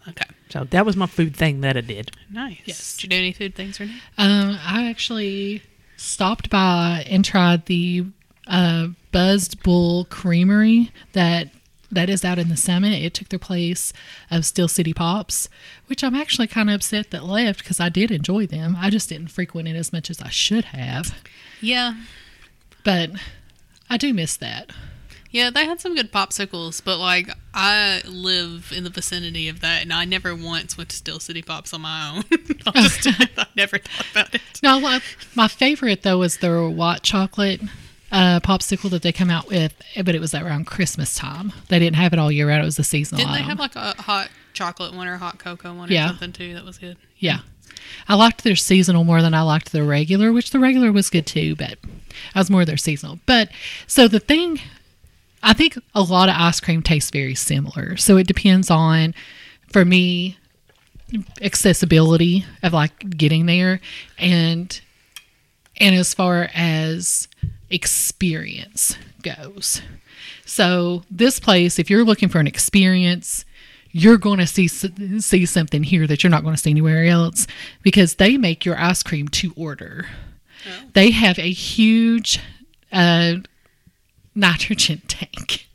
Okay. 0.09 0.25
So 0.51 0.65
that 0.65 0.85
was 0.85 0.97
my 0.97 1.07
food 1.07 1.37
thing 1.37 1.61
that 1.61 1.77
I 1.77 1.81
did. 1.81 2.11
Nice. 2.31 2.59
Yes. 2.65 2.97
Did 2.97 3.03
you 3.05 3.09
do 3.11 3.17
any 3.17 3.33
food 3.33 3.55
things, 3.55 3.79
Renee? 3.79 4.01
Um, 4.19 4.59
I 4.65 4.89
actually 4.91 5.63
stopped 5.97 6.51
by 6.51 7.05
and 7.09 7.25
tried 7.25 7.67
the 7.67 8.07
uh, 8.49 8.89
Buzzed 9.13 9.63
Bull 9.63 10.05
Creamery 10.07 10.91
that 11.13 11.49
that 11.93 12.09
is 12.11 12.25
out 12.25 12.39
in 12.39 12.49
the 12.49 12.57
summit. 12.57 12.93
It 13.03 13.15
took 13.15 13.29
the 13.29 13.39
place 13.39 13.93
of 14.31 14.45
Steel 14.45 14.67
City 14.69 14.93
Pops, 14.95 15.49
which 15.87 16.03
I'm 16.03 16.15
actually 16.15 16.47
kind 16.49 16.69
of 16.71 16.77
upset 16.77 17.11
that 17.11 17.25
left 17.25 17.61
because 17.61 17.79
I 17.81 17.89
did 17.89 18.11
enjoy 18.11 18.47
them. 18.47 18.77
I 18.79 18.91
just 18.91 19.09
didn't 19.09 19.29
frequent 19.29 19.69
it 19.69 19.77
as 19.77 19.93
much 19.93 20.11
as 20.11 20.21
I 20.21 20.31
should 20.31 20.65
have, 20.67 21.15
Yeah. 21.61 21.95
but 22.85 23.11
I 23.91 23.97
do 23.99 24.13
miss 24.15 24.37
that. 24.39 24.71
Yeah, 25.31 25.49
they 25.49 25.65
had 25.65 25.81
some 25.81 25.95
good 25.95 26.13
popsicles, 26.13 26.83
but 26.85 26.99
like 26.99 27.31
I 27.55 28.03
live 28.07 28.71
in 28.77 28.85
the 28.85 28.91
vicinity 28.91 29.49
of 29.49 29.61
that, 29.61 29.81
and 29.83 29.91
I 29.91 30.05
never 30.05 30.35
once 30.37 30.77
went 30.77 30.91
to 30.91 30.97
Steel 30.97 31.21
City 31.21 31.41
Pops 31.41 31.73
on 31.73 31.81
my 31.81 32.17
own. 32.17 32.25
I'll 32.67 32.73
just, 32.83 33.07
I 33.39 33.47
never 33.57 33.79
thought 33.79 34.07
about 34.13 34.35
it. 34.35 34.43
No, 34.63 34.79
my- 34.81 35.01
my 35.35 35.49
favorite 35.49 36.03
though 36.03 36.19
was 36.19 36.39
their 36.39 36.69
white 36.69 37.03
chocolate 37.03 37.63
uh, 38.13 38.39
popsicle 38.41 38.91
that 38.91 39.03
they 39.03 39.11
come 39.13 39.31
out 39.31 39.49
with, 39.49 39.75
but 40.05 40.15
it 40.15 40.21
was 40.21 40.35
around 40.35 40.67
Christmas 40.67 41.15
time. 41.17 41.53
They 41.69 41.79
didn't 41.79 41.97
have 41.97 42.13
it 42.13 42.19
all 42.19 42.31
year 42.31 42.47
round. 42.49 42.63
It 42.63 42.67
was 42.67 42.79
a 42.79 42.85
seasonal 42.85 43.25
Didn't 43.25 43.33
they 43.35 43.43
have 43.43 43.59
like 43.59 43.75
a 43.75 43.95
hot 44.03 44.29
chocolate 44.53 44.93
one 44.95 45.09
or 45.09 45.15
a 45.15 45.19
hot 45.19 45.39
cocoa 45.39 45.75
one 45.75 45.89
or 45.89 45.93
Yeah. 45.93 46.09
something 46.09 46.33
too? 46.33 46.55
That 46.55 46.65
was 46.65 46.79
good. 46.79 46.97
Yeah. 47.19 47.39
I 48.09 48.15
liked 48.15 48.45
their 48.45 48.55
seasonal 48.55 49.05
more 49.05 49.23
than 49.23 49.35
I 49.35 49.41
liked 49.43 49.73
their 49.73 49.85
regular, 49.85 50.31
which 50.33 50.51
the 50.51 50.59
regular 50.59 50.93
was 50.93 51.09
good 51.11 51.27
too, 51.27 51.57
but 51.57 51.79
I 52.35 52.39
was 52.39 52.51
more 52.51 52.65
their 52.65 52.77
seasonal. 52.77 53.19
But 53.27 53.49
so 53.87 54.07
the 54.09 54.21
thing, 54.21 54.61
I 55.43 55.53
think 55.55 55.79
a 55.95 56.03
lot 56.03 56.29
of 56.29 56.35
ice 56.39 56.61
cream 56.61 56.83
tastes 56.83 57.11
very 57.11 57.35
similar. 57.35 57.97
So 57.97 58.19
it 58.19 58.27
depends 58.27 58.71
on, 58.71 59.15
for 59.73 59.85
me, 59.85 60.37
accessibility 61.41 62.45
of 62.63 62.73
like 62.73 63.17
getting 63.17 63.47
there 63.47 63.81
and 64.19 64.81
and 65.79 65.95
as 65.95 66.15
far 66.15 66.49
as 66.55 67.29
experience 67.73 68.97
goes. 69.23 69.83
So 70.45 71.03
this 71.11 71.41
place, 71.41 71.79
if 71.79 71.89
you're 71.91 72.05
looking 72.05 72.29
for 72.29 72.39
an 72.39 72.47
experience, 72.47 73.45
you're 73.91 74.19
going 74.19 74.39
to 74.39 74.47
see 74.47 74.69
see 74.69 75.47
something 75.47 75.83
here 75.83 76.07
that 76.07 76.23
you're 76.23 76.31
not 76.31 76.43
going 76.43 76.55
to 76.55 76.61
see 76.61 76.71
anywhere 76.71 77.05
else 77.05 77.47
because 77.83 78.15
they 78.15 78.37
make 78.37 78.65
your 78.65 78.79
ice 78.79 79.03
cream 79.03 79.29
to 79.29 79.53
order. 79.57 80.07
They 80.95 81.11
have 81.11 81.39
a 81.39 81.51
huge 81.51 82.41
uh, 82.93 83.37
nitrogen 84.35 85.03
tank, 85.09 85.67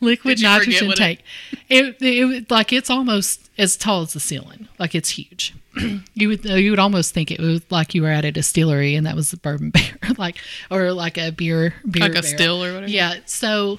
liquid 0.00 0.36
Did 0.38 0.42
you 0.42 0.48
forget 0.48 0.66
nitrogen 0.66 0.88
what 0.88 0.98
it- 0.98 1.02
tank. 1.02 1.22
It, 1.68 1.96
it, 2.00 2.50
like 2.50 2.72
it's 2.72 2.90
almost 2.90 3.50
as 3.58 3.76
tall 3.76 4.02
as 4.02 4.12
the 4.12 4.20
ceiling. 4.20 4.68
Like 4.78 4.94
it's 4.94 5.10
huge. 5.10 5.54
you 6.14 6.28
would 6.28 6.44
you 6.44 6.70
would 6.70 6.78
almost 6.78 7.14
think 7.14 7.30
it 7.30 7.40
was 7.40 7.62
like 7.70 7.94
you 7.94 8.02
were 8.02 8.08
at 8.08 8.24
a 8.24 8.30
distillery 8.32 8.94
and 8.94 9.06
that 9.06 9.16
was 9.16 9.32
a 9.32 9.36
bourbon 9.36 9.70
bear, 9.70 9.92
like 10.18 10.36
or 10.70 10.92
like 10.92 11.18
a 11.18 11.30
beer 11.32 11.74
beer 11.90 12.02
Like 12.02 12.10
a 12.12 12.22
barrel. 12.22 12.36
still 12.36 12.64
or 12.64 12.74
whatever. 12.74 12.90
Yeah. 12.92 13.14
So, 13.26 13.78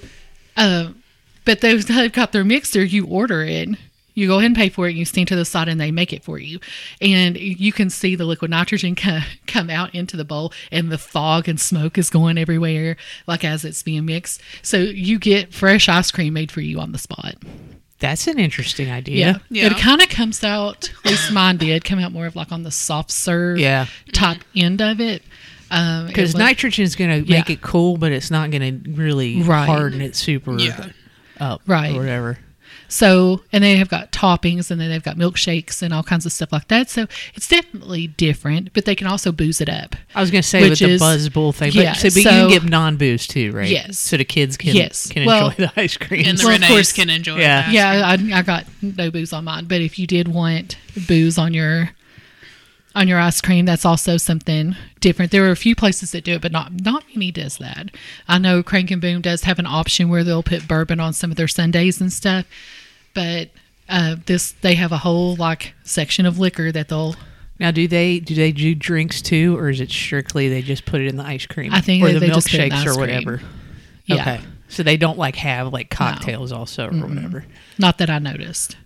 uh, 0.58 0.90
but 1.46 1.62
they've, 1.62 1.86
they've 1.86 2.12
got 2.12 2.32
their 2.32 2.44
mixer. 2.44 2.84
You 2.84 3.06
order 3.06 3.44
it. 3.44 3.70
You 4.16 4.28
go 4.28 4.40
ahead 4.40 4.48
and 4.48 4.56
pay 4.56 4.70
for 4.70 4.88
it. 4.88 4.92
And 4.92 4.98
you 4.98 5.06
stand 5.06 5.28
to 5.28 5.36
the 5.36 5.46
side, 5.46 5.68
and 5.68 5.80
they 5.80 5.92
make 5.92 6.12
it 6.12 6.24
for 6.24 6.40
you. 6.40 6.60
And 7.02 7.38
you 7.38 7.72
can 7.72 7.90
see 7.90 8.16
the 8.16 8.26
liquid 8.26 8.50
nitrogen 8.52 8.96
co- 8.96 9.20
come 9.46 9.70
out 9.70 9.94
into 9.94 10.18
the 10.18 10.26
bowl, 10.26 10.52
and 10.72 10.92
the 10.92 10.98
fog 10.98 11.48
and 11.48 11.60
smoke 11.60 11.98
is 11.98 12.10
going 12.10 12.38
everywhere, 12.38 12.98
like 13.28 13.44
as 13.44 13.64
it's 13.64 13.84
being 13.84 14.06
mixed. 14.06 14.42
So 14.64 14.78
you 14.78 15.20
get 15.20 15.54
fresh 15.54 15.88
ice 15.88 16.10
cream 16.12 16.34
made 16.34 16.52
for 16.52 16.62
you 16.62 16.80
on 16.80 16.92
the 16.92 16.98
spot. 16.98 17.36
That's 18.00 18.28
an 18.28 18.40
interesting 18.40 18.92
idea. 18.92 19.42
Yeah. 19.50 19.68
It 19.68 19.78
kind 19.78 20.02
of 20.02 20.10
comes 20.10 20.44
out. 20.44 20.90
At 21.06 21.12
least 21.12 21.32
mine 21.32 21.58
did 21.58 21.86
come 21.86 21.98
out 22.00 22.12
more 22.12 22.26
of 22.26 22.36
like 22.36 22.52
on 22.52 22.64
the 22.64 22.72
soft 22.72 23.10
serve 23.10 23.58
Yeah. 23.58 23.86
top 24.12 24.38
end 24.56 24.82
of 24.82 25.00
it. 25.00 25.24
Um, 25.72 26.08
Because 26.08 26.34
was- 26.34 26.36
nitrogen 26.40 26.84
is 26.84 26.96
going 26.96 27.10
to 27.24 27.30
make 27.30 27.48
Yeah. 27.50 27.54
it 27.54 27.62
cool, 27.62 27.98
but 27.98 28.12
it's 28.12 28.30
not 28.30 28.52
going 28.52 28.84
to 28.84 28.92
really 28.92 29.42
Right. 29.42 29.66
harden 29.66 30.02
it 30.02 30.16
super 30.16 30.58
Yeah. 30.60 30.88
up 31.40 31.62
Right. 31.66 31.96
or 31.96 32.00
whatever. 32.00 32.38
So, 32.88 33.42
and 33.52 33.64
they 33.64 33.76
have 33.78 33.90
got 33.90 34.12
toppings 34.12 34.70
and 34.72 34.80
then 34.80 34.90
they've 34.90 35.04
got 35.04 35.18
milkshakes 35.18 35.82
and 35.82 35.94
all 35.94 36.04
kinds 36.04 36.26
of 36.26 36.32
stuff 36.32 36.52
like 36.52 36.68
that. 36.68 36.90
So 36.90 37.08
it's 37.34 37.48
definitely 37.48 38.08
different, 38.08 38.74
but 38.74 38.86
they 38.86 38.96
can 38.96 39.08
also 39.08 39.32
booze 39.32 39.62
it 39.62 39.70
up. 39.70 39.96
I 40.14 40.22
was 40.22 40.32
going 40.32 40.42
to 40.42 40.48
say 40.48 40.62
Which 40.62 40.70
with 40.72 40.80
the 40.80 40.90
is- 40.96 41.00
Buzzed 41.02 41.34
Bull 41.34 41.52
thing, 41.52 41.72
yeah, 41.74 41.94
but, 41.94 41.98
so, 42.00 42.08
but 42.10 42.16
you 42.16 42.22
so- 42.24 42.30
can 42.30 42.50
get 42.50 42.64
non 42.64 42.98
booze 42.98 43.28
too, 43.28 43.52
right? 43.52 43.68
Yes. 43.70 43.98
So 44.00 44.18
the 44.18 44.26
kids 44.26 44.58
can 44.58 44.76
Yes. 44.76 45.08
can 45.08 45.26
Well- 45.26 45.50
enjoy 45.50 45.66
the 45.66 45.80
ice 45.82 45.98
cream. 45.98 46.26
And 46.28 46.38
the 46.38 46.46
Well, 46.46 46.56
of 46.56 46.62
Renees 46.62 46.68
course- 46.68 46.94
can 46.94 47.10
enjoy 47.10 47.38
Yeah. 47.40 47.62
that. 47.64 47.72
Yeah, 47.74 48.08
I, 48.36 48.40
I 48.40 48.42
got 48.44 48.66
no 48.82 49.12
booze 49.12 49.34
on 49.34 49.44
mine, 49.46 49.66
but 49.66 49.82
if 49.82 49.98
you 50.00 50.08
did 50.08 50.28
want 50.28 50.78
booze 51.08 51.38
on 51.38 51.54
your 51.54 51.92
on 52.96 53.08
your 53.08 53.20
ice 53.20 53.42
cream, 53.42 53.66
that's 53.66 53.86
also 53.86 54.16
something 54.18 54.76
different. 55.02 55.32
There 55.32 55.46
are 55.46 55.52
a 55.52 55.56
few 55.58 55.76
places 55.76 56.12
that 56.12 56.24
do 56.24 56.34
it, 56.34 56.42
but 56.42 56.52
not 56.52 56.72
not 56.84 57.04
many 57.14 57.32
does 57.32 57.58
that. 57.58 57.90
I 58.28 58.38
know 58.38 58.64
Crank 58.64 58.90
and 58.92 59.02
Boom 59.02 59.22
does 59.22 59.44
have 59.44 59.60
an 59.60 59.66
option 59.66 60.10
where 60.10 60.24
they'll 60.24 60.44
put 60.44 60.68
bourbon 60.68 61.00
on 61.00 61.14
some 61.14 61.30
of 61.32 61.38
their 61.38 61.48
sundays 61.50 62.00
and 62.00 62.12
stuff, 62.12 62.46
but 63.14 63.50
uh, 63.90 64.16
this 64.26 64.54
they 64.54 64.76
have 64.76 64.92
a 64.92 64.98
whole 65.00 65.36
like 65.36 65.74
section 65.84 66.26
of 66.26 66.40
liquor 66.40 66.72
that 66.72 66.88
they'll 66.88 67.16
Now, 67.60 67.72
do 67.72 67.88
they 67.88 68.20
do 68.20 68.34
they 68.34 68.52
do 68.52 68.74
drinks 68.74 69.22
too, 69.22 69.58
or 69.58 69.70
is 69.70 69.82
it 69.82 69.92
strictly 69.92 70.48
they 70.50 70.62
just 70.62 70.86
put 70.86 71.02
it 71.02 71.08
in 71.08 71.18
the 71.18 71.24
ice 71.26 71.46
cream? 71.46 71.74
I 71.74 71.82
think 71.82 72.04
or 72.04 72.14
the 72.14 72.20
they 72.20 72.30
just 72.30 72.48
put 72.50 72.60
it 72.60 72.64
in 72.66 72.72
milkshakes 72.72 72.86
or 72.96 72.98
whatever. 73.00 73.42
Yeah. 74.06 74.22
Okay, 74.22 74.42
so 74.70 74.84
they 74.84 74.98
don't 74.98 75.18
like 75.18 75.36
have 75.36 75.74
like 75.74 75.90
cocktails 75.90 76.52
also 76.52 76.88
or 76.88 77.08
whatever. 77.08 77.46
Not 77.78 77.98
that 77.98 78.10
I 78.10 78.20
noticed. 78.20 78.78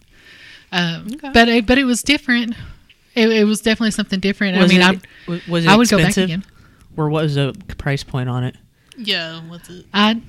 Um, 0.72 1.08
Okay. 1.13 1.32
But 1.34 1.50
it, 1.50 1.65
but 1.65 1.78
it 1.78 1.84
was 1.86 2.02
different. 2.04 2.56
It, 3.20 3.30
it 3.32 3.44
was 3.46 3.62
definitely 3.62 3.92
something 3.92 4.20
different. 4.20 4.58
Was 4.58 4.72
I 4.72 4.74
mean, 4.74 4.82
it, 4.82 5.04
I 5.28 5.52
was 5.52 5.66
it 5.66 5.70
I 5.70 5.76
would 5.76 5.90
go 5.90 5.98
back 5.98 6.18
again. 6.18 6.44
Or 6.98 7.10
what 7.10 7.24
was 7.24 7.36
the 7.36 7.56
price 7.78 8.04
point 8.04 8.30
on 8.30 8.44
it? 8.44 8.56
Yeah. 8.98 9.42
What's 9.48 9.70
it? 9.70 9.86
I 9.94 10.22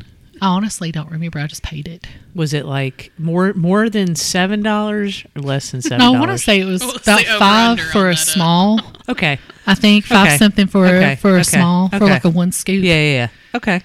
I 0.43 0.47
honestly 0.47 0.91
don't 0.93 1.11
remember. 1.11 1.39
I 1.39 1.47
just 1.47 1.63
paid 1.63 1.87
it. 1.89 2.07
Was 2.35 2.55
it 2.55 2.65
like 2.65 3.13
more 3.19 3.53
more 3.55 3.91
than 3.91 4.15
seven 4.15 4.63
dollars 4.63 5.25
or 5.37 5.43
less 5.43 5.71
than 5.71 5.83
seven? 5.83 5.99
No, 5.99 6.15
I 6.15 6.19
want 6.19 6.31
to 6.33 6.39
say 6.39 6.61
it 6.61 6.65
was 6.65 6.83
What's 6.83 7.07
about 7.07 7.25
five 7.39 7.71
under 7.73 7.83
for 7.85 8.09
a 8.09 8.13
uh? 8.13 8.17
small. 8.17 8.81
Okay. 9.09 9.41
I 9.67 9.75
think 9.75 10.05
five 10.05 10.27
Okay. 10.29 10.37
something 10.39 10.67
for 10.69 10.87
Okay. 10.87 11.13
a, 11.15 11.17
for 11.17 11.31
a 11.31 11.41
Okay. 11.41 11.43
small 11.43 11.89
for 11.89 11.99
like 12.07 12.25
a 12.25 12.31
one 12.31 12.53
scoop. 12.53 12.85
Yeah, 12.85 12.95
yeah, 12.95 13.13
yeah. 13.13 13.29
Okay. 13.57 13.83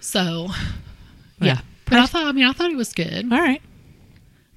So 0.00 0.48
Yeah. 1.40 1.46
yeah. 1.46 1.60
But 1.86 1.98
I 2.00 2.06
thought 2.06 2.26
I 2.26 2.32
mean 2.32 2.44
I 2.44 2.52
thought 2.52 2.70
it 2.70 2.76
was 2.76 2.92
good. 2.92 3.32
All 3.32 3.38
right. 3.40 3.62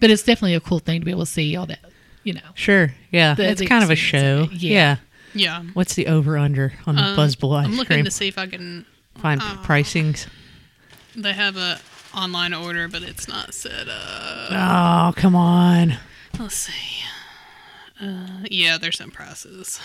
But 0.02 0.10
it's 0.12 0.24
definitely 0.24 0.56
a 0.56 0.60
cool 0.60 0.80
thing 0.80 1.00
to 1.00 1.06
be 1.06 1.12
able 1.12 1.22
to 1.26 1.32
see 1.32 1.56
all 1.56 1.66
that. 1.68 1.80
You 2.24 2.34
know. 2.34 2.42
Sure. 2.56 2.94
Yeah. 3.12 3.34
The- 3.36 3.50
it's 3.50 3.60
the 3.60 3.66
kind 3.68 3.84
of 3.84 3.90
a 3.90 3.96
show. 3.96 4.44
experience 4.44 4.52
of 4.52 4.54
it. 4.54 4.62
Yeah. 4.68 4.96
Yeah. 5.36 5.64
What's 5.74 5.96
the 5.96 6.08
over 6.08 6.38
under 6.38 6.74
on 6.86 6.96
the 6.96 7.02
Um, 7.04 7.16
Buzzed 7.16 7.40
Bull 7.40 7.54
ice 7.54 7.66
I'm 7.66 7.72
looking 7.72 7.86
cream? 7.96 8.06
to 8.06 8.12
see 8.12 8.28
if 8.28 8.38
I 8.38 8.46
can. 8.48 8.86
Find 9.18 9.42
Oh. 9.44 9.62
pricings. 9.64 10.28
They 11.16 11.34
have 11.34 11.56
a 11.58 11.80
online 12.16 12.54
order, 12.54 12.88
but 12.88 13.04
it's 13.04 13.28
not 13.28 13.54
set 13.54 13.88
up. 13.90 14.52
Oh, 14.52 15.14
come 15.20 15.36
on. 15.36 15.98
Let's 16.40 16.56
see. 16.56 17.04
Uh, 18.02 18.40
yeah, 18.50 18.78
there's 18.78 18.98
some 18.98 19.12
prices. 19.12 19.80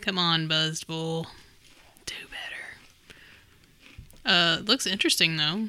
Come 0.00 0.18
on, 0.18 0.48
Buzzed 0.48 0.86
Bull. 0.86 1.26
Do 2.06 2.14
better. 2.30 3.14
Uh, 4.24 4.60
looks 4.62 4.86
interesting 4.86 5.36
though. 5.36 5.68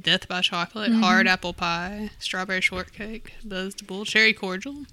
Death 0.00 0.26
by 0.28 0.40
chocolate, 0.40 0.92
hard 0.92 1.28
apple 1.28 1.52
pie, 1.52 2.10
strawberry 2.18 2.60
shortcake, 2.60 3.34
Buzzed 3.44 3.86
Bull, 3.86 4.04
cherry 4.04 4.32
cordial, 4.32 4.86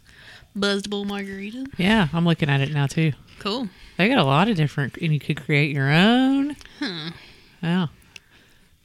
Buzzed 0.56 0.90
Bull 0.90 1.06
margarita. 1.06 1.66
Yeah, 1.78 2.08
I'm 2.14 2.26
looking 2.26 2.50
at 2.50 2.62
it 2.62 2.72
now 2.72 2.86
too. 2.88 3.14
Cool. 3.40 3.68
They 3.98 4.08
got 4.08 4.20
a 4.20 4.24
lot 4.24 4.48
of 4.48 4.56
different, 4.56 4.98
and 4.98 5.12
you 5.12 5.20
could 5.20 5.44
create 5.44 5.72
your 5.76 5.90
own. 5.92 6.56
Hmm. 6.80 7.08
Yeah. 7.64 7.88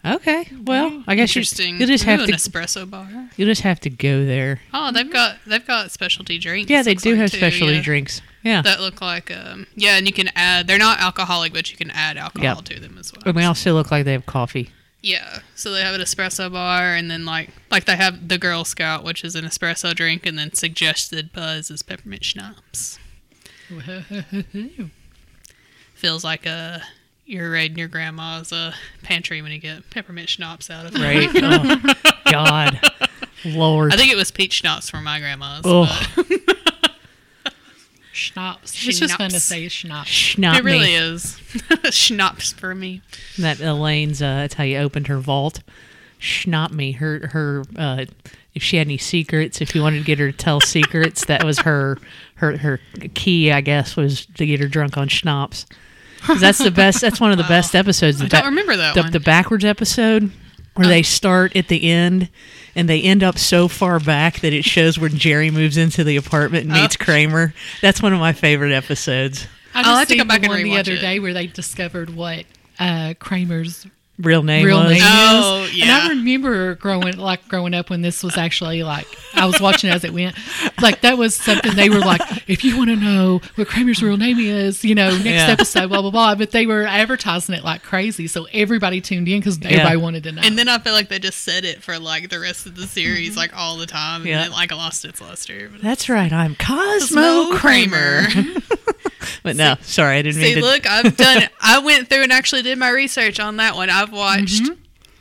Okay. 0.04 0.48
Well, 0.64 1.02
I 1.06 1.16
guess 1.16 1.34
you, 1.34 1.40
interesting. 1.40 1.80
you 1.80 1.86
just 1.86 2.04
Ooh, 2.04 2.10
have 2.10 2.20
an 2.20 2.30
espresso 2.30 2.88
bar. 2.88 3.08
You 3.36 3.44
just 3.44 3.62
have 3.62 3.80
to 3.80 3.90
go 3.90 4.24
there. 4.24 4.60
Oh, 4.72 4.92
they've 4.92 5.10
got 5.10 5.36
they've 5.46 5.66
got 5.66 5.90
specialty 5.90 6.38
drinks. 6.38 6.70
Yeah, 6.70 6.82
they 6.82 6.94
do 6.94 7.10
like, 7.10 7.18
have 7.22 7.30
too, 7.32 7.36
specialty 7.38 7.74
yeah. 7.74 7.82
drinks. 7.82 8.22
Yeah. 8.44 8.62
that 8.62 8.80
look 8.80 9.00
like 9.00 9.30
um 9.36 9.66
yeah, 9.74 9.96
and 9.96 10.06
you 10.06 10.12
can 10.12 10.30
add. 10.36 10.66
They're 10.68 10.78
not 10.78 11.00
alcoholic, 11.00 11.52
but 11.52 11.70
you 11.72 11.76
can 11.76 11.90
add 11.90 12.16
alcohol 12.16 12.56
Yep. 12.56 12.64
to 12.66 12.80
them 12.80 12.96
as 12.98 13.12
well. 13.12 13.22
and 13.26 13.36
they 13.36 13.44
also 13.44 13.74
look 13.74 13.90
like 13.90 14.04
they 14.04 14.12
have 14.12 14.26
coffee. 14.26 14.70
Yeah, 15.06 15.38
so 15.54 15.70
they 15.70 15.82
have 15.82 15.94
an 15.94 16.00
espresso 16.00 16.50
bar, 16.52 16.96
and 16.96 17.08
then 17.08 17.24
like 17.24 17.50
like 17.70 17.84
they 17.84 17.94
have 17.94 18.26
the 18.26 18.38
Girl 18.38 18.64
Scout, 18.64 19.04
which 19.04 19.22
is 19.22 19.36
an 19.36 19.44
espresso 19.44 19.94
drink, 19.94 20.26
and 20.26 20.36
then 20.36 20.52
suggested 20.52 21.32
buzz 21.32 21.70
is 21.70 21.84
peppermint 21.84 22.24
schnapps. 22.24 22.98
Feels 25.94 26.24
like 26.24 26.44
uh 26.44 26.80
you're 27.24 27.52
raiding 27.52 27.78
your 27.78 27.86
grandma's 27.86 28.52
uh, 28.52 28.72
pantry 29.04 29.42
when 29.42 29.52
you 29.52 29.58
get 29.58 29.88
peppermint 29.90 30.28
schnapps 30.28 30.70
out 30.70 30.86
of 30.86 30.96
it. 30.96 31.00
Right. 31.00 31.30
oh, 32.26 32.32
God. 32.32 32.80
Lord. 33.44 33.92
I 33.92 33.96
think 33.96 34.10
it 34.10 34.16
was 34.16 34.32
peach 34.32 34.54
schnapps 34.54 34.90
for 34.90 35.00
my 35.00 35.20
grandma's. 35.20 35.62
Oh, 35.64 35.86
Schnapps. 38.16 38.86
It's 38.88 38.98
just 38.98 39.14
fun 39.16 39.30
to 39.30 39.38
say 39.40 39.68
schnapps. 39.68 40.08
schnapps 40.08 40.58
it 40.58 40.64
really 40.64 40.94
is 40.94 41.38
schnapps 41.90 42.52
for 42.52 42.74
me. 42.74 43.02
That 43.38 43.60
Elaine's, 43.60 44.22
uh, 44.22 44.36
that's 44.36 44.54
how 44.54 44.64
you 44.64 44.78
opened 44.78 45.08
her 45.08 45.18
vault. 45.18 45.62
Schnapp 46.18 46.70
me. 46.72 46.92
Her, 46.92 47.28
her, 47.32 47.64
uh, 47.76 48.06
if 48.54 48.62
she 48.62 48.78
had 48.78 48.86
any 48.86 48.96
secrets, 48.96 49.60
if 49.60 49.74
you 49.74 49.82
wanted 49.82 49.98
to 49.98 50.04
get 50.04 50.18
her 50.18 50.32
to 50.32 50.36
tell 50.36 50.60
secrets, 50.60 51.26
that 51.26 51.44
was 51.44 51.58
her 51.60 51.98
her 52.36 52.56
her 52.56 52.80
key, 53.14 53.52
I 53.52 53.60
guess, 53.60 53.96
was 53.96 54.24
to 54.26 54.46
get 54.46 54.60
her 54.60 54.66
drunk 54.68 54.96
on 54.96 55.08
schnapps. 55.08 55.66
That's 56.40 56.58
the 56.58 56.70
best. 56.70 57.02
That's 57.02 57.20
one 57.20 57.32
of 57.32 57.36
the 57.38 57.44
best 57.44 57.74
episodes. 57.74 58.18
I 58.20 58.24
The 58.24 58.30
don't 58.30 58.40
ba- 58.44 58.48
remember 58.48 58.76
that 58.78 58.94
the, 58.94 59.02
one. 59.02 59.12
the 59.12 59.20
backwards 59.20 59.64
episode 59.66 60.32
where 60.76 60.86
they 60.86 61.02
start 61.02 61.56
at 61.56 61.68
the 61.68 61.90
end 61.90 62.28
and 62.74 62.88
they 62.88 63.00
end 63.02 63.22
up 63.22 63.38
so 63.38 63.68
far 63.68 63.98
back 63.98 64.40
that 64.40 64.52
it 64.52 64.64
shows 64.64 64.98
when 64.98 65.16
Jerry 65.16 65.50
moves 65.50 65.76
into 65.76 66.04
the 66.04 66.16
apartment 66.16 66.64
and 66.66 66.72
Oh. 66.76 66.80
meets 66.82 66.96
Kramer. 66.96 67.54
That's 67.82 68.02
one 68.02 68.12
of 68.12 68.20
my 68.20 68.32
favorite 68.32 68.72
episodes. 68.72 69.46
I 69.74 69.80
I'll 69.80 69.84
just 69.84 69.98
have 70.00 70.08
to 70.08 70.16
go 70.16 70.24
back 70.24 70.40
the 70.40 70.46
and 70.46 70.54
one 70.54 70.62
the 70.62 70.78
other 70.78 70.92
it. 70.92 71.00
day 71.00 71.18
where 71.18 71.32
they 71.34 71.46
discovered 71.46 72.10
what 72.10 72.44
uh, 72.78 73.14
Kramer's 73.18 73.86
Real 74.18 74.42
name 74.42 74.64
real 74.64 74.78
was. 74.78 74.92
name 74.92 75.02
Oh, 75.04 75.68
yeah. 75.74 75.84
And 75.84 75.92
I 75.92 76.08
remember 76.08 76.74
growing 76.76 77.18
like 77.18 77.46
growing 77.48 77.74
up 77.74 77.90
when 77.90 78.00
this 78.00 78.22
was 78.22 78.38
actually 78.38 78.82
like 78.82 79.06
I 79.34 79.44
was 79.44 79.60
watching 79.60 79.90
as 79.90 80.04
it 80.04 80.12
went. 80.14 80.36
Like 80.80 81.02
that 81.02 81.18
was 81.18 81.36
something 81.36 81.74
they 81.76 81.90
were 81.90 81.98
like, 82.00 82.22
if 82.48 82.64
you 82.64 82.78
want 82.78 82.88
to 82.90 82.96
know 82.96 83.40
what 83.56 83.68
Kramer's 83.68 84.02
real 84.02 84.16
name 84.16 84.38
is, 84.38 84.84
you 84.84 84.94
know, 84.94 85.10
next 85.10 85.26
Yeah. 85.26 85.48
episode, 85.48 85.88
blah 85.88 86.00
blah 86.00 86.10
blah. 86.10 86.34
But 86.34 86.52
they 86.52 86.66
were 86.66 86.84
advertising 86.84 87.54
it 87.54 87.62
like 87.64 87.82
crazy, 87.82 88.26
so 88.26 88.46
everybody 88.54 89.02
tuned 89.02 89.28
in 89.28 89.40
because 89.40 89.58
everybody 89.62 89.96
wanted 89.98 90.22
to 90.24 90.32
know. 90.32 90.42
And 90.42 90.56
then 90.58 90.68
I 90.68 90.78
feel 90.78 90.94
like 90.94 91.08
they 91.08 91.18
just 91.18 91.42
said 91.42 91.66
it 91.66 91.82
for 91.82 91.98
like 91.98 92.30
the 92.30 92.40
rest 92.40 92.64
of 92.64 92.74
the 92.74 92.86
series, 92.86 93.30
mm-hmm. 93.30 93.38
like 93.38 93.56
all 93.56 93.76
the 93.76 93.86
time, 93.86 94.22
and 94.22 94.30
Yeah. 94.30 94.46
it 94.46 94.50
like 94.50 94.72
lost 94.72 95.04
its 95.04 95.20
luster. 95.20 95.70
That's 95.82 96.08
right. 96.08 96.32
I'm 96.32 96.54
Cosmo 96.54 97.20
Cosmo 97.20 97.56
Kramer. 97.58 98.22
Kramer. 98.30 98.60
but 99.42 99.56
no, 99.56 99.76
sorry, 99.82 100.18
I 100.18 100.22
didn't 100.22 100.40
mean 100.40 100.54
See, 100.54 100.60
to. 100.60 100.66
look, 100.66 100.86
I've 100.86 101.16
done. 101.18 101.48
I 101.60 101.78
went 101.78 102.08
through 102.08 102.22
and 102.22 102.32
actually 102.32 102.62
did 102.62 102.78
my 102.78 102.90
research 102.90 103.38
on 103.40 103.56
that 103.58 103.74
one. 103.74 103.90
I've 103.90 104.12
watched 104.12 104.62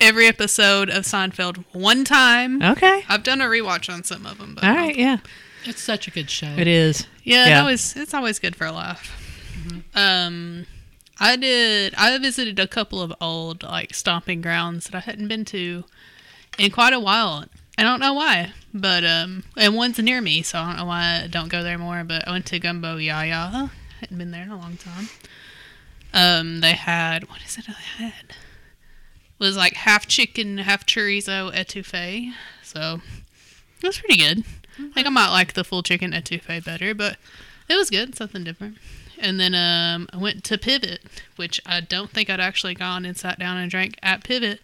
every 0.01 0.27
episode 0.27 0.89
of 0.89 1.03
Seinfeld 1.03 1.63
one 1.73 2.03
time. 2.03 2.61
Okay. 2.61 3.03
I've 3.07 3.23
done 3.23 3.41
a 3.41 3.45
rewatch 3.45 3.91
on 3.93 4.03
some 4.03 4.25
of 4.25 4.37
them. 4.37 4.55
But 4.55 4.63
All 4.65 4.75
right. 4.75 4.95
Yeah, 4.95 5.17
it's 5.63 5.81
such 5.81 6.07
a 6.07 6.11
good 6.11 6.29
show. 6.29 6.53
it 6.57 6.67
is. 6.67 7.07
Yeah, 7.23 7.47
Yeah. 7.47 7.57
It 7.57 7.59
always 7.61 7.95
it's 7.95 8.13
always 8.13 8.39
good 8.39 8.55
for 8.55 8.65
a 8.65 8.71
laugh. 8.71 9.21
Um, 9.95 10.65
I 11.19 11.35
did. 11.35 11.93
I 11.97 12.17
visited 12.17 12.59
a 12.59 12.67
couple 12.67 13.01
of 13.01 13.13
old 13.21 13.63
like 13.63 13.93
stomping 13.93 14.41
grounds 14.41 14.85
that 14.85 14.95
I 14.95 14.99
hadn't 14.99 15.27
been 15.27 15.45
to 15.45 15.85
in 16.57 16.71
quite 16.71 16.93
a 16.93 16.99
while. 16.99 17.45
I 17.77 17.83
don't 17.83 17.99
know 17.99 18.13
why, 18.13 18.51
but 18.73 19.03
um, 19.03 19.43
and 19.57 19.75
one's 19.75 19.97
near 19.99 20.21
me, 20.21 20.41
so 20.43 20.59
I 20.59 20.67
don't 20.67 20.77
know 20.77 20.85
why 20.85 21.21
I 21.23 21.27
don't 21.27 21.49
go 21.49 21.63
there 21.63 21.77
more. 21.77 22.03
But 22.03 22.27
I 22.27 22.31
went 22.31 22.45
to 22.47 22.59
Gumbo 22.59 22.97
Yaya. 22.97 23.69
Hadn't 24.05 24.19
been 24.19 24.29
there 24.29 24.43
in 24.43 24.51
a 24.51 24.59
long 24.59 24.77
time. 24.77 25.09
Um, 26.13 26.61
they 26.61 26.73
had 26.73 27.27
what 27.27 27.41
is 27.43 27.57
it? 27.57 27.65
They 27.65 28.03
had 28.05 28.13
it 28.29 28.35
was 29.39 29.57
like 29.57 29.73
half 29.73 30.05
chicken, 30.05 30.59
half 30.59 30.85
chorizo 30.85 31.51
etouffee. 31.51 32.31
So 32.61 33.01
it 33.81 33.87
was 33.87 33.97
pretty 33.97 34.17
good. 34.17 34.43
I 34.77 34.91
think 34.91 35.07
I 35.07 35.09
might 35.09 35.31
like 35.31 35.53
the 35.53 35.63
full 35.63 35.81
chicken 35.81 36.11
etouffee 36.11 36.63
better, 36.63 36.93
but 36.93 37.17
it 37.67 37.75
was 37.75 37.89
good, 37.89 38.13
something 38.13 38.43
different. 38.43 38.77
And 39.17 39.39
then 39.39 39.55
um, 39.55 40.07
I 40.13 40.17
went 40.17 40.43
to 40.43 40.59
Pivot, 40.59 41.01
which 41.35 41.59
I 41.65 41.81
don't 41.81 42.11
think 42.11 42.29
I'd 42.29 42.39
actually 42.39 42.75
gone 42.75 43.05
and 43.05 43.17
sat 43.17 43.39
down 43.39 43.57
and 43.57 43.71
drank 43.71 43.97
at 44.03 44.23
Pivot 44.23 44.59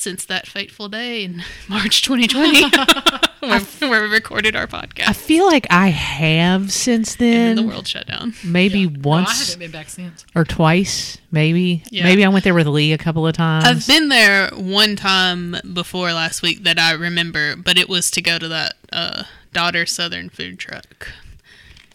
since 0.00 0.24
that 0.24 0.46
fateful 0.46 0.88
day 0.88 1.24
in 1.24 1.42
March 1.68 2.02
2020, 2.02 2.62
where, 3.40 3.60
where 3.90 4.02
we 4.02 4.08
recorded 4.08 4.56
our 4.56 4.66
podcast. 4.66 5.08
I 5.08 5.12
feel 5.12 5.46
like 5.46 5.66
I 5.70 5.88
have 5.88 6.72
since 6.72 7.12
And 7.14 7.20
then 7.20 7.56
then. 7.56 7.66
the 7.66 7.72
world 7.72 7.86
shut 7.86 8.06
down. 8.06 8.34
maybe 8.44 8.86
No, 8.86 8.92
I 8.94 9.00
once 9.02 9.46
haven't 9.48 9.58
been 9.60 9.70
back 9.70 9.88
since. 9.90 10.24
or 10.34 10.44
twice. 10.44 11.18
Maybe. 11.32 11.84
Yeah. 11.90 12.04
Maybe 12.04 12.24
I 12.24 12.28
went 12.28 12.44
there 12.44 12.54
with 12.54 12.66
Lee 12.66 12.92
a 12.92 12.98
couple 12.98 13.26
of 13.26 13.34
times. 13.36 13.64
I've 13.64 13.86
been 13.86 14.08
there 14.08 14.48
one 14.54 14.96
time 14.96 15.56
before 15.72 16.12
last 16.12 16.42
week 16.42 16.64
that 16.64 16.78
I 16.78 16.92
remember, 16.92 17.54
but 17.56 17.78
it 17.78 17.88
was 17.88 18.10
to 18.12 18.22
go 18.22 18.38
to 18.38 18.48
that 18.48 18.74
uh, 18.92 19.22
Daughter 19.52 19.86
Southern 19.86 20.28
food 20.28 20.58
truck. 20.58 21.08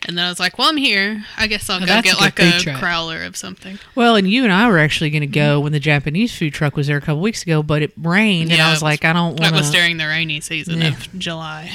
And 0.08 0.18
then 0.18 0.26
I 0.26 0.30
was 0.30 0.40
like, 0.40 0.58
well, 0.58 0.70
I'm 0.70 0.78
here. 0.78 1.24
I 1.38 1.48
guess 1.48 1.70
I'll 1.70 1.78
Oh, 1.78 1.80
go 1.82 1.86
that's 1.88 2.08
a 2.08 2.12
get 2.14 2.22
like 2.22 2.40
a 2.40 2.60
truck. 2.60 2.80
crowler 2.82 3.26
of 3.26 3.36
something. 3.36 3.80
well, 3.96 4.16
and 4.16 4.30
you 4.30 4.44
and 4.44 4.54
I 4.54 4.70
were 4.70 4.78
actually 4.80 5.10
going 5.10 5.22
to 5.22 5.28
go 5.28 5.60
when 5.60 5.72
the 5.72 5.80
Japanese 5.80 6.36
food 6.38 6.54
truck 6.54 6.76
was 6.76 6.88
there 6.88 6.98
a 6.98 7.02
couple 7.02 7.22
weeks 7.22 7.42
ago, 7.44 7.64
but 7.64 7.82
it 7.82 7.92
rained, 7.98 8.52
and 8.52 8.62
I 8.62 8.70
was 8.70 8.78
was- 8.78 8.84
like, 8.84 9.04
I 9.06 9.14
don't 9.14 9.32
want. 9.32 9.38
To 9.38 9.44
That 9.44 9.54
was 9.54 9.72
during 9.72 9.98
the 9.98 10.06
rainy 10.08 10.40
season 10.42 10.82
Yeah. 10.82 10.90
of 10.90 11.20
July. 11.20 11.72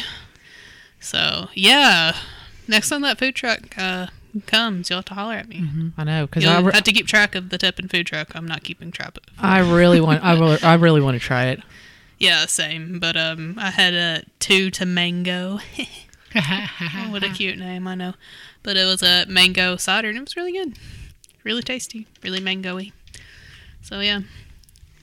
So, 1.01 1.49
yeah. 1.55 2.17
Next 2.69 2.89
time 2.89 3.03
that 3.03 3.19
food 3.19 3.35
truck 3.35 3.77
uh, 3.79 4.09
comes, 4.47 4.91
you'll 4.91 4.99
have 4.99 5.07
to 5.07 5.15
holler 5.15 5.35
at 5.35 5.49
me. 5.49 5.65
I 5.99 6.05
know 6.05 6.27
because 6.27 6.45
I, 6.45 6.61
re- 6.61 6.73
have 6.73 6.85
to 6.85 6.93
keep 6.93 7.07
track 7.07 7.35
of 7.35 7.49
the 7.49 7.59
Teppan 7.59 7.91
food 7.91 8.07
truck. 8.07 8.35
I'm 8.37 8.47
not 8.47 8.63
keeping 8.63 8.91
track 8.93 9.17
of 9.17 9.23
I 9.39 9.59
really 9.61 10.01
want. 10.01 10.23
I 10.25 10.35
really, 10.35 10.63
I 10.63 10.75
really 10.75 11.01
want 11.01 11.15
to 11.17 11.21
try 11.21 11.47
it. 11.47 11.61
Yeah, 12.23 12.45
same. 12.45 12.99
But 13.01 13.17
um, 13.17 13.55
I 13.59 13.71
had 13.71 13.95
a 13.95 14.25
two 14.41 14.71
to 14.73 14.85
mango. 14.85 15.59
what 17.11 17.23
a 17.23 17.31
cute 17.35 17.59
name, 17.59 17.87
I 17.89 17.95
know. 17.95 18.15
But 18.63 18.77
it 18.77 18.85
was 18.85 19.03
a 19.03 19.27
mango 19.27 19.77
cider, 19.77 20.09
and 20.09 20.17
it 20.19 20.21
was 20.21 20.37
really 20.37 20.53
good, 20.53 20.79
really 21.45 21.63
tasty, 21.63 22.07
really 22.23 22.41
mangoey. 22.41 22.93
So 23.83 24.01
yeah, 24.01 24.21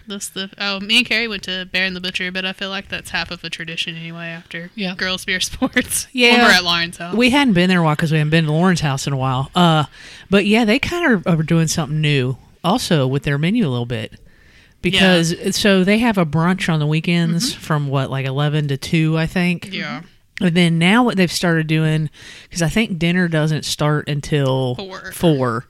that's 0.07 0.29
the. 0.29 0.49
Oh, 0.57 0.79
me 0.79 0.97
and 0.99 1.05
Carrie 1.05 1.27
went 1.27 1.43
to 1.43 1.67
Bear 1.71 1.85
and 1.85 1.95
the 1.95 2.01
Butcher, 2.01 2.31
but 2.31 2.45
I 2.45 2.53
feel 2.53 2.69
like 2.69 2.89
that's 2.89 3.09
half 3.09 3.31
of 3.31 3.43
a 3.43 3.49
tradition 3.49 3.95
anyway. 3.95 4.27
After 4.27 4.69
Yeah. 4.75 4.95
girls 4.95 5.25
beer 5.25 5.39
sports, 5.41 6.07
Yeah. 6.11 6.33
when 6.33 6.41
we're 6.45 6.51
at 6.51 6.63
Lawrence 6.63 6.97
House. 6.97 7.15
We 7.15 7.29
hadn't 7.31 7.53
been 7.55 7.69
there 7.69 7.79
a 7.79 7.83
while 7.83 7.95
because 7.95 8.11
we 8.11 8.19
hadn't 8.19 8.31
been 8.31 8.45
to 8.45 8.51
Lauren's 8.51 8.81
house 8.81 9.07
in 9.07 9.13
a 9.13 9.17
while. 9.17 9.51
Uh, 9.55 9.85
but 10.29 10.45
yeah, 10.45 10.63
they 10.65 10.79
kind 10.79 11.13
of 11.13 11.27
are 11.27 11.43
doing 11.43 11.67
something 11.67 11.99
new 11.99 12.37
also 12.63 13.07
with 13.07 13.23
their 13.23 13.37
menu 13.37 13.67
a 13.67 13.69
little 13.69 13.85
bit. 13.85 14.19
Because 14.83 15.55
so 15.55 15.83
they 15.83 15.97
have 15.97 16.17
a 16.19 16.25
brunch 16.25 16.71
on 16.71 16.79
the 16.79 16.85
weekends 16.87 17.51
from 17.51 17.87
what 17.89 18.11
like 18.11 18.25
eleven 18.27 18.67
to 18.69 18.77
two, 18.77 19.17
I 19.17 19.25
think. 19.25 19.73
yeah, 19.73 20.03
And 20.39 20.55
then 20.55 20.77
now 20.77 21.03
what 21.03 21.17
they've 21.17 21.31
started 21.31 21.67
doing, 21.67 22.09
because 22.43 22.61
I 22.61 22.69
think 22.69 22.99
dinner 22.99 23.27
doesn't 23.27 23.65
start 23.65 24.07
until 24.07 24.75
Four. 24.75 25.11
Four. 25.11 25.65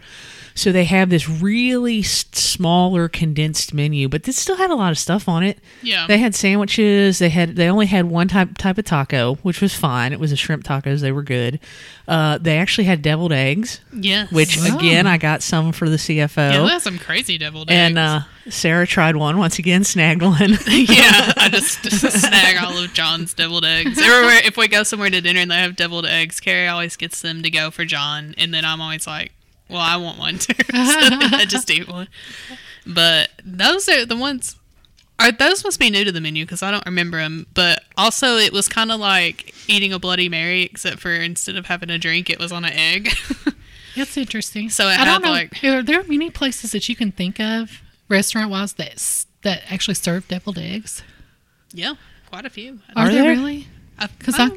So 0.57 0.71
they 0.71 0.85
have 0.85 1.11
this 1.11 1.29
really 1.29 2.01
smaller 2.01 3.07
condensed 3.07 3.75
menu, 3.75 4.09
but 4.09 4.23
this 4.23 4.37
still 4.37 4.55
had 4.57 4.71
a 4.71 4.75
lot 4.75 4.91
of 4.91 4.97
stuff 4.97 5.29
on 5.29 5.43
it. 5.43 5.59
yeah. 5.83 6.07
They 6.07 6.17
had 6.17 6.33
sandwiches. 6.33 7.19
They 7.19 7.29
had 7.29 7.55
they 7.55 7.69
only 7.69 7.85
had 7.85 8.05
one 8.05 8.27
type 8.27 8.57
type 8.57 8.79
of 8.79 8.85
taco, 8.85 9.35
which 9.43 9.61
was 9.61 9.75
fine. 9.75 10.13
It 10.13 10.19
was 10.19 10.31
a 10.31 10.35
shrimp 10.35 10.63
tacos. 10.63 11.01
They 11.01 11.11
were 11.11 11.21
good. 11.21 11.59
Uh, 12.07 12.39
they 12.39 12.57
actually 12.57 12.85
had 12.85 13.03
deviled 13.03 13.33
eggs, 13.33 13.81
yes. 13.93 14.31
which 14.31 14.57
Wow. 14.57 14.77
again 14.77 15.05
I 15.05 15.17
got 15.17 15.43
some 15.43 15.71
for 15.73 15.87
the 15.89 15.97
CFO. 15.97 16.51
yeah, 16.53 16.65
that's 16.65 16.83
some 16.85 16.97
crazy 16.97 17.37
deviled 17.37 17.69
and 17.69 17.97
eggs. 17.97 18.25
uh, 18.47 18.49
Sarah 18.49 18.87
tried 18.87 19.15
one 19.17 19.37
once 19.37 19.59
again, 19.59 19.83
snagged 19.83 20.21
one. 20.23 20.39
yeah, 20.67 21.33
I 21.37 21.49
just 21.51 21.83
snag 21.91 22.57
all 22.63 22.77
of 22.77 22.93
John's 22.93 23.33
deviled 23.35 23.65
eggs. 23.65 23.99
Everywhere, 23.99 24.39
if 24.43 24.57
we 24.57 24.67
go 24.67 24.81
somewhere 24.83 25.09
to 25.11 25.21
dinner 25.21 25.41
and 25.41 25.51
they 25.51 25.55
have 25.57 25.75
deviled 25.75 26.05
eggs, 26.07 26.39
Carrie 26.39 26.67
always 26.67 26.95
gets 26.95 27.21
them 27.21 27.43
to 27.43 27.51
go 27.51 27.69
for 27.69 27.85
John, 27.85 28.33
and 28.39 28.53
then 28.53 28.65
I'm 28.65 28.81
always 28.81 29.05
like, 29.05 29.33
"Well, 29.69 29.79
I 29.81 29.97
want 29.97 30.17
one 30.19 30.39
too." 30.39 30.53
so 30.53 30.63
I 30.73 31.45
just 31.47 31.69
ate 31.71 31.87
one. 31.87 32.07
But 32.85 33.29
those 33.43 33.87
are 33.89 34.05
the 34.05 34.15
ones. 34.15 34.55
Are 35.19 35.31
those 35.31 35.63
must 35.63 35.79
be 35.79 35.89
new 35.89 36.03
to 36.05 36.11
the 36.11 36.21
menu 36.21 36.45
because 36.45 36.61
I 36.61 36.69
don't 36.71 36.85
remember 36.85 37.17
them. 37.17 37.47
But 37.53 37.83
also, 37.97 38.35
it 38.37 38.53
was 38.53 38.67
kind 38.69 38.91
of 38.91 38.99
like 38.99 39.53
eating 39.67 39.91
a 39.91 39.97
Bloody 39.99 40.29
Mary, 40.29 40.61
except 40.63 40.99
for 40.99 41.11
instead 41.11 41.55
of 41.55 41.65
having 41.65 41.89
a 41.89 41.97
drink, 41.97 42.29
it 42.29 42.37
was 42.39 42.51
on 42.51 42.63
an 42.65 42.73
egg. 42.73 43.09
That's 43.95 44.15
interesting. 44.15 44.69
So 44.69 44.85
it 44.87 44.91
I 44.91 45.05
had, 45.05 45.05
don't 45.05 45.23
know. 45.23 45.31
like- 45.31 45.63
are 45.63 45.81
there 45.81 46.03
many 46.03 46.29
places 46.29 46.71
that 46.73 46.87
you 46.87 46.95
can 46.95 47.11
think 47.11 47.39
of, 47.39 47.81
restaurant 48.09 48.51
wise, 48.51 48.73
that 48.73 49.25
that 49.41 49.63
actually 49.71 49.95
serve 49.95 50.27
deviled 50.27 50.59
eggs? 50.59 51.01
yeah, 51.73 51.95
quite 52.29 52.45
a 52.45 52.49
few. 52.51 52.79
Are, 52.95 53.07
Are 53.07 53.11
there, 53.11 53.23
there? 53.23 53.31
really? 53.35 53.67
Because 54.19 54.35
I, 54.37 54.49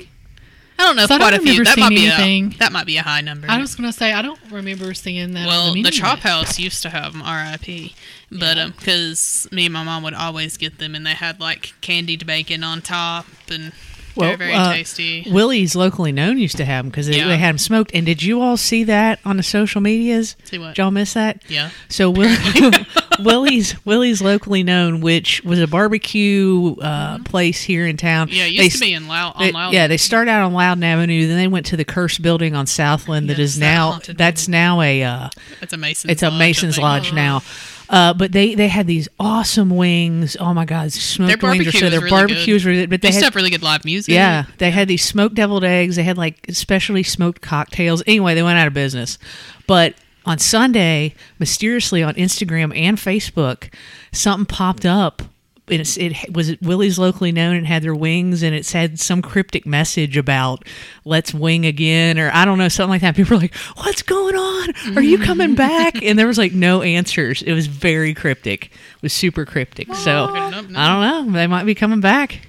I, 0.80 0.86
don't- 0.86 0.96
know 0.96 1.02
if 1.02 1.08
So 1.08 1.14
I 1.14 1.18
don't 1.18 1.28
quite 1.28 1.40
a 1.40 1.42
few. 1.42 1.64
That 1.64 1.78
might 1.78 1.88
be 1.90 2.06
anything. 2.06 2.54
a 2.54 2.58
that 2.58 2.72
might 2.72 2.86
be 2.86 2.96
a 2.96 3.02
high 3.02 3.20
number. 3.20 3.46
I 3.50 3.58
was 3.60 3.74
going 3.74 3.90
to 3.90 3.96
say 3.96 4.12
I 4.12 4.22
don't 4.22 4.38
remember 4.50 4.92
seeing 4.94 5.32
that. 5.34 5.46
Well, 5.46 5.72
the, 5.72 5.82
the, 5.82 5.90
Chop. 5.90 6.20
House 6.20 6.58
used 6.58 6.82
to 6.82 6.90
have 6.90 7.12
them, 7.12 7.22
R.I.P. 7.22 7.94
But 8.30 8.58
um, 8.58 8.70
because 8.76 9.48
me 9.50 9.66
and 9.66 9.72
my 9.74 9.82
mom 9.82 10.02
would 10.04 10.14
always 10.14 10.56
get 10.56 10.78
them, 10.78 10.94
and 10.94 11.04
they 11.06 11.14
had 11.14 11.40
like 11.40 11.74
candied 11.80 12.26
bacon 12.26 12.62
on 12.64 12.80
top, 12.82 13.26
and 13.50 13.72
Well, 14.20 14.36
very 14.36 14.52
uh, 14.52 14.72
tasty. 14.72 15.26
Willie's 15.30 15.74
locally 15.74 16.12
known 16.12 16.38
used 16.38 16.56
to 16.58 16.64
have 16.64 16.84
them 16.84 16.90
because 16.90 17.06
they, 17.06 17.16
Yeah. 17.18 17.28
they 17.28 17.36
had 17.38 17.50
them 17.50 17.58
smoked. 17.58 17.90
And 17.94 18.04
did 18.06 18.22
you 18.22 18.40
all 18.40 18.56
see 18.56 18.84
that 18.84 19.18
on 19.24 19.36
the 19.36 19.42
social 19.42 19.80
medias? 19.80 20.36
See 20.44 20.58
what? 20.58 20.74
Did 20.74 20.78
y'all 20.82 20.90
miss 20.90 21.14
that? 21.14 21.42
Yeah. 21.48 21.70
So 21.88 22.10
Willie's 23.20 23.74
Willie's 23.84 24.22
locally 24.22 24.62
known, 24.62 25.00
which 25.00 25.42
was 25.44 25.58
a 25.60 25.66
barbecue 25.66 26.74
uh, 26.76 27.18
place 27.24 27.60
here 27.62 27.86
in 27.86 27.96
town. 27.96 28.28
Mm-hmm. 28.28 28.36
Yeah, 28.36 28.44
it 28.44 28.56
They 28.56 28.64
used 28.64 28.76
to 28.76 28.80
be 28.80 28.94
in 28.94 29.08
Loud. 29.08 29.34
they- 29.38 29.52
Loud. 29.52 29.72
yeah, 29.72 29.86
they 29.86 29.96
started 29.96 30.30
out 30.30 30.42
on 30.44 30.52
Loudon 30.52 30.84
Avenue, 30.84 31.26
then 31.26 31.36
they 31.36 31.48
went 31.48 31.66
to 31.66 31.76
the 31.76 31.84
Cursed 31.84 32.22
Building 32.22 32.54
on 32.54 32.66
Southland. 32.66 33.28
That 33.30 33.38
is 33.38 33.58
now 33.58 33.98
that's 34.08 34.48
now 34.48 34.80
a 34.80 35.02
uh, 35.02 35.28
it's 35.60 35.72
a 35.72 35.76
Mason's. 35.76 36.12
it's 36.12 36.22
a 36.22 36.30
Lodge, 36.30 36.38
Mason's 36.38 36.74
think. 36.76 36.82
Lodge 36.82 37.12
now. 37.12 37.42
Uh, 37.90 38.14
but 38.14 38.30
they 38.30 38.54
they 38.54 38.68
had 38.68 38.86
these 38.86 39.08
awesome 39.18 39.68
wings. 39.70 40.36
Oh 40.38 40.54
my 40.54 40.64
God, 40.64 40.92
smoked 40.92 41.42
wings 41.42 41.42
are 41.42 41.46
barbecue 41.48 41.72
so 41.72 41.86
was 41.86 41.90
their 41.90 42.00
really 42.00 42.10
barbecue 42.10 42.58
good. 42.58 42.62
good. 42.62 42.90
But 42.90 43.02
They 43.02 43.08
they 43.08 43.14
had 43.16 43.24
have 43.24 43.34
really 43.36 43.50
good 43.50 43.64
live 43.64 43.84
music. 43.84 44.14
yeah, 44.14 44.44
they 44.58 44.70
had 44.70 44.86
these 44.86 45.04
smoked 45.04 45.34
deviled 45.34 45.64
eggs. 45.64 45.96
They 45.96 46.04
had 46.04 46.16
like 46.16 46.38
specially 46.50 47.02
smoked 47.02 47.42
cocktails. 47.42 48.02
Anyway, 48.06 48.34
they 48.36 48.44
went 48.44 48.58
out 48.60 48.68
of 48.68 48.74
business. 48.74 49.18
But 49.66 49.94
on 50.24 50.38
Sunday, 50.38 51.14
mysteriously 51.40 52.00
on 52.02 52.14
Instagram 52.14 52.76
and 52.76 52.96
Facebook, 52.96 53.72
something 54.12 54.46
popped 54.46 54.86
up 54.86 55.22
and 55.70 55.80
it's, 55.80 55.96
it 55.96 56.32
was 56.34 56.50
it 56.50 56.62
Willie's 56.62 56.98
locally 56.98 57.32
known 57.32 57.56
and 57.56 57.66
had 57.66 57.82
their 57.82 57.94
wings 57.94 58.42
and 58.42 58.54
it 58.54 58.66
said 58.66 58.98
some 58.98 59.22
cryptic 59.22 59.66
message 59.66 60.16
about 60.16 60.64
let's 61.04 61.32
wing 61.32 61.66
again 61.66 62.18
or 62.18 62.30
I 62.32 62.44
don't 62.44 62.58
know 62.58 62.68
something 62.68 62.90
like 62.90 63.02
that. 63.02 63.16
People 63.16 63.36
were 63.36 63.42
like, 63.42 63.54
"What's 63.76 64.02
going 64.02 64.36
on? 64.36 64.96
Are 64.96 65.02
you 65.02 65.18
coming 65.18 65.54
back?" 65.54 66.02
And 66.02 66.18
there 66.18 66.26
was 66.26 66.38
like 66.38 66.52
no 66.52 66.82
answers. 66.82 67.42
It 67.42 67.52
was 67.52 67.66
very 67.66 68.14
cryptic. 68.14 68.66
It 68.66 69.02
was 69.02 69.12
super 69.12 69.44
cryptic. 69.44 69.94
So 69.94 70.28
Good 70.28 70.36
enough, 70.36 70.68
no. 70.68 70.78
I 70.78 70.88
don't 70.88 71.26
know. 71.26 71.38
They 71.38 71.46
might 71.46 71.64
be 71.64 71.74
coming 71.74 72.00
back. 72.00 72.40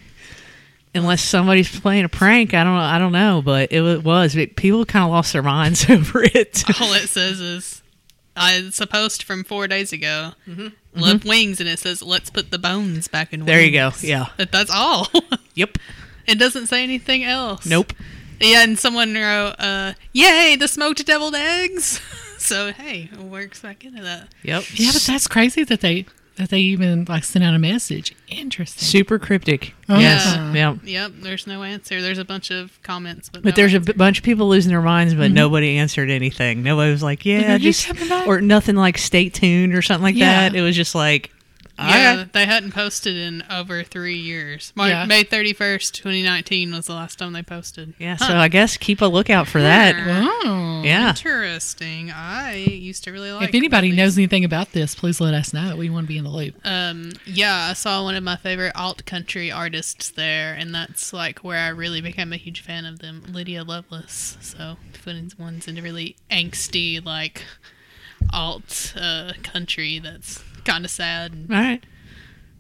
Unless 0.94 1.22
somebody's 1.24 1.80
playing 1.80 2.04
a 2.04 2.10
prank, 2.10 2.54
I 2.54 2.66
don't 2.66 2.76
know. 2.76 2.82
I 2.82 3.00
don't 3.00 3.14
know, 3.14 3.42
but 3.42 3.72
it 3.72 4.04
was. 4.04 4.36
It, 4.36 4.58
people 4.58 4.84
kind 4.86 5.06
of 5.06 5.12
lost 5.12 5.32
their 5.32 5.42
minds 5.42 5.86
over 5.90 6.22
it. 6.22 6.64
All 6.82 6.92
it 6.94 7.08
says 7.08 7.40
is, 7.40 7.81
I, 8.36 8.56
it's 8.56 8.80
a 8.80 8.88
post 8.88 9.24
from 9.24 9.44
four 9.44 9.68
days 9.68 9.92
ago. 9.92 10.32
Love 10.96 11.26
wings, 11.26 11.60
and 11.60 11.68
it 11.70 11.80
says, 11.80 12.02
"Let's 12.02 12.30
put 12.30 12.52
the 12.52 12.60
bones 12.60 13.08
back 13.08 13.34
in." 13.34 13.42
Mm-hmm. 13.42 13.48
There 13.48 13.62
you 13.62 13.72
go. 13.72 13.92
Yeah. 14.02 14.28
But 14.38 14.52
that's 14.52 14.72
all. 14.72 15.08
Yep. 15.54 15.80
it 16.28 16.40
doesn't 16.40 16.68
say 16.68 16.82
anything 16.82 17.26
else. 17.26 17.66
Nope. 17.66 17.92
Yeah, 18.40 18.64
and 18.64 18.80
someone 18.80 19.14
wrote, 19.14 19.56
uh, 19.60 19.94
"Yay, 20.14 20.56
the 20.56 20.70
smoked 20.70 21.06
deviled 21.06 21.36
eggs." 21.36 22.00
so 22.38 22.72
hey, 22.72 23.10
it 23.12 23.20
works 23.20 23.60
back 23.62 23.84
into 23.84 24.02
that. 24.02 24.30
Yep. 24.44 24.64
Yeah, 24.76 24.92
but 24.94 25.02
that's 25.02 25.28
crazy 25.28 25.66
that 25.66 25.82
they 25.82 26.06
that 26.42 26.50
they 26.50 26.60
even 26.60 27.06
like 27.08 27.24
sent 27.24 27.46
out 27.46 27.54
a 27.54 27.60
message. 27.60 28.16
Interesting. 28.28 28.84
Super 28.84 29.20
cryptic. 29.20 29.74
Oh. 29.88 30.00
Yes. 30.00 30.26
Yeah. 30.26 30.72
Yep. 30.72 30.80
Yep, 30.84 31.12
there's 31.22 31.46
no 31.48 31.62
answer. 31.64 32.02
There's 32.02 32.18
a 32.18 32.26
bunch 32.26 32.50
of 32.50 32.82
comments, 32.82 33.30
but 33.30 33.44
But 33.44 33.50
no 33.50 33.56
there's 33.56 33.74
a 33.74 33.78
answer. 33.78 33.94
b- 33.94 33.98
bunch 33.98 34.18
of 34.18 34.24
people 34.24 34.50
losing 34.50 34.72
their 34.72 34.82
minds, 34.82 35.14
but 35.14 35.26
mm-hmm. 35.26 35.36
nobody 35.36 35.78
answered 35.78 36.10
anything. 36.10 36.64
Nobody 36.64 36.92
was 36.92 37.04
like, 37.04 37.26
"Yeah, 37.26 37.56
Are 37.56 37.60
just," 37.60 37.88
or 38.28 38.42
nothing 38.42 38.76
like 38.76 38.98
"Stay 38.98 39.30
tuned" 39.30 39.76
or 39.76 39.82
something 39.82 40.04
like 40.04 40.16
Yeah. 40.16 40.50
that. 40.50 40.56
It 40.56 40.62
was 40.62 40.76
just 40.76 40.96
like, 40.96 41.32
Yeah, 41.90 42.26
they 42.32 42.46
hadn't 42.46 42.74
posted 42.74 43.16
in 43.16 43.44
over 43.50 43.84
three 43.84 44.18
years. 44.18 44.74
Yeah. 44.78 45.06
May 45.06 45.24
31st, 45.24 45.92
2019 45.94 46.72
was 46.74 46.88
the 46.88 46.94
last 46.94 47.20
time 47.20 47.34
they 47.34 47.44
posted. 47.44 47.94
yeah. 48.00 48.18
Huh. 48.20 48.28
So 48.28 48.36
I 48.36 48.48
guess 48.48 48.78
keep 48.78 49.02
a 49.02 49.06
lookout 49.06 49.48
for 49.48 49.62
that. 49.62 49.96
Oh. 50.44 50.82
Yeah. 50.84 51.10
Interesting. 51.10 52.12
I 52.12 52.56
used 52.56 53.04
to 53.04 53.12
really 53.12 53.32
like 53.32 53.50
If 53.50 53.56
anybody 53.56 53.88
Willie's. 53.90 53.98
knows 53.98 54.18
anything 54.18 54.44
about 54.44 54.72
this, 54.72 54.96
please 54.96 55.22
let 55.22 55.34
us 55.34 55.54
know. 55.54 55.76
We 55.76 55.90
want 55.90 56.06
to 56.06 56.08
be 56.08 56.18
in 56.18 56.24
the 56.24 56.30
loop. 56.30 56.56
Um, 56.64 57.12
yeah, 57.26 57.68
I 57.70 57.74
saw 57.74 58.04
one 58.04 58.16
of 58.16 58.24
my 58.24 58.36
favorite 58.36 58.74
alt 58.76 59.06
country 59.06 59.52
artists 59.52 60.10
there, 60.10 60.54
and 60.54 60.74
that's 60.74 61.14
like 61.14 61.40
where 61.44 61.60
I 61.60 61.68
really 61.70 62.02
became 62.02 62.34
a 62.34 62.38
huge 62.38 62.62
fan 62.62 62.86
of 62.86 63.00
them, 63.00 63.24
Lydia 63.32 63.64
Loveless. 63.64 64.38
So 64.42 64.78
putting 65.04 65.32
ones 65.38 65.68
into 65.68 65.82
really 65.82 66.16
angsty 66.32 67.04
like 67.04 67.44
alt 68.34 68.94
uh, 68.96 69.34
country 69.44 70.00
that's 70.00 70.44
kind 70.66 70.86
of 70.86 70.92
sad. 70.92 71.34
And, 71.34 71.52
All 71.52 71.58
right. 71.60 71.84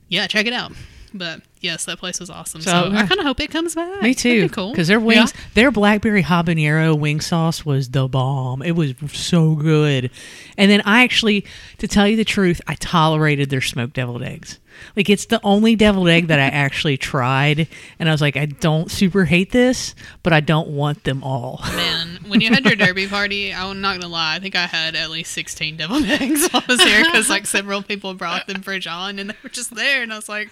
yeah, 0.09 0.27
check 0.27 0.45
it 0.45 0.53
out. 0.53 0.71
But 1.13 1.41
yes, 1.59 1.83
that 1.85 1.97
place 1.99 2.21
was 2.21 2.29
awesome. 2.29 2.61
So, 2.61 2.71
So, 2.71 2.91
I 2.95 3.05
kind 3.05 3.19
of 3.19 3.25
hope 3.25 3.41
it 3.41 3.51
comes 3.51 3.75
back. 3.75 4.01
Me 4.01 4.13
too. 4.13 4.43
be 4.43 4.49
cool. 4.49 4.71
Because 4.71 4.87
their 4.87 4.99
wings, 4.99 5.33
their 5.55 5.69
blackberry 5.69 6.23
habanero 6.23 6.97
wing 6.97 7.19
sauce 7.19 7.65
was 7.65 7.89
the 7.89 8.07
bomb. 8.07 8.61
It 8.61 8.71
was 8.77 8.93
so 9.11 9.55
good. 9.55 10.09
And 10.57 10.71
then 10.71 10.81
I 10.85 11.03
actually, 11.03 11.45
to 11.79 11.87
tell 11.89 12.07
you 12.07 12.15
the 12.15 12.23
truth, 12.23 12.61
I 12.65 12.75
tolerated 12.75 13.49
their 13.49 13.59
smoked 13.59 13.93
deviled 13.95 14.23
eggs. 14.23 14.57
Like 14.95 15.09
it's 15.09 15.25
the 15.25 15.41
only 15.43 15.75
deviled 15.75 16.07
egg 16.07 16.27
that 16.27 16.39
I 16.39 16.43
actually 16.47 16.95
tried, 16.97 17.67
and 17.99 18.07
I 18.07 18.13
was 18.13 18.21
like, 18.21 18.37
I 18.37 18.45
don't 18.45 18.89
super 18.89 19.25
hate 19.25 19.51
this, 19.51 19.93
but 20.23 20.31
I 20.31 20.39
don't 20.39 20.69
want 20.69 21.03
them 21.03 21.23
all. 21.25 21.59
Man, 21.75 22.10
when 22.31 22.39
you 22.39 22.49
had 22.49 22.63
your 22.63 22.75
derby 22.77 23.07
party, 23.07 23.53
I'm 23.53 23.81
not 23.81 23.99
gonna 23.99 24.11
lie. 24.11 24.35
I 24.35 24.39
think 24.39 24.55
I 24.55 24.65
had 24.65 24.95
at 24.95 25.09
least 25.09 25.33
16 25.33 25.75
deviled 25.75 26.05
eggs 26.05 26.47
while 26.49 26.63
I 26.65 26.71
was 26.71 26.81
here 26.87 27.03
because 27.03 27.29
like 27.29 27.45
several 27.45 27.83
people 27.83 28.13
brought 28.13 28.47
them 28.47 28.61
for 28.61 28.79
John, 28.79 29.19
and 29.19 29.29
they 29.29 29.35
were 29.43 29.49
just 29.49 29.75
there, 29.75 30.01
and 30.01 30.13
I 30.13 30.15
was 30.15 30.29
like, 30.29 30.49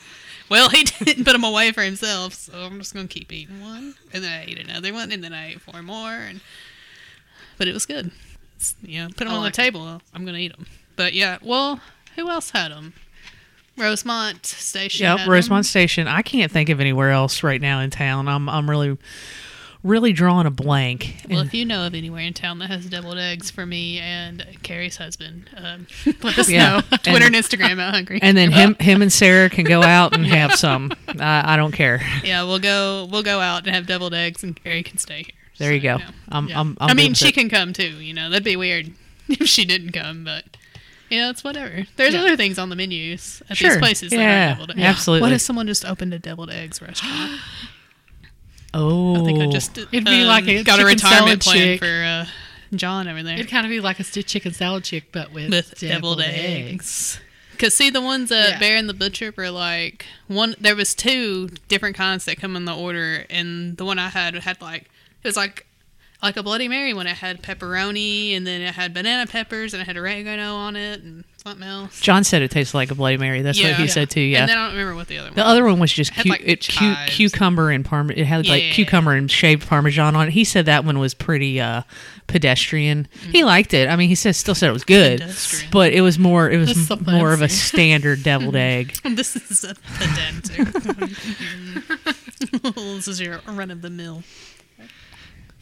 "Well, 0.49 0.69
he 0.69 0.83
didn't 1.05 1.23
put 1.23 1.31
them 1.31 1.45
away 1.45 1.71
for 1.71 1.81
himself, 1.81 2.33
so 2.33 2.53
I'm 2.53 2.79
just 2.79 2.93
gonna 2.93 3.07
keep 3.07 3.31
eating 3.31 3.61
one." 3.61 3.95
And 4.13 4.23
then 4.23 4.31
I 4.31 4.43
ate 4.43 4.59
another 4.59 4.93
one, 4.93 5.13
and 5.13 5.23
then 5.23 5.33
I 5.33 5.51
ate 5.51 5.61
four 5.61 5.81
more, 5.81 6.11
and 6.11 6.41
but 7.57 7.69
it 7.69 7.73
was 7.73 7.85
good. 7.85 8.11
It's, 8.57 8.75
you 8.81 9.01
know, 9.01 9.07
put 9.07 9.19
them 9.19 9.29
I 9.29 9.35
on 9.35 9.43
like 9.43 9.53
the 9.53 9.61
table. 9.61 10.01
I'm 10.13 10.25
gonna 10.25 10.37
eat 10.37 10.51
them. 10.51 10.65
But 10.97 11.13
yeah, 11.13 11.37
well, 11.41 11.79
who 12.17 12.29
else 12.29 12.51
had 12.51 12.71
them? 12.71 12.93
Rosemont 13.77 14.45
Station. 14.45 15.05
Yep. 15.05 15.27
Rosemont 15.27 15.65
Station. 15.65 16.09
I 16.09 16.23
can't 16.23 16.51
think 16.51 16.67
of 16.67 16.81
anywhere 16.81 17.11
else 17.11 17.41
right 17.41 17.61
now 17.61 17.79
in 17.79 17.89
town. 17.89 18.27
I'm 18.27 18.49
I'm 18.49 18.69
really, 18.69 18.97
really 19.83 20.11
drawing 20.13 20.45
a 20.45 20.51
blank. 20.51 21.15
Well, 21.29 21.39
And- 21.39 21.47
if 21.47 21.53
you 21.53 21.65
know 21.65 21.85
of 21.87 21.93
anywhere 21.95 22.23
in 22.23 22.33
town 22.33 22.59
that 22.59 22.69
has 22.69 22.85
deviled 22.87 23.17
eggs 23.17 23.49
for 23.49 23.65
me 23.65 23.97
and 23.99 24.45
Carrie's 24.61 24.97
husband, 24.97 25.49
um, 25.55 25.87
let 26.21 26.37
us 26.37 26.49
Yeah. 26.49 26.81
know. 26.91 26.97
Twitter 26.97 27.25
and 27.27 27.35
Instagram 27.35 27.79
out 27.79 27.93
hungry. 27.93 28.19
and 28.21 28.35
then 28.37 28.51
him 28.51 28.75
him 28.79 29.01
and 29.01 29.11
Sarah 29.11 29.49
can 29.49 29.63
go 29.65 29.81
out 29.81 30.13
and 30.15 30.25
have 30.27 30.55
some. 30.55 30.91
I, 31.19 31.53
I 31.53 31.55
don't 31.57 31.71
care. 31.71 32.01
yeah, 32.23 32.43
we'll 32.43 32.59
go. 32.59 33.07
We'll 33.09 33.23
go 33.23 33.39
out 33.39 33.65
and 33.65 33.73
have 33.75 33.87
deviled 33.87 34.13
eggs, 34.13 34.43
and 34.43 34.61
Carrie 34.61 34.83
can 34.83 34.97
stay 34.97 35.23
here. 35.23 35.33
There 35.57 35.73
you 35.73 35.79
So, 35.79 35.83
go. 35.83 36.03
yeah. 36.03 36.09
I'm, 36.29 36.47
Yeah. 36.47 36.59
I'm, 36.59 36.77
I'm 36.81 36.89
I 36.89 36.93
mean, 36.93 37.13
she 37.13 37.25
with 37.25 37.37
it. 37.37 37.39
can 37.39 37.49
come 37.49 37.73
too. 37.73 37.83
You 38.01 38.13
know, 38.13 38.29
that'd 38.29 38.43
be 38.43 38.55
weird 38.55 38.91
if 39.29 39.47
she 39.47 39.65
didn't 39.65 39.91
come, 39.91 40.23
but. 40.23 40.43
Yeah, 41.09 41.31
it's 41.31 41.43
whatever. 41.43 41.87
There's 41.95 42.13
Yeah. 42.13 42.19
other 42.19 42.37
things 42.37 42.59
on 42.59 42.69
the 42.69 42.75
menus 42.75 43.41
at 43.49 43.57
Sure. 43.57 43.69
these 43.71 43.79
places. 43.79 44.11
that 44.11 44.17
Yeah, 44.19 44.45
are 44.45 44.49
deviled 44.51 44.71
eggs. 44.71 44.79
absolutely. 44.81 45.21
What 45.25 45.33
if 45.33 45.41
someone 45.41 45.65
just 45.65 45.83
opened 45.83 46.13
a 46.13 46.19
deviled 46.19 46.51
eggs 46.51 46.81
restaurant? 46.83 47.39
Oh, 48.73 49.21
I 49.21 49.25
think 49.25 49.41
I 49.41 49.47
just 49.47 49.77
It'd 49.77 49.91
be 50.05 50.21
um, 50.21 50.27
like 50.27 50.47
a 50.47 50.63
got 50.63 50.79
a 50.79 50.85
retirement 50.85 51.41
salad 51.41 51.41
plan 51.41 51.55
chick. 51.57 51.79
for 51.79 51.85
uh, 52.03 52.25
John 52.75 53.07
over 53.07 53.23
there. 53.23 53.33
It'd 53.35 53.49
kind 53.49 53.65
of 53.65 53.69
be 53.69 53.79
like 53.79 53.99
a 53.99 54.03
sti- 54.03 54.21
chicken 54.21 54.53
salad 54.53 54.83
chick, 54.83 55.05
but 55.11 55.31
with, 55.33 55.49
with 55.49 55.79
deviled, 55.79 56.21
eggs. 56.21 57.19
Cause 57.57 57.73
see 57.73 57.89
the 57.89 57.99
ones 58.01 58.31
at 58.31 58.49
Yeah. 58.51 58.59
Bear 58.59 58.77
and 58.77 58.87
the 58.87 58.93
Butcher 58.93 59.33
were 59.35 59.49
like 59.49 60.05
one. 60.27 60.55
There 60.61 60.75
was 60.75 60.95
two 60.95 61.49
different 61.67 61.95
kinds 61.97 62.23
that 62.25 62.37
come 62.39 62.55
in 62.55 62.63
the 62.65 62.75
order, 62.75 63.25
and 63.29 63.75
the 63.75 63.83
one 63.83 63.99
I 63.99 64.09
had 64.09 64.33
had 64.35 64.61
like 64.61 64.83
it 65.23 65.27
was 65.27 65.35
like 65.35 65.65
like 66.23 66.37
a 66.37 66.43
Bloody 66.43 66.67
Mary 66.67 66.93
when 66.93 67.07
It 67.07 67.17
had 67.17 67.41
pepperoni, 67.41 68.35
and 68.37 68.45
then 68.47 68.61
it 68.61 68.75
had 68.75 68.93
banana 68.93 69.25
peppers, 69.27 69.73
and 69.73 69.81
it 69.81 69.85
had 69.85 69.97
oregano 69.97 70.55
on 70.55 70.75
it, 70.75 71.01
and 71.01 71.23
something 71.49 71.67
else. 71.67 71.99
John 72.01 72.23
said 72.23 72.41
it 72.41 72.51
tasted 72.51 72.75
like 72.77 72.91
a 72.91 72.95
Bloody 72.95 73.17
Mary. 73.17 73.41
That's 73.41 73.61
what 73.61 73.73
he 73.75 73.83
Yeah. 73.83 73.89
said 73.89 74.09
too. 74.09 74.21
Yeah. 74.21 74.41
And 74.41 74.49
then 74.49 74.57
I 74.57 74.65
don't 74.67 74.75
remember 74.75 74.95
what 74.95 75.07
the 75.07 75.17
other 75.17 75.29
one. 75.29 75.35
the 75.35 75.45
other 75.45 75.63
one 75.65 75.79
was 75.79 75.91
just 75.91 76.11
Had, 76.11 76.23
cu- 76.23 76.29
like, 76.29 76.41
it, 76.45 76.67
cu- 76.67 76.95
cucumber 77.07 77.71
and 77.71 77.83
parm. 77.85 78.11
It 78.15 78.25
had 78.25 78.47
like 78.47 78.63
Yeah. 78.63 78.71
cucumber 78.73 79.13
and 79.13 79.29
shaved 79.29 79.67
parmesan 79.67 80.15
on 80.15 80.27
it. 80.27 80.31
He 80.31 80.43
said 80.43 80.65
that 80.67 80.85
one 80.85 80.99
was 80.99 81.13
pretty 81.13 81.59
uh, 81.59 81.81
pedestrian. 82.27 83.07
He 83.31 83.43
liked 83.43 83.73
it. 83.73 83.89
I 83.89 83.95
mean, 83.95 84.09
he 84.09 84.15
said 84.15 84.35
still 84.35 84.55
said 84.55 84.69
it 84.69 84.73
was 84.73 84.83
good, 84.83 85.19
Pedestrian. 85.21 85.71
but 85.71 85.93
it 85.93 86.01
was 86.01 86.19
more. 86.19 86.49
It 86.49 86.57
was 86.57 86.91
m- 86.91 87.03
more 87.07 87.33
of 87.33 87.41
a 87.41 87.49
standard 87.49 88.23
deviled 88.23 88.55
egg. 88.57 88.93
this 89.03 89.35
is 89.35 89.63
a 89.63 89.75
pedantic. 89.97 90.67
this 92.75 93.07
is 93.07 93.19
your 93.19 93.39
run 93.47 93.71
of 93.71 93.81
the 93.81 93.89
mill. 93.89 94.23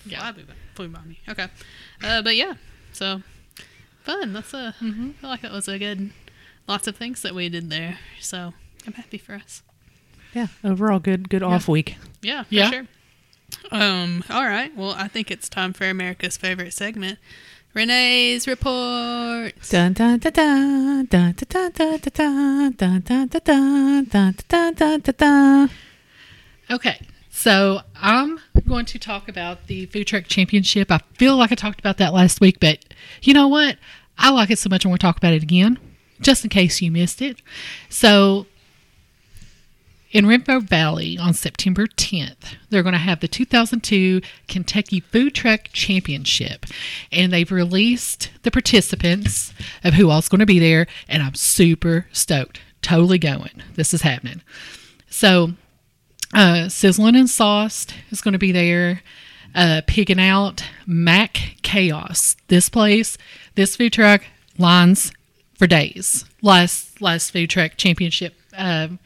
Yeah, 0.05 0.31
flew 0.75 0.87
by 0.89 1.01
me. 1.01 1.19
Okay, 1.27 1.47
uh, 2.03 2.21
but 2.21 2.35
yeah, 2.35 2.53
so 2.93 3.21
fun. 4.07 4.33
That's 4.33 4.53
a. 4.53 4.73
I 4.79 4.83
feel 4.83 5.13
like 5.29 5.41
that 5.41 5.51
was 5.51 5.67
a 5.67 5.77
good. 5.77 6.09
Lots 6.67 6.87
of 6.87 6.95
things 6.97 7.21
that 7.21 7.33
we 7.35 7.47
did 7.49 7.69
there. 7.69 7.99
So 8.19 8.53
I'm 8.85 8.93
happy 8.93 9.17
for 9.17 9.35
us. 9.35 9.61
Yeah, 10.33 10.47
overall 10.63 10.99
good 10.99 11.29
good 11.29 11.43
off 11.43 11.67
week. 11.67 11.95
Yeah, 12.21 12.43
for 12.43 12.53
Yeah. 12.55 12.69
sure. 12.71 12.85
Um. 13.71 14.23
All 14.29 14.45
right. 14.45 14.75
Well, 14.75 14.91
I 14.97 15.07
think 15.07 15.31
it's 15.31 15.47
time 15.49 15.71
for 15.73 15.85
America's 15.89 16.35
favorite 16.37 16.73
segment, 16.73 17.17
Renee's 17.73 18.47
report. 18.47 19.53
Dun 19.69 19.93
dun 19.93 20.19
dun 20.19 20.33
dun 20.33 21.05
dun 21.05 21.33
dun 21.33 21.71
dun 21.71 21.71
dun 21.71 21.99
dun 22.01 22.71
dun 22.75 23.01
dun 23.01 23.27
dun 23.27 24.05
dun 24.05 24.35
dun 24.47 24.73
dun 24.75 24.99
dun 25.01 25.13
dun. 25.17 25.69
Okay, 26.69 26.99
so 27.29 27.79
I'm 27.95 28.39
going 28.67 28.85
to 28.87 28.99
talk 28.99 29.29
about 29.29 29.67
the 29.67 29.85
food 29.85 30.07
truck 30.07 30.25
championship. 30.27 30.91
I 30.91 30.99
feel 31.13 31.37
like 31.37 31.51
I 31.53 31.55
talked 31.55 31.79
about 31.79 31.97
that 31.99 32.13
last 32.13 32.41
week, 32.41 32.59
but 32.59 32.79
you 33.21 33.33
know 33.33 33.47
what? 33.47 33.77
I 34.17 34.31
like 34.31 34.49
it 34.49 34.59
so 34.59 34.69
much 34.69 34.85
I 34.85 34.89
want 34.89 35.01
to 35.01 35.05
talk 35.05 35.17
about 35.17 35.33
it 35.33 35.43
again, 35.43 35.79
just 36.21 36.43
in 36.43 36.49
case 36.49 36.81
you 36.81 36.91
missed 36.91 37.21
it. 37.21 37.41
So, 37.89 38.47
in 40.11 40.25
Rainbow 40.25 40.59
Valley 40.59 41.17
on 41.17 41.33
September 41.33 41.85
10th, 41.85 42.55
they're 42.69 42.83
going 42.83 42.93
to 42.93 42.99
have 42.99 43.19
the 43.19 43.27
2002 43.27 44.21
Kentucky 44.47 45.01
Food 45.01 45.35
Truck 45.35 45.69
Championship, 45.73 46.65
and 47.11 47.31
they've 47.31 47.51
released 47.51 48.31
the 48.43 48.51
participants 48.51 49.53
of 49.83 49.95
who 49.95 50.09
all's 50.09 50.29
going 50.29 50.39
to 50.39 50.45
be 50.45 50.59
there, 50.59 50.87
and 51.07 51.21
I'm 51.21 51.35
super 51.35 52.07
stoked. 52.11 52.61
Totally 52.81 53.19
going. 53.19 53.63
This 53.75 53.93
is 53.93 54.01
happening. 54.01 54.41
So, 55.09 55.53
uh, 56.33 56.69
Sizzling 56.69 57.15
and 57.15 57.29
Sauced 57.29 57.93
is 58.11 58.21
going 58.21 58.33
to 58.33 58.37
be 58.37 58.51
there. 58.51 59.01
Uh, 59.55 59.81
Pigging 59.87 60.19
Out, 60.19 60.63
Mac 60.85 61.55
Chaos. 61.61 62.35
This 62.47 62.69
place, 62.69 63.17
this 63.55 63.75
food 63.75 63.93
truck, 63.93 64.23
lines 64.57 65.11
for 65.57 65.67
days. 65.67 66.25
Last 66.41 67.01
last 67.01 67.31
food 67.31 67.49
truck 67.49 67.71
championship 67.77 68.35
um, 68.55 68.99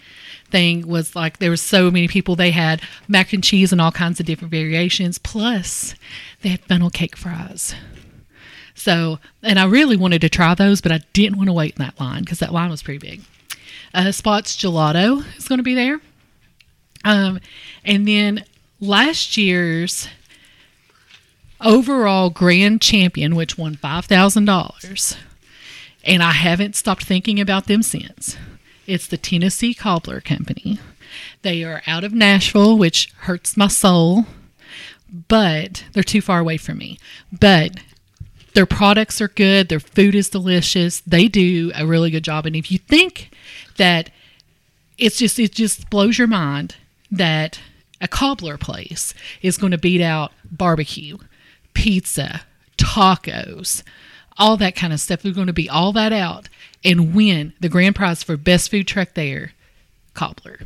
thing 0.49 0.87
was 0.87 1.15
like 1.15 1.37
there 1.37 1.49
were 1.49 1.57
so 1.57 1.89
many 1.89 2.07
people. 2.07 2.35
They 2.35 2.51
had 2.51 2.81
mac 3.07 3.33
and 3.33 3.43
cheese 3.43 3.71
and 3.71 3.81
all 3.81 3.91
kinds 3.91 4.19
of 4.19 4.25
different 4.25 4.51
variations. 4.51 5.17
Plus, 5.17 5.95
they 6.41 6.49
had 6.49 6.61
funnel 6.61 6.89
cake 6.89 7.15
fries. 7.15 7.73
So, 8.73 9.19
and 9.43 9.59
I 9.59 9.65
really 9.65 9.97
wanted 9.97 10.21
to 10.21 10.29
try 10.29 10.55
those, 10.55 10.81
but 10.81 10.91
I 10.91 11.01
didn't 11.13 11.37
want 11.37 11.49
to 11.49 11.53
wait 11.53 11.75
in 11.77 11.85
that 11.85 11.99
line 11.99 12.23
because 12.23 12.39
that 12.39 12.53
line 12.53 12.71
was 12.71 12.83
pretty 12.83 12.99
big. 12.99 13.21
Uh, 13.93 14.11
Spots 14.11 14.55
Gelato 14.55 15.23
is 15.37 15.47
going 15.47 15.59
to 15.59 15.63
be 15.63 15.75
there. 15.75 15.99
Um, 17.03 17.39
and 17.83 18.07
then 18.07 18.45
last 18.79 19.37
year's 19.37 20.07
overall 21.63 22.29
grand 22.29 22.81
champion, 22.81 23.35
which 23.35 23.57
won 23.57 23.75
$5,000, 23.75 25.17
and 26.03 26.23
I 26.23 26.31
haven't 26.31 26.75
stopped 26.75 27.03
thinking 27.05 27.39
about 27.39 27.67
them 27.67 27.83
since. 27.83 28.37
It's 28.87 29.07
the 29.07 29.17
Tennessee 29.17 29.73
Cobbler 29.73 30.21
Company. 30.21 30.79
They 31.41 31.63
are 31.63 31.81
out 31.87 32.03
of 32.03 32.13
Nashville, 32.13 32.77
which 32.77 33.13
hurts 33.21 33.57
my 33.57 33.67
soul, 33.67 34.25
but 35.27 35.85
they're 35.93 36.03
too 36.03 36.21
far 36.21 36.39
away 36.39 36.57
from 36.57 36.77
me. 36.77 36.97
But 37.31 37.79
their 38.53 38.65
products 38.65 39.21
are 39.21 39.27
good, 39.27 39.69
their 39.69 39.79
food 39.79 40.15
is 40.15 40.29
delicious. 40.29 41.01
They 41.01 41.27
do 41.27 41.71
a 41.75 41.85
really 41.85 42.11
good 42.11 42.23
job. 42.23 42.45
And 42.45 42.55
if 42.55 42.71
you 42.71 42.77
think 42.79 43.31
that 43.77 44.09
it's 44.97 45.17
just 45.17 45.39
it 45.39 45.53
just 45.53 45.89
blows 45.89 46.17
your 46.17 46.27
mind 46.27 46.75
that 47.09 47.59
a 47.99 48.07
cobbler 48.07 48.57
place 48.57 49.13
is 49.41 49.57
going 49.57 49.71
to 49.71 49.77
beat 49.77 50.01
out 50.01 50.31
barbecue, 50.49 51.17
pizza, 51.73 52.41
tacos, 52.77 53.83
all 54.37 54.57
that 54.57 54.75
kind 54.75 54.93
of 54.93 54.99
stuff. 54.99 55.23
We're 55.23 55.33
going 55.33 55.47
to 55.47 55.53
be 55.53 55.69
all 55.69 55.91
that 55.93 56.13
out 56.13 56.49
and 56.83 57.13
win 57.13 57.53
the 57.59 57.69
grand 57.69 57.95
prize 57.95 58.23
for 58.23 58.37
best 58.37 58.71
food 58.71 58.87
truck 58.87 59.13
there, 59.13 59.53
cobbler. 60.13 60.59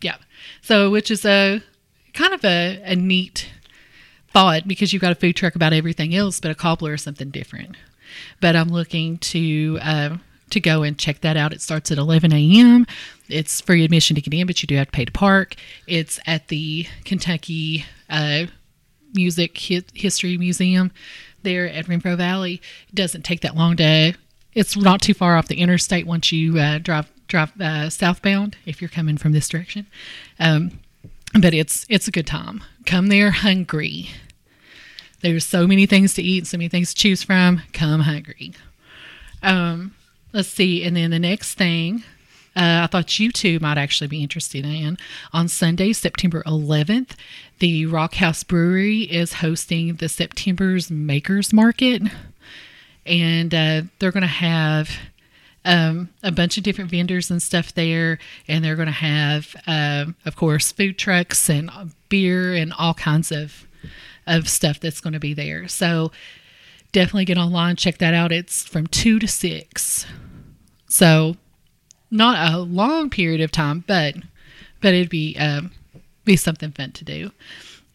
Yeah. 0.00 0.16
So, 0.60 0.90
which 0.90 1.10
is 1.10 1.24
a 1.24 1.62
kind 2.14 2.34
of 2.34 2.44
a, 2.44 2.80
a 2.84 2.96
neat 2.96 3.50
thought 4.32 4.66
because 4.66 4.92
you've 4.92 5.02
got 5.02 5.12
a 5.12 5.16
food 5.16 5.36
truck 5.36 5.54
about 5.54 5.72
everything 5.72 6.14
else, 6.14 6.40
but 6.40 6.50
a 6.50 6.54
cobbler 6.54 6.94
is 6.94 7.02
something 7.02 7.30
different. 7.30 7.76
But 8.40 8.56
I'm 8.56 8.68
looking 8.68 9.18
to 9.18 9.78
uh, 9.80 10.16
to 10.50 10.60
go 10.60 10.82
and 10.82 10.98
check 10.98 11.20
that 11.22 11.36
out. 11.36 11.52
It 11.52 11.62
starts 11.62 11.90
at 11.90 11.98
11 11.98 12.32
a.m. 12.32 12.86
It's 13.28 13.60
free 13.60 13.84
admission 13.84 14.14
to 14.16 14.22
get 14.22 14.34
in, 14.34 14.46
but 14.46 14.62
you 14.62 14.66
do 14.66 14.76
have 14.76 14.88
to 14.88 14.92
pay 14.92 15.04
to 15.04 15.12
park. 15.12 15.54
It's 15.86 16.20
at 16.26 16.48
the 16.48 16.86
Kentucky 17.04 17.86
uh, 18.10 18.46
Music 19.14 19.58
Hi- 19.68 19.82
History 19.94 20.36
Museum 20.38 20.92
there 21.42 21.68
at 21.68 21.86
Renfro 21.86 22.16
Valley. 22.16 22.60
It 22.88 22.94
doesn't 22.94 23.22
take 23.22 23.40
that 23.40 23.56
long 23.56 23.76
to. 23.76 24.14
It's 24.54 24.76
not 24.76 25.00
too 25.00 25.14
far 25.14 25.36
off 25.36 25.48
the 25.48 25.58
interstate 25.60 26.06
once 26.06 26.30
you 26.32 26.58
uh, 26.58 26.78
drive 26.78 27.10
drive 27.28 27.58
uh, 27.60 27.88
southbound 27.88 28.56
if 28.66 28.82
you're 28.82 28.90
coming 28.90 29.16
from 29.16 29.32
this 29.32 29.48
direction. 29.48 29.86
Um, 30.38 30.80
but 31.40 31.54
it's 31.54 31.86
it's 31.88 32.08
a 32.08 32.12
good 32.12 32.26
time. 32.26 32.62
Come 32.84 33.06
there 33.08 33.30
hungry. 33.30 34.10
There's 35.20 35.46
so 35.46 35.66
many 35.66 35.86
things 35.86 36.14
to 36.14 36.22
eat, 36.22 36.46
so 36.46 36.58
many 36.58 36.68
things 36.68 36.92
to 36.92 37.00
choose 37.00 37.22
from. 37.22 37.62
Come 37.72 38.00
hungry. 38.00 38.52
Um, 39.42 39.94
let's 40.32 40.48
see, 40.48 40.84
and 40.84 40.96
then 40.96 41.10
the 41.10 41.18
next 41.18 41.54
thing 41.54 42.02
uh, 42.54 42.84
I 42.84 42.86
thought 42.86 43.18
you 43.18 43.32
two 43.32 43.58
might 43.60 43.78
actually 43.78 44.08
be 44.08 44.22
interested 44.22 44.66
in. 44.66 44.98
On 45.32 45.48
Sunday, 45.48 45.92
September 45.92 46.42
11th, 46.46 47.12
the 47.60 47.86
Rock 47.86 48.14
House 48.14 48.44
Brewery 48.44 49.02
is 49.02 49.34
hosting 49.34 49.94
the 49.94 50.08
September's 50.08 50.90
Makers 50.90 51.52
Market, 51.52 52.02
and 53.06 53.54
uh, 53.54 53.82
they're 53.98 54.12
going 54.12 54.20
to 54.22 54.26
have 54.26 54.90
um, 55.64 56.10
a 56.22 56.32
bunch 56.32 56.58
of 56.58 56.64
different 56.64 56.90
vendors 56.90 57.30
and 57.30 57.42
stuff 57.42 57.72
there, 57.74 58.18
and 58.48 58.64
they're 58.64 58.76
going 58.76 58.86
to 58.86 58.92
have, 58.92 59.54
um, 59.66 60.16
of 60.24 60.36
course, 60.36 60.72
food 60.72 60.98
trucks 60.98 61.48
and 61.48 61.70
beer 62.08 62.54
and 62.54 62.72
all 62.74 62.94
kinds 62.94 63.32
of 63.32 63.66
of 64.24 64.48
stuff 64.48 64.78
that's 64.78 65.00
going 65.00 65.12
to 65.12 65.18
be 65.18 65.34
there. 65.34 65.66
So 65.66 66.12
definitely 66.92 67.24
get 67.24 67.38
online, 67.38 67.74
check 67.74 67.98
that 67.98 68.14
out. 68.14 68.30
It's 68.30 68.64
from 68.64 68.86
two 68.86 69.18
to 69.18 69.26
six, 69.26 70.06
so 70.88 71.36
not 72.12 72.52
a 72.52 72.58
long 72.58 73.10
period 73.10 73.40
of 73.40 73.50
time, 73.50 73.84
but 73.86 74.14
but 74.80 74.94
it'd 74.94 75.08
be 75.08 75.36
um, 75.38 75.72
be 76.24 76.36
something 76.36 76.70
fun 76.70 76.92
to 76.92 77.04
do. 77.04 77.32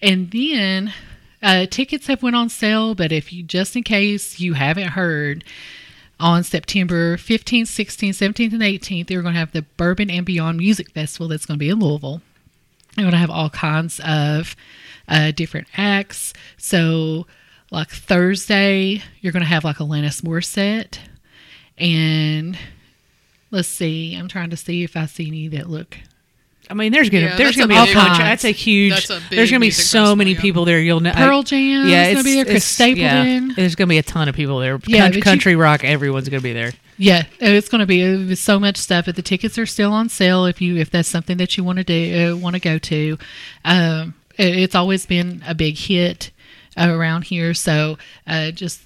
And 0.01 0.31
then 0.31 0.93
uh, 1.41 1.67
tickets 1.67 2.07
have 2.07 2.23
went 2.23 2.35
on 2.35 2.49
sale, 2.49 2.95
but 2.95 3.11
if 3.11 3.31
you 3.31 3.43
just 3.43 3.75
in 3.75 3.83
case 3.83 4.39
you 4.39 4.53
haven't 4.53 4.89
heard 4.89 5.43
on 6.19 6.43
September 6.43 7.15
15th, 7.15 7.63
16th, 7.63 8.09
17th, 8.09 8.53
and 8.53 8.61
18th, 8.61 9.07
they're 9.07 9.21
going 9.21 9.35
to 9.35 9.39
have 9.39 9.51
the 9.51 9.61
Bourbon 9.61 10.09
and 10.09 10.25
Beyond 10.25 10.57
Music 10.57 10.89
Festival 10.91 11.27
that's 11.27 11.45
going 11.45 11.59
to 11.59 11.63
be 11.63 11.69
in 11.69 11.79
Louisville. 11.79 12.21
They're 12.95 13.03
going 13.03 13.11
to 13.11 13.19
have 13.19 13.29
all 13.29 13.51
kinds 13.51 13.99
of 14.03 14.55
uh, 15.07 15.29
different 15.31 15.67
acts. 15.77 16.33
So, 16.57 17.27
like 17.69 17.89
Thursday, 17.89 19.03
you're 19.21 19.33
going 19.33 19.43
to 19.43 19.49
have 19.49 19.63
like 19.63 19.77
Alanis 19.77 20.23
Morissette. 20.23 20.97
And 21.77 22.57
let's 23.51 23.67
see, 23.67 24.15
I'm 24.15 24.27
trying 24.27 24.49
to 24.51 24.57
see 24.57 24.83
if 24.83 24.95
I 24.97 25.05
see 25.05 25.27
any 25.27 25.47
that 25.49 25.69
look. 25.69 25.97
I 26.69 26.73
mean, 26.73 26.91
there's 26.91 27.09
gonna 27.09 27.27
Yeah, 27.27 27.37
there's 27.37 27.55
gonna 27.55 27.69
be 27.69 27.77
a 27.77 27.85
big- 27.85 27.95
bunch. 27.95 28.11
All 28.11 28.17
That's 28.17 28.43
a 28.43 28.51
huge. 28.51 28.91
That's 28.93 29.09
a 29.09 29.21
big 29.29 29.37
there's 29.37 29.49
gonna 29.51 29.61
be 29.61 29.71
so 29.71 30.15
many 30.17 30.33
yeah. 30.33 30.41
people 30.41 30.65
there. 30.65 30.79
You'll 30.81 30.99
know. 30.99 31.13
Pearl 31.13 31.43
Jam 31.43 31.87
yeah, 31.87 32.07
is 32.07 32.15
gonna 32.15 32.19
it's, 32.19 32.23
be 32.23 32.35
there. 32.35 32.45
Chris 32.45 32.65
Stapleton. 32.65 33.49
Yeah, 33.49 33.53
there's 33.55 33.75
gonna 33.75 33.87
be 33.87 33.97
a 33.99 34.03
ton 34.03 34.27
of 34.27 34.35
people 34.35 34.59
there. 34.59 34.77
Yeah, 34.85 34.99
country, 34.99 35.09
but 35.09 35.15
you- 35.15 35.21
country 35.21 35.55
rock. 35.55 35.83
Everyone's 35.85 36.27
gonna 36.27 36.41
be 36.41 36.53
there. 36.53 36.73
Yeah, 36.99 37.25
it's 37.39 37.69
going 37.69 37.81
to 37.81 37.85
be 37.85 38.01
it's 38.01 38.41
so 38.41 38.59
much 38.59 38.75
stuff. 38.75 39.05
But 39.05 39.15
the 39.15 39.21
tickets 39.21 39.59
are 39.59 39.67
still 39.67 39.93
on 39.93 40.09
sale 40.09 40.45
if 40.45 40.59
you 40.61 40.77
if 40.77 40.89
that's 40.89 41.07
something 41.07 41.37
that 41.37 41.55
you 41.55 41.63
want 41.63 41.77
to 41.77 41.83
do 41.83 42.33
uh, 42.33 42.35
want 42.35 42.55
to 42.55 42.59
go 42.59 42.79
to. 42.79 43.17
Um, 43.63 44.15
it- 44.35 44.57
it's 44.57 44.73
always 44.73 45.05
been 45.05 45.43
a 45.47 45.53
big 45.53 45.77
hit 45.77 46.31
uh, 46.75 46.89
around 46.89 47.25
here, 47.25 47.53
so 47.53 47.99
uh, 48.25 48.49
just 48.49 48.81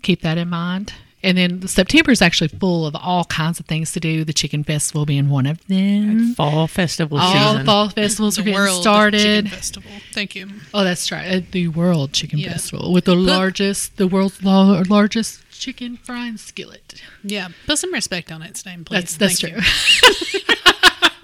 keep 0.00 0.22
that 0.22 0.38
in 0.38 0.48
mind. 0.48 0.94
And 1.24 1.38
then 1.38 1.66
September 1.66 2.10
is 2.12 2.20
actually 2.22 2.48
full 2.48 2.86
of 2.86 2.94
all 2.94 3.24
kinds 3.24 3.58
of 3.58 3.66
things 3.66 3.92
to 3.92 4.00
do. 4.00 4.24
The 4.24 4.32
Chicken 4.34 4.62
Festival 4.62 5.06
being 5.06 5.28
one 5.30 5.46
of 5.46 5.66
them. 5.68 6.34
Fall 6.34 6.66
festival 6.68 7.18
All 7.18 7.32
season. 7.32 7.64
fall 7.66 7.88
festivals 7.88 8.38
are 8.38 8.42
The 8.42 8.50
getting 8.50 8.60
World 8.60 8.82
started. 8.82 9.20
Chicken 9.46 9.46
Festival. 9.50 9.90
Thank 10.12 10.34
you. 10.36 10.48
Oh, 10.74 10.84
that's 10.84 11.10
right. 11.10 11.26
Uh, 11.26 11.40
the 11.50 11.68
World 11.68 12.12
Chicken 12.12 12.38
Yeah. 12.38 12.52
Festival 12.52 12.92
with 12.92 13.06
the 13.06 13.16
largest, 13.16 13.96
the 13.96 14.06
world's 14.06 14.42
la- 14.44 14.82
largest 14.88 15.40
chicken 15.50 15.96
frying 15.96 16.36
skillet. 16.36 17.00
Yeah, 17.22 17.48
put 17.66 17.78
some 17.78 17.92
respect 17.94 18.30
on 18.30 18.42
its 18.42 18.66
name, 18.66 18.84
please. 18.84 19.16
That's 19.16 19.16
that's 19.16 19.40
Thank 19.40 19.54
true. 19.54 19.62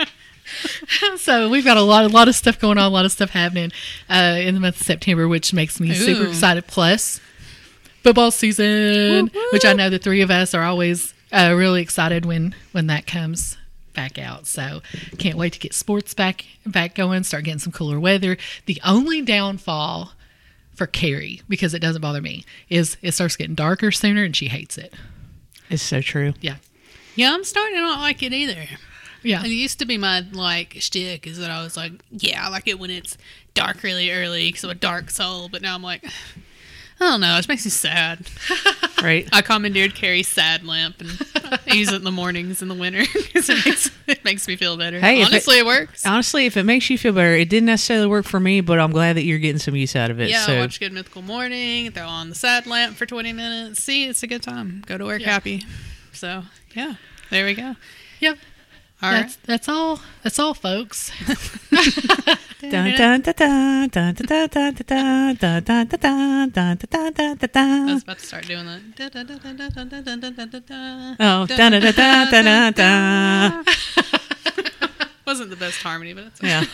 you. 0.00 1.16
so 1.18 1.48
we've 1.48 1.64
got 1.64 1.76
a 1.76 1.82
lot, 1.82 2.04
a 2.04 2.08
lot 2.08 2.28
of 2.28 2.34
stuff 2.34 2.58
going 2.58 2.78
on, 2.78 2.84
a 2.84 2.88
lot 2.88 3.04
of 3.04 3.12
stuff 3.12 3.30
happening 3.30 3.70
uh, 4.08 4.36
in 4.40 4.54
the 4.54 4.60
month 4.60 4.80
of 4.80 4.86
September, 4.86 5.28
which 5.28 5.52
makes 5.52 5.78
me 5.80 5.92
super 5.94 6.26
excited. 6.26 6.66
Plus, 6.66 7.20
football 8.02 8.30
season, 8.30 9.30
which 9.52 9.64
I 9.64 9.72
know 9.72 9.90
the 9.90 9.98
three 9.98 10.20
of 10.22 10.30
us 10.30 10.54
are 10.54 10.62
always 10.62 11.14
uh, 11.32 11.54
really 11.56 11.82
excited 11.82 12.24
when 12.24 12.54
when 12.72 12.86
that 12.88 13.06
comes 13.06 13.56
back 13.94 14.18
out. 14.18 14.46
So 14.46 14.80
can't 15.18 15.36
wait 15.36 15.52
to 15.54 15.58
get 15.58 15.74
sports 15.74 16.14
back 16.14 16.44
back 16.66 16.94
going, 16.94 17.22
start 17.24 17.44
getting 17.44 17.58
some 17.58 17.72
cooler 17.72 17.98
weather. 18.00 18.36
The 18.66 18.80
only 18.84 19.22
downfall 19.22 20.12
for 20.74 20.86
Carrie, 20.86 21.42
because 21.48 21.74
it 21.74 21.80
doesn't 21.80 22.00
bother 22.00 22.22
me, 22.22 22.44
is 22.68 22.96
it 23.02 23.12
starts 23.12 23.36
getting 23.36 23.54
darker 23.54 23.90
sooner, 23.90 24.24
and 24.24 24.34
she 24.34 24.48
hates 24.48 24.78
it. 24.78 24.94
It's 25.68 25.82
so 25.82 26.00
true. 26.00 26.32
Yeah, 26.40 26.56
Yeah, 27.16 27.32
I'm 27.34 27.44
starting 27.44 27.76
to 27.76 27.82
not 27.82 28.00
like 28.00 28.22
it 28.22 28.32
either. 28.32 28.64
yeah. 29.22 29.44
It 29.44 29.48
used 29.48 29.78
to 29.80 29.84
be 29.84 29.98
my 29.98 30.24
like 30.32 30.76
shtick 30.80 31.26
is 31.26 31.38
that 31.38 31.50
I 31.50 31.62
was 31.62 31.76
like, 31.76 31.92
yeah, 32.10 32.46
I 32.46 32.48
like 32.48 32.66
it 32.66 32.78
when 32.78 32.90
it's 32.90 33.18
dark 33.54 33.82
really 33.82 34.10
early 34.10 34.48
because 34.48 34.64
I'm 34.64 34.70
a 34.70 34.74
dark 34.74 35.10
soul. 35.10 35.48
But 35.50 35.60
now 35.62 35.74
I'm 35.74 35.82
like, 35.82 36.04
I 37.00 37.04
don't 37.10 37.20
know. 37.22 37.36
It 37.38 37.48
makes 37.48 37.64
me 37.64 37.70
sad. 37.70 38.26
Right. 39.00 39.26
I 39.32 39.40
commandeered 39.40 39.94
Carrie's 39.94 40.28
sad 40.28 40.62
lamp 40.62 41.00
and 41.00 41.08
I 41.66 41.72
use 41.74 41.90
it 41.90 41.94
in 41.94 42.04
the 42.04 42.10
mornings 42.12 42.60
in 42.60 42.68
the 42.68 42.74
winter 42.74 42.98
because 43.14 43.48
it 43.48 43.64
makes 43.64 43.90
it 44.06 44.22
makes 44.26 44.46
me 44.46 44.56
feel 44.56 44.76
better. 44.76 45.00
Hey, 45.00 45.22
if 45.22 45.28
it- 45.28 45.32
honestly, 45.32 45.58
it, 45.60 45.64
works. 45.64 46.04
Honestly, 46.04 46.44
if 46.44 46.58
it 46.58 46.64
makes 46.64 46.90
you 46.90 46.98
feel 46.98 47.14
better, 47.14 47.34
it 47.34 47.48
didn't 47.48 47.64
necessarily 47.68 48.06
work 48.08 48.26
for 48.26 48.38
me, 48.38 48.60
but 48.60 48.78
I'm 48.78 48.90
glad 48.90 49.16
that 49.16 49.22
you're 49.24 49.38
getting 49.38 49.58
some 49.58 49.74
use 49.74 49.96
out 49.96 50.10
of 50.10 50.20
it. 50.20 50.28
Yeah, 50.28 50.44
so 50.44 50.58
watch 50.58 50.78
Good 50.80 50.92
Mythical 50.92 51.22
Morning. 51.22 51.90
Throw 51.92 52.04
on 52.06 52.28
the 52.28 52.34
sad 52.34 52.66
lamp 52.66 52.94
for 52.94 53.06
20 53.06 53.32
minutes. 53.32 53.82
See, 53.82 54.04
it's 54.06 54.22
a 54.22 54.26
good 54.26 54.42
time. 54.42 54.84
Go 54.86 54.98
to 54.98 55.06
work 55.06 55.22
Yeah. 55.22 55.30
happy. 55.32 55.64
So 56.12 56.42
yeah, 56.74 56.96
there 57.30 57.46
we 57.46 57.54
go. 57.54 57.76
Yep. 58.20 58.36
That's, 59.00 59.36
that's 59.36 59.68
all. 59.68 60.00
That's 60.22 60.38
all, 60.38 60.52
folks. 60.54 61.10
I 67.56 67.92
was 67.92 68.02
about 68.02 68.18
to 68.18 68.26
start 68.26 68.46
doing 68.46 68.66
that. 68.66 68.80
Oh, 71.18 71.46
da 71.46 71.70
da 71.70 71.78
da 71.78 71.92
da 71.92 72.70
da 72.70 72.70
da. 72.70 73.62
Wasn't 75.26 75.50
the 75.50 75.56
best 75.56 75.80
harmony, 75.82 76.12
but 76.12 76.24
it's 76.24 76.42
yeah. 76.42 76.64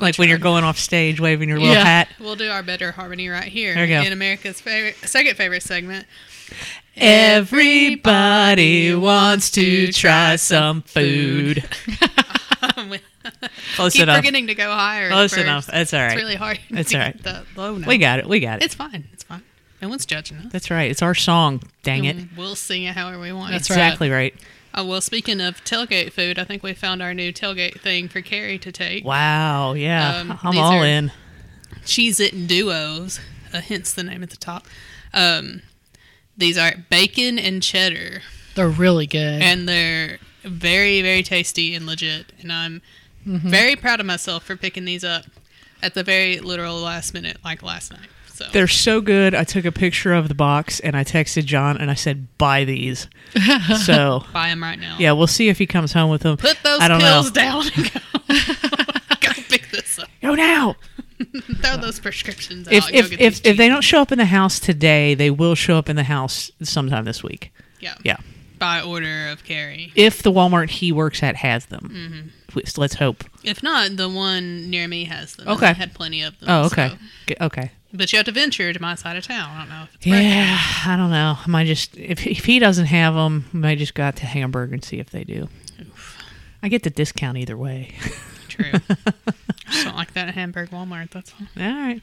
Like 0.00 0.16
when 0.16 0.28
you're 0.28 0.38
going 0.38 0.64
off 0.64 0.78
stage 0.78 1.20
waving 1.20 1.48
your 1.48 1.58
little 1.58 1.74
hat. 1.74 2.08
We'll 2.20 2.36
do 2.36 2.48
our 2.48 2.62
better 2.62 2.92
harmony 2.92 3.28
right 3.28 3.44
here. 3.44 3.74
There 3.74 3.84
you 3.84 3.96
go. 3.96 4.02
In 4.02 4.12
America's 4.12 4.60
favorite, 4.60 4.96
second 5.08 5.36
favorite 5.36 5.62
segment. 5.62 6.06
Everybody 6.96 8.94
wants 8.94 9.50
to 9.52 9.92
try 9.92 10.36
some 10.36 10.82
food. 10.82 11.64
Close 13.76 13.92
Keep 13.94 14.02
enough. 14.02 14.16
forgetting 14.16 14.46
to 14.48 14.54
go 14.54 14.70
higher. 14.70 15.08
Close 15.10 15.36
enough. 15.36 15.66
That's 15.66 15.94
all 15.94 16.00
right. 16.00 16.12
It's 16.12 16.16
really 16.20 16.34
hard. 16.34 16.58
That's 16.70 16.92
all 16.94 17.00
right. 17.00 17.22
The 17.22 17.44
low 17.56 17.76
note. 17.76 17.86
We 17.86 17.98
got 17.98 18.18
it. 18.18 18.26
We 18.26 18.40
got 18.40 18.60
it. 18.60 18.64
It's 18.64 18.74
fine. 18.74 19.04
It's 19.12 19.22
fine. 19.22 19.42
No 19.80 19.88
one's 19.88 20.04
judging 20.06 20.38
us. 20.38 20.52
That's 20.52 20.70
right. 20.70 20.90
It's 20.90 21.02
our 21.02 21.14
song. 21.14 21.62
Dang 21.82 22.04
it. 22.04 22.16
We'll 22.36 22.54
sing 22.56 22.84
it 22.84 22.94
however 22.94 23.18
we 23.20 23.32
want. 23.32 23.52
That's 23.52 23.68
Exactly 23.70 24.10
right. 24.10 24.34
Oh, 24.74 24.86
well, 24.86 25.00
speaking 25.00 25.40
of 25.40 25.62
tailgate 25.64 26.12
food, 26.12 26.38
I 26.38 26.44
think 26.44 26.62
we 26.62 26.72
found 26.72 27.02
our 27.02 27.12
new 27.14 27.32
tailgate 27.32 27.80
thing 27.80 28.08
for 28.08 28.20
Carrie 28.22 28.58
to 28.58 28.72
take. 28.72 29.04
Wow, 29.04 29.74
yeah, 29.74 30.16
Um, 30.20 30.38
I'm 30.42 30.56
all 30.58 30.82
in. 30.82 31.12
Cheez-It 31.84 32.32
and 32.32 32.48
Duos, 32.48 33.20
uh, 33.52 33.60
hence 33.60 33.92
the 33.92 34.02
name 34.02 34.22
at 34.22 34.30
the 34.30 34.36
top. 34.38 34.66
Um, 35.12 35.60
these 36.36 36.56
are 36.58 36.72
bacon 36.90 37.38
and 37.38 37.62
cheddar, 37.62 38.22
They're 38.54 38.68
really 38.68 39.06
good. 39.06 39.42
and 39.42 39.68
they're 39.68 40.18
very, 40.44 41.02
very 41.02 41.22
tasty 41.22 41.74
and 41.74 41.86
legit. 41.86 42.32
And 42.40 42.52
I'm 42.52 42.82
Mm-hmm. 43.26 43.48
very 43.50 43.76
proud 43.76 44.00
of 44.00 44.06
myself 44.06 44.42
for 44.42 44.56
picking 44.56 44.84
these 44.84 45.04
up 45.04 45.24
at 45.80 45.94
the 45.94 46.02
very 46.02 46.40
literal 46.40 46.80
last 46.80 47.14
minute, 47.14 47.36
like 47.44 47.62
last 47.62 47.92
night. 47.92 48.08
So 48.34 48.46
They're 48.52 48.66
so 48.66 49.00
good. 49.00 49.32
I 49.32 49.44
took 49.44 49.64
a 49.64 49.70
picture 49.70 50.12
of 50.12 50.26
the 50.26 50.34
box 50.34 50.80
and 50.80 50.96
I 50.96 51.04
texted 51.04 51.44
John 51.44 51.76
and 51.76 51.88
I 51.88 51.94
said, 51.94 52.26
"Buy 52.36 52.64
these." 52.64 53.06
so 53.84 54.24
buy 54.32 54.48
them 54.48 54.60
right 54.60 54.76
now. 54.76 54.96
yeah, 54.98 55.12
we'll 55.12 55.28
see 55.28 55.48
if 55.48 55.58
he 55.58 55.66
comes 55.66 55.92
home 55.92 56.10
with 56.10 56.22
them. 56.22 56.36
Put 56.36 56.58
those 56.64 56.80
I 56.80 56.88
don't 56.88 57.00
pills 57.00 57.26
know. 57.26 57.32
down 57.42 57.62
and 57.76 57.92
go. 57.92 58.00
go 59.20 59.32
pick 59.48 59.70
this 59.70 60.00
up. 60.00 60.08
Go 60.20 60.34
now. 60.34 60.74
Throw 61.62 61.76
those 61.76 62.00
prescriptions 62.00 62.68
out. 62.68 62.74
If 62.74 62.90
go 62.90 62.98
if 62.98 63.12
if, 63.20 63.46
if 63.46 63.56
they 63.56 63.68
don't 63.68 63.82
show 63.82 64.00
up 64.00 64.12
in 64.12 64.18
the 64.18 64.24
house 64.26 64.58
today, 64.60 65.14
they 65.14 65.30
will 65.30 65.54
show 65.54 65.76
up 65.76 65.88
in 65.88 65.96
the 65.96 66.04
house 66.04 66.50
sometime 66.62 67.04
this 67.04 67.22
week. 67.22 67.52
yeah. 67.80 67.94
Yeah, 68.04 68.16
by 68.58 68.80
order 68.80 69.28
of 69.28 69.44
Carrie. 69.44 69.92
if 69.94 70.22
the 70.22 70.32
Walmart 70.32 70.70
he 70.70 70.92
works 70.92 71.22
at 71.22 71.36
has 71.36 71.66
them. 71.66 71.90
Mm-hmm. 72.54 72.80
Let's 72.80 72.94
hope. 72.96 73.24
If 73.44 73.62
not, 73.62 73.96
the 73.96 74.08
one 74.10 74.68
near 74.68 74.86
me 74.86 75.04
has 75.04 75.36
them. 75.36 75.48
Okay. 75.48 75.68
they 75.68 75.72
had 75.72 75.94
plenty 75.94 76.22
of 76.22 76.38
them. 76.38 76.50
Oh, 76.50 76.66
okay, 76.66 76.90
so- 77.28 77.34
okay. 77.46 77.70
But 77.94 78.10
you 78.12 78.16
have 78.18 78.26
to 78.26 78.32
venture 78.32 78.72
to 78.72 78.80
my 78.80 78.94
side 78.94 79.16
of 79.18 79.26
town. 79.26 79.50
I 79.50 79.58
don't 79.60 79.68
know 79.68 79.82
if 79.84 79.94
it's. 79.96 80.06
Yeah, 80.06 80.58
I 80.86 80.96
don't 80.96 81.10
know. 81.10 81.36
I 81.44 81.48
might 81.48 81.66
just 81.66 81.94
if 81.98 82.26
if 82.26 82.44
he 82.46 82.58
doesn't 82.58 82.86
have 82.86 83.14
them, 83.14 83.44
I 83.52 83.56
might 83.56 83.78
just 83.78 83.92
go 83.94 84.02
out 84.04 84.16
to 84.16 84.26
Hamburg 84.26 84.72
and 84.72 84.82
see 84.82 84.98
if 84.98 85.10
they 85.10 85.24
do. 85.24 85.48
I 86.62 86.68
get 86.68 86.84
the 86.84 86.90
discount 86.90 87.36
either 87.38 87.56
way. 87.56 87.94
True. 88.52 88.72
Just 89.70 89.84
don't 89.84 89.96
like 89.96 90.12
that 90.14 90.28
at 90.28 90.34
Hamburg 90.34 90.70
Walmart. 90.70 91.10
That's 91.10 91.32
all. 91.32 91.46
All 91.62 91.72
right. 91.72 92.00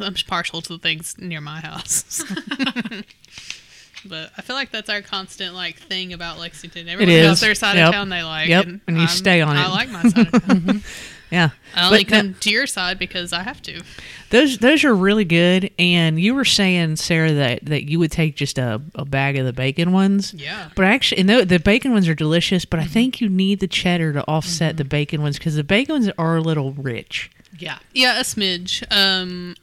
I'm 0.00 0.12
just 0.14 0.26
partial 0.26 0.60
to 0.60 0.68
the 0.74 0.78
things 0.78 1.16
near 1.18 1.40
my 1.40 1.60
house. 1.60 2.22
but 4.04 4.30
I 4.36 4.42
feel 4.42 4.54
like 4.56 4.70
that's 4.70 4.90
our 4.90 5.00
constant 5.02 5.54
like 5.54 5.78
thing 5.78 6.12
about 6.12 6.38
Lexington. 6.38 6.88
Everyone 6.88 7.14
is. 7.14 7.26
else 7.26 7.40
their 7.40 7.54
side 7.54 7.76
Yep. 7.76 7.88
of 7.88 7.94
town 7.94 8.08
they 8.10 8.22
like. 8.22 8.48
Yep. 8.48 8.66
And 8.66 8.96
you 8.96 8.98
I'm- 8.98 9.08
stay 9.08 9.40
on 9.40 9.56
I 9.56 9.62
it. 9.62 9.64
I 9.66 9.70
like 9.70 9.88
my 9.90 10.02
side 10.02 10.34
of 10.34 10.42
town. 10.46 10.82
Yeah. 11.30 11.50
I 11.74 11.86
only 11.86 12.04
But 12.04 12.12
come 12.12 12.34
to 12.34 12.50
your 12.50 12.66
side 12.66 12.98
because 12.98 13.32
I 13.32 13.42
have 13.42 13.60
to. 13.62 13.82
Those 14.30 14.58
those 14.58 14.84
are 14.84 14.94
really 14.94 15.24
good. 15.24 15.70
And 15.78 16.20
you 16.20 16.34
were 16.34 16.44
saying, 16.44 16.96
Sarah, 16.96 17.32
that, 17.32 17.66
that 17.66 17.88
you 17.88 17.98
would 17.98 18.12
take 18.12 18.36
just 18.36 18.58
a, 18.58 18.80
a 18.94 19.04
bag 19.04 19.36
of 19.36 19.44
the 19.44 19.52
bacon 19.52 19.92
ones. 19.92 20.34
Yeah. 20.34 20.68
But 20.76 20.84
actually, 20.84 21.20
and 21.20 21.28
the, 21.28 21.44
the 21.44 21.58
bacon 21.58 21.92
ones 21.92 22.08
are 22.08 22.14
delicious. 22.14 22.64
But 22.64 22.80
I 22.80 22.84
think 22.84 23.20
you 23.20 23.28
need 23.28 23.60
the 23.60 23.66
cheddar 23.68 24.12
to 24.12 24.24
offset 24.28 24.76
the 24.76 24.84
bacon 24.84 25.20
ones 25.22 25.38
because 25.38 25.56
the 25.56 25.64
bacon 25.64 25.94
ones 25.96 26.10
are 26.16 26.36
a 26.36 26.40
little 26.40 26.72
rich. 26.72 27.30
yeah. 27.58 27.78
Yeah, 27.92 28.18
a 28.20 28.22
smidge. 28.22 28.84
Um, 28.90 29.56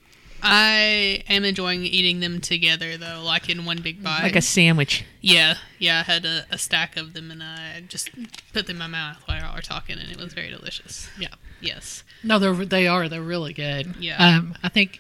I 0.43 1.23
am 1.29 1.45
enjoying 1.45 1.85
eating 1.85 2.19
them 2.19 2.41
together 2.41 2.97
though, 2.97 3.21
like 3.23 3.49
in 3.49 3.65
one 3.65 3.81
big 3.81 4.03
bite. 4.03 4.23
Like 4.23 4.35
a 4.35 4.41
sandwich. 4.41 5.05
yeah, 5.21 5.55
yeah. 5.79 5.99
I 5.99 6.11
had 6.11 6.25
a, 6.25 6.45
a 6.51 6.57
stack 6.57 6.97
of 6.97 7.13
them 7.13 7.31
and 7.31 7.41
I 7.41 7.81
just 7.87 8.09
put 8.51 8.67
them 8.67 8.75
in 8.75 8.79
my 8.79 8.87
mouth 8.87 9.17
while 9.25 9.39
y'all 9.39 9.55
were 9.55 9.61
talking, 9.61 9.97
and 9.97 10.11
it 10.11 10.17
was 10.17 10.33
very 10.33 10.49
delicious. 10.49 11.09
Yeah. 11.17 11.29
Yes. 11.61 12.03
No, 12.23 12.39
they're 12.39 12.53
they 12.53 12.87
are. 12.87 13.07
They're 13.07 13.21
really 13.21 13.53
good. 13.53 13.95
Yeah. 13.97 14.17
Um, 14.37 14.55
I 14.61 14.69
think 14.69 14.99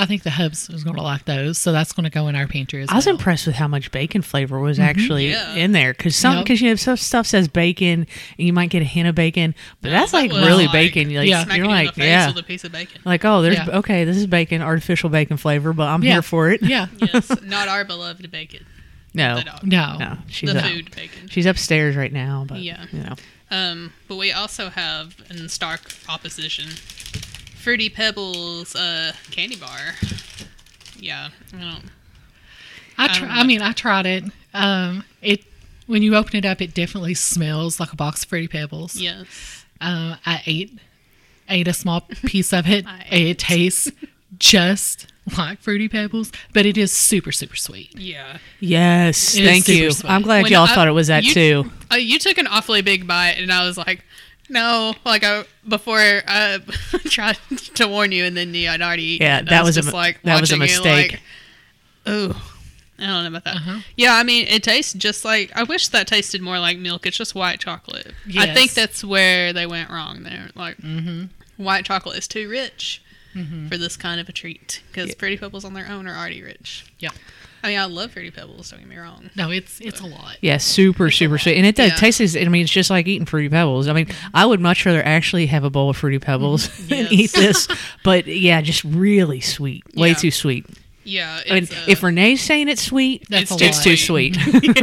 I 0.00 0.06
think 0.06 0.22
the 0.22 0.30
hubs 0.30 0.68
is 0.70 0.82
going 0.84 0.96
to 0.96 1.02
like 1.02 1.24
those, 1.26 1.58
so 1.58 1.72
that's 1.72 1.92
going 1.92 2.04
to 2.04 2.10
go 2.10 2.28
in 2.28 2.34
our 2.36 2.46
pantry 2.46 2.82
as 2.82 2.88
I 2.88 2.96
was 2.96 3.06
well. 3.06 3.14
impressed 3.16 3.46
with 3.46 3.56
how 3.56 3.68
much 3.68 3.90
bacon 3.92 4.22
flavor 4.22 4.58
was 4.58 4.78
actually 4.78 5.30
Yeah. 5.30 5.54
in 5.54 5.72
there 5.72 5.92
because 5.92 6.16
some 6.16 6.36
Yep. 6.36 6.44
because 6.44 6.60
you 6.62 6.70
know 6.70 6.76
some 6.76 6.96
stuff 6.96 7.26
says 7.26 7.48
bacon 7.48 8.06
and 8.38 8.46
you 8.46 8.52
might 8.52 8.70
get 8.70 8.82
a 8.82 8.86
hint 8.86 9.08
of 9.08 9.14
bacon, 9.14 9.54
but 9.82 9.90
that's 9.90 10.12
like 10.12 10.30
That 10.32 10.46
really 10.46 10.64
like 10.66 10.72
bacon. 10.72 11.10
You're 11.10 11.20
like, 11.22 11.28
Yeah. 11.28 11.44
Smacking 11.44 11.56
you're 11.64 11.72
you 11.72 11.78
in 11.78 11.84
like 11.86 11.94
the 11.94 12.00
face 12.00 12.08
yeah, 12.08 12.26
with 12.28 12.38
a 12.38 12.42
piece 12.42 12.64
of 12.64 12.72
bacon. 12.72 13.00
like 13.04 13.24
oh, 13.24 13.42
there's 13.42 13.56
Yeah. 13.56 13.78
okay, 13.78 14.04
this 14.04 14.16
is 14.16 14.26
bacon, 14.26 14.62
artificial 14.62 15.10
bacon 15.10 15.36
flavor, 15.36 15.72
but 15.72 15.88
I'm 15.88 16.02
Yeah. 16.02 16.12
here 16.14 16.22
for 16.22 16.50
it. 16.50 16.62
Yeah. 16.62 16.86
yes, 17.12 17.30
not 17.42 17.68
our 17.68 17.84
beloved 17.84 18.30
bacon. 18.30 18.64
No, 19.12 19.36
The 19.38 19.42
dog. 19.44 19.66
No. 19.66 19.96
no, 19.98 20.18
she's 20.28 20.52
the 20.52 20.58
up, 20.60 20.64
food 20.70 20.90
bacon. 20.94 21.28
she's 21.28 21.44
upstairs 21.46 21.96
right 21.96 22.12
now, 22.12 22.44
but 22.48 22.60
Yeah. 22.60 22.84
you 22.92 23.00
know, 23.00 23.14
Um, 23.50 23.92
but 24.06 24.14
we 24.16 24.30
also 24.30 24.70
have 24.70 25.16
in 25.28 25.48
stark 25.48 25.92
opposition, 26.08 26.68
Fruity 27.60 27.88
Pebbles 27.90 28.74
uh, 28.74 29.12
candy 29.30 29.56
bar. 29.56 29.94
Yeah, 30.98 31.28
I 31.56 31.60
don't. 31.60 31.82
I 32.98 33.04
I 33.04 33.18
don't 33.18 33.30
I 33.30 33.42
mean, 33.44 33.62
I 33.62 33.72
tried 33.72 34.06
it. 34.06 34.24
Um, 34.54 35.04
it 35.22 35.44
when 35.86 36.02
you 36.02 36.14
open 36.16 36.36
it 36.36 36.44
up, 36.44 36.60
it 36.60 36.74
definitely 36.74 37.14
smells 37.14 37.80
like 37.80 37.92
a 37.92 37.96
box 37.96 38.22
of 38.22 38.28
fruity 38.28 38.48
pebbles. 38.48 38.96
Yes. 38.96 39.64
Uh, 39.80 40.16
I 40.26 40.42
ate 40.46 40.78
ate 41.48 41.68
a 41.68 41.72
small 41.72 42.02
piece 42.26 42.52
of 42.52 42.68
it. 42.68 42.86
I 42.88 43.04
it 43.10 43.38
tastes 43.38 43.90
just 44.38 45.06
like 45.36 45.60
fruity 45.60 45.88
pebbles, 45.88 46.32
but 46.52 46.64
it 46.66 46.76
is 46.78 46.92
super 46.92 47.32
super 47.32 47.56
sweet. 47.56 47.96
Yeah. 47.96 48.38
yes, 48.58 49.36
It 49.36 49.44
is 49.44 49.48
thank 49.48 49.68
you. 49.68 49.90
sweet. 49.90 50.10
I'm 50.10 50.22
glad 50.22 50.42
When 50.44 50.52
y'all 50.52 50.64
I- 50.66 50.74
thought 50.74 50.88
it 50.88 50.92
was 50.92 51.08
that 51.08 51.24
you- 51.24 51.34
too. 51.34 51.72
Uh, 51.92 51.96
you 51.96 52.18
took 52.18 52.38
an 52.38 52.46
awfully 52.46 52.82
big 52.82 53.06
bite, 53.06 53.36
and 53.38 53.50
I 53.52 53.64
was 53.66 53.76
like, 53.76 54.04
"No!" 54.50 54.94
Like 55.04 55.24
I 55.24 55.44
before 55.66 55.98
I 55.98 56.58
tried 57.04 57.38
to 57.74 57.88
warn 57.88 58.12
you, 58.12 58.24
and 58.24 58.36
then 58.36 58.52
you 58.54 58.68
had 58.68 58.82
already 58.82 59.02
eaten. 59.04 59.26
Yeah, 59.26 59.38
it. 59.38 59.46
I 59.46 59.50
that 59.50 59.64
was 59.64 59.76
a 59.76 59.80
just 59.82 59.92
mi- 59.92 59.98
like 59.98 60.22
that 60.24 60.40
was 60.40 60.52
a 60.52 60.56
mistake. 60.58 61.12
Like, 61.12 61.20
oh, 62.06 62.52
I 62.98 63.06
don't 63.06 63.22
know 63.22 63.28
about 63.28 63.44
that. 63.44 63.56
Uh-huh. 63.56 63.80
Yeah, 63.96 64.14
I 64.14 64.22
mean, 64.24 64.46
it 64.48 64.62
tastes 64.62 64.92
just 64.92 65.24
like. 65.24 65.50
I 65.54 65.62
wish 65.62 65.88
that 65.88 66.06
tasted 66.06 66.42
more 66.42 66.58
like 66.58 66.76
milk. 66.78 67.06
It's 67.06 67.16
just 67.16 67.34
white 67.34 67.60
chocolate. 67.60 68.12
I 68.36 68.52
think 68.52 68.72
that's 68.74 69.02
where 69.02 69.52
they 69.52 69.66
went 69.66 69.88
wrong. 69.90 70.22
There, 70.24 70.50
like 70.54 70.76
Mm-hmm. 70.78 71.24
white 71.62 71.84
chocolate 71.86 72.18
is 72.18 72.28
too 72.28 72.48
rich 72.48 73.02
for 73.68 73.78
this 73.78 73.96
kind 73.96 74.20
of 74.20 74.28
a 74.28 74.32
treat 74.32 74.82
because 74.88 75.14
pretty 75.14 75.36
Pebbles 75.36 75.64
on 75.64 75.72
their 75.72 75.86
own 75.88 76.08
are 76.08 76.16
already 76.16 76.42
rich. 76.42 76.84
Yeah. 76.98 77.10
I 77.62 77.68
mean, 77.68 77.78
I 77.78 77.84
love 77.84 78.12
Fruity 78.12 78.30
Pebbles. 78.30 78.70
Don't 78.70 78.80
get 78.80 78.88
me 78.88 78.96
wrong. 78.96 79.30
No, 79.36 79.50
it's 79.50 79.80
it's 79.80 80.00
a 80.00 80.06
lot. 80.06 80.36
Yeah, 80.40 80.56
super, 80.56 81.10
super 81.10 81.36
sweet. 81.38 81.56
And 81.56 81.66
it 81.66 81.76
does 81.76 81.90
Yeah. 81.90 81.96
tastes, 81.96 82.36
I 82.36 82.44
mean, 82.46 82.62
it's 82.62 82.70
just 82.72 82.88
like 82.90 83.06
eating 83.06 83.26
Fruity 83.26 83.48
Pebbles. 83.48 83.86
I 83.88 83.92
mean, 83.92 84.08
I 84.32 84.46
would 84.46 84.60
much 84.60 84.84
rather 84.86 85.02
actually 85.04 85.46
have 85.46 85.64
a 85.64 85.70
bowl 85.70 85.90
of 85.90 85.96
Fruity 85.96 86.18
Pebbles 86.18 86.68
than 86.88 87.00
Yes. 87.06 87.12
eat 87.12 87.32
this. 87.32 87.68
But 88.04 88.26
yeah, 88.26 88.60
just 88.62 88.82
really 88.84 89.40
sweet. 89.40 89.82
Way 89.94 90.08
Yeah. 90.08 90.14
too 90.14 90.30
sweet. 90.30 90.64
Yeah, 91.04 91.40
I 91.48 91.54
mean, 91.54 91.62
it's, 91.64 91.72
uh, 91.72 91.84
if 91.88 92.02
Renee's 92.02 92.42
saying 92.42 92.68
it's 92.68 92.82
sweet, 92.82 93.26
That's 93.28 93.50
It's 93.50 93.62
a 93.62 93.64
it's 93.66 93.82
too 93.84 93.96
sweet. 93.96 94.34
sweet. 94.40 94.76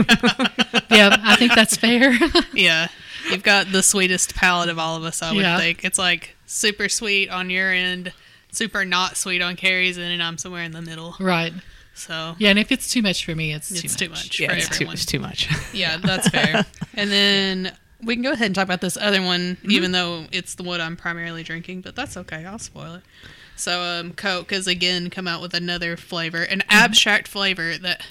yeah, 0.89 1.15
I 1.23 1.35
think 1.37 1.53
that's 1.55 1.77
fair. 1.77 2.17
Yeah. 2.53 2.87
You've 3.29 3.43
got 3.43 3.71
the 3.71 3.83
sweetest 3.83 4.35
palate 4.35 4.69
of 4.69 4.79
all 4.79 4.95
of 4.95 5.03
us, 5.03 5.21
I 5.21 5.31
would 5.31 5.41
Yeah. 5.41 5.57
think. 5.59 5.83
It's 5.83 5.99
like 5.99 6.35
super 6.45 6.89
sweet 6.89 7.29
on 7.29 7.49
your 7.49 7.71
end, 7.71 8.13
super 8.51 8.83
not 8.85 9.15
sweet 9.17 9.41
on 9.41 9.55
Carrie's 9.55 9.97
end, 9.97 10.11
and 10.13 10.23
I'm 10.23 10.37
somewhere 10.37 10.63
in 10.63 10.71
the 10.71 10.81
middle. 10.81 11.15
right. 11.19 11.53
So 11.97 12.35
Yeah, 12.37 12.51
and 12.51 12.59
if 12.59 12.71
it's 12.71 12.89
too 12.89 13.01
much 13.01 13.25
for 13.25 13.35
me, 13.35 13.53
it's, 13.53 13.71
it's 13.71 13.95
too 13.95 14.05
too 14.05 14.09
much. 14.09 14.25
much 14.25 14.39
yeah, 14.39 14.49
for 14.49 14.55
it's 14.55 14.67
too, 14.67 14.73
everyone. 14.73 14.93
it's 14.93 15.05
too 15.05 15.19
much. 15.19 15.49
Yeah, 15.73 15.97
that's 15.97 16.29
fair. 16.29 16.65
and 16.93 17.11
then 17.11 17.75
we 18.03 18.15
can 18.15 18.23
go 18.23 18.31
ahead 18.31 18.45
and 18.45 18.55
talk 18.55 18.65
about 18.65 18.81
this 18.81 18.97
other 18.97 19.21
one, 19.21 19.55
mm-hmm. 19.55 19.71
even 19.71 19.91
though 19.91 20.25
it's 20.31 20.55
the 20.55 20.63
one 20.63 20.79
I'm 20.79 20.95
primarily 20.95 21.43
drinking, 21.43 21.81
but 21.81 21.95
that's 21.95 22.15
okay. 22.15 22.45
I'll 22.45 22.59
spoil 22.59 22.95
it. 22.95 23.03
So, 23.55 23.81
um, 23.81 24.13
Coke 24.13 24.51
has 24.51 24.67
again 24.67 25.09
come 25.09 25.27
out 25.27 25.41
with 25.41 25.55
another 25.55 25.97
flavor, 25.97 26.43
an 26.43 26.59
mm-hmm. 26.59 26.69
abstract 26.69 27.27
flavor 27.27 27.77
that. 27.77 28.03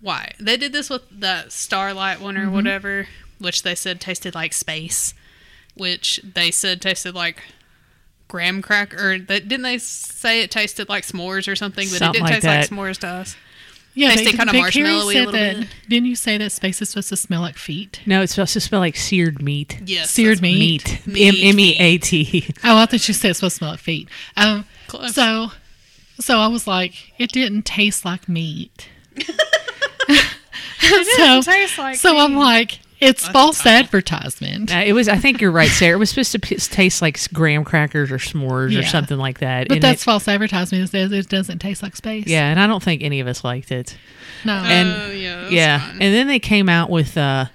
Why? 0.00 0.32
They 0.38 0.56
did 0.56 0.72
this 0.72 0.90
with 0.90 1.02
the 1.10 1.48
Starlight 1.48 2.20
one 2.20 2.36
or 2.36 2.44
mm-hmm. 2.44 2.54
whatever, 2.54 3.08
which 3.38 3.62
they 3.62 3.74
said 3.74 4.00
tasted 4.00 4.34
like 4.34 4.52
space, 4.52 5.14
which 5.74 6.20
they 6.22 6.50
said 6.50 6.80
tasted 6.80 7.14
like 7.14 7.42
graham 8.36 8.60
cracker. 8.62 9.12
Or 9.14 9.18
that 9.18 9.48
didn't 9.48 9.62
they 9.62 9.78
say 9.78 10.42
it 10.42 10.50
tasted 10.50 10.88
like 10.88 11.04
s'mores 11.04 11.50
or 11.50 11.56
something? 11.56 11.88
But 11.88 11.98
Something 11.98 12.08
it 12.08 12.12
didn't 12.12 12.22
like 12.24 12.32
taste 12.34 12.70
that. 12.70 12.70
like 12.78 12.88
s'mores 12.88 12.98
to 13.00 13.06
us. 13.08 13.36
Yeah, 13.94 14.10
Tasted 14.10 14.36
kinda 14.36 14.52
but 14.52 14.72
Carrie 14.74 14.84
marshmallowy 14.90 15.02
a 15.02 15.04
little 15.06 15.32
that, 15.32 15.56
bit. 15.60 15.68
Didn't 15.88 16.06
you 16.06 16.16
say 16.16 16.36
that 16.36 16.52
space 16.52 16.82
is 16.82 16.90
supposed 16.90 17.08
to 17.08 17.16
smell 17.16 17.40
like 17.40 17.56
feet? 17.56 18.00
no, 18.04 18.20
it's 18.20 18.34
supposed 18.34 18.52
to 18.52 18.60
smell 18.60 18.80
like 18.80 18.94
seared 18.94 19.40
meat. 19.40 19.80
Yes, 19.86 20.10
Seared 20.10 20.42
meat. 20.42 20.84
Meat. 20.84 21.06
Meat. 21.06 21.28
M 21.28 21.54
M 21.54 21.58
E 21.60 21.76
A 21.78 21.96
T. 21.96 22.46
Oh, 22.62 22.76
I 22.76 22.84
thought 22.84 23.08
you 23.08 23.14
said 23.14 23.30
it's 23.30 23.38
supposed 23.38 23.54
to 23.54 23.58
smell 23.58 23.70
like 23.70 23.80
feet. 23.80 24.08
Um, 24.36 24.66
Close. 24.88 25.14
so, 25.14 25.48
so 26.20 26.36
I 26.38 26.48
was 26.48 26.66
like, 26.66 26.92
it 27.18 27.32
didn't 27.32 27.62
taste 27.64 28.04
like 28.04 28.28
meat. 28.28 28.86
it 29.16 31.06
so, 31.16 31.40
taste 31.50 31.78
like 31.78 31.96
so 31.96 32.18
I'm 32.18 32.36
like, 32.36 32.80
it's 33.00 33.22
That's 33.22 33.32
false 33.32 33.58
tough. 33.58 33.66
advertisement. 33.66 34.74
Uh, 34.74 34.78
it 34.86 34.92
was. 34.92 35.08
I 35.08 35.16
think 35.16 35.40
you're 35.40 35.50
right, 35.50 35.68
Sarah. 35.70 35.96
It 35.96 35.98
was 35.98 36.10
supposed 36.10 36.32
to 36.32 36.38
p- 36.38 36.56
taste 36.56 37.02
like 37.02 37.18
graham 37.32 37.64
crackers 37.64 38.10
or 38.10 38.18
s'mores 38.18 38.78
or 38.78 38.82
something 38.82 39.18
like 39.18 39.38
that. 39.40 39.68
But 39.68 39.76
and 39.76 39.82
that's 39.82 40.02
it- 40.02 40.04
false 40.04 40.26
advertisement. 40.28 40.84
It 40.84 40.88
says 40.90 41.12
it 41.12 41.28
doesn't 41.28 41.58
taste 41.58 41.82
like 41.82 41.94
space. 41.96 42.26
yeah, 42.26 42.48
and 42.50 42.58
I 42.60 42.66
don't 42.66 42.82
think 42.82 43.02
any 43.02 43.20
of 43.20 43.26
us 43.26 43.44
liked 43.44 43.70
it. 43.72 43.96
No. 44.44 44.54
and- 44.54 44.88
Oh, 44.88 45.10
yeah, 45.10 45.48
yeah, 45.48 45.78
fine. 45.80 45.90
and 46.02 46.14
then 46.14 46.26
they 46.28 46.38
came 46.38 46.68
out 46.68 46.88
with 46.90 47.16
uh, 47.18 47.46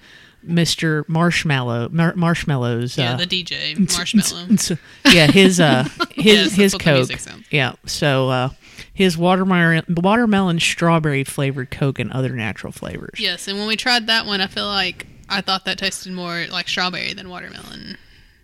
Mr. 0.47 1.07
Marshmallow 1.07 1.89
mar- 1.91 2.15
Marshmallows. 2.15 2.97
Yeah, 2.97 3.13
uh, 3.13 3.17
the 3.17 3.25
DJ 3.27 3.75
Marshmello. 3.77 4.77
yeah, 5.13 5.27
his 5.27 5.59
uh 5.59 5.83
his 6.11 6.25
Yes, 6.25 6.43
that's 6.49 6.55
his 6.55 6.75
Coke. 6.75 7.09
Yeah, 7.51 7.73
so 7.85 8.29
uh 8.29 8.49
his 8.93 9.17
watermelon 9.17 9.83
watermelon 9.89 10.59
strawberry 10.59 11.23
flavored 11.23 11.71
Coke 11.71 11.99
and 11.99 12.11
other 12.11 12.29
natural 12.35 12.71
flavors. 12.73 13.19
Yes, 13.19 13.47
and 13.47 13.57
when 13.57 13.67
we 13.67 13.75
tried 13.75 14.07
that 14.07 14.25
one, 14.25 14.41
I 14.41 14.47
feel 14.47 14.65
like 14.67 15.07
I 15.32 15.41
thought 15.41 15.65
that 15.65 15.77
tasted 15.77 16.11
more 16.11 16.45
like 16.51 16.67
strawberry 16.67 17.13
than 17.13 17.29
watermelon. 17.29 17.97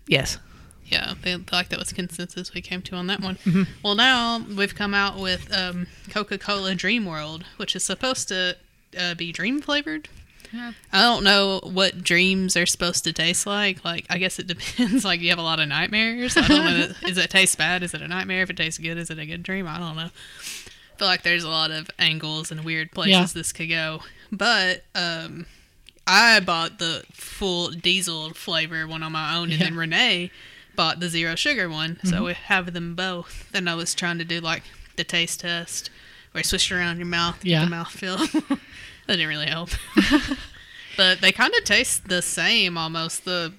Yes. 0.06 0.38
Yeah, 0.86 1.10
I 1.10 1.14
feel 1.16 1.40
like 1.52 1.68
that 1.68 1.78
was 1.78 1.92
consensus 1.92 2.54
we 2.54 2.62
came 2.62 2.80
to 2.82 2.96
on 2.96 3.08
that 3.08 3.20
one. 3.20 3.36
Mm-hmm. 3.44 3.64
Well, 3.84 3.94
now 3.94 4.38
we've 4.56 4.74
come 4.74 4.94
out 4.94 5.18
with 5.18 5.52
um, 5.54 5.86
Coca 6.08 6.38
Cola 6.38 6.74
Dream 6.74 7.04
World, 7.04 7.44
which 7.58 7.76
is 7.76 7.84
supposed 7.84 8.28
to 8.28 8.56
uh, 8.98 9.14
be 9.14 9.30
dream 9.30 9.60
flavored. 9.60 10.08
Yeah. 10.50 10.72
I 10.90 11.02
don't 11.02 11.24
know 11.24 11.60
what 11.62 12.02
dreams 12.02 12.56
are 12.56 12.64
supposed 12.64 13.04
to 13.04 13.12
taste 13.12 13.46
like. 13.46 13.84
Like, 13.84 14.06
I 14.08 14.16
guess 14.16 14.38
it 14.38 14.46
depends. 14.46 15.04
Like, 15.04 15.20
you 15.20 15.28
have 15.28 15.38
a 15.38 15.42
lot 15.42 15.60
of 15.60 15.68
nightmares. 15.68 16.38
I 16.38 16.48
don't 16.48 16.64
know. 16.64 16.88
Is 17.06 17.18
it 17.18 17.28
taste 17.28 17.58
bad? 17.58 17.82
Is 17.82 17.92
it 17.92 18.00
a 18.00 18.08
nightmare? 18.08 18.42
If 18.44 18.48
it 18.48 18.56
tastes 18.56 18.78
good, 18.78 18.96
is 18.96 19.10
it 19.10 19.18
a 19.18 19.26
good 19.26 19.42
dream? 19.42 19.68
I 19.68 19.78
don't 19.78 19.94
know. 19.94 20.08
I 20.08 20.98
feel 20.98 21.06
like 21.06 21.22
there's 21.22 21.44
a 21.44 21.50
lot 21.50 21.70
of 21.70 21.90
angles 21.98 22.50
and 22.50 22.64
weird 22.64 22.92
places 22.92 23.12
Yeah. 23.12 23.26
this 23.34 23.52
could 23.52 23.68
go. 23.68 24.00
But 24.32 24.84
um, 24.94 25.44
I 26.08 26.40
bought 26.40 26.78
the 26.78 27.04
full 27.12 27.68
diesel 27.70 28.30
flavor 28.30 28.86
one 28.88 29.02
on 29.02 29.12
my 29.12 29.36
own, 29.36 29.50
and 29.50 29.60
Yeah. 29.60 29.66
then 29.66 29.76
Renee 29.76 30.30
bought 30.74 31.00
the 31.00 31.08
zero 31.08 31.34
sugar 31.34 31.68
one. 31.68 31.96
Mm-hmm. 31.96 32.08
So 32.08 32.24
we 32.24 32.32
have 32.34 32.72
them 32.72 32.94
both. 32.94 33.48
Then 33.52 33.68
I 33.68 33.74
was 33.74 33.94
trying 33.94 34.18
to 34.18 34.24
do 34.24 34.40
like 34.40 34.62
the 34.96 35.04
taste 35.04 35.40
test 35.40 35.90
where 36.32 36.40
you 36.40 36.44
swish 36.44 36.70
it 36.72 36.74
around 36.76 36.96
your 36.98 37.06
mouth, 37.06 37.44
Yeah. 37.44 37.64
the 37.64 37.70
mouth 37.70 37.90
feel. 37.90 38.16
that 38.26 38.58
didn't 39.06 39.28
really 39.28 39.46
help. 39.48 39.70
but 40.96 41.20
they 41.20 41.32
kind 41.32 41.52
of 41.54 41.64
taste 41.64 42.08
the 42.08 42.22
same 42.22 42.76
almost. 42.78 43.24
The 43.24 43.52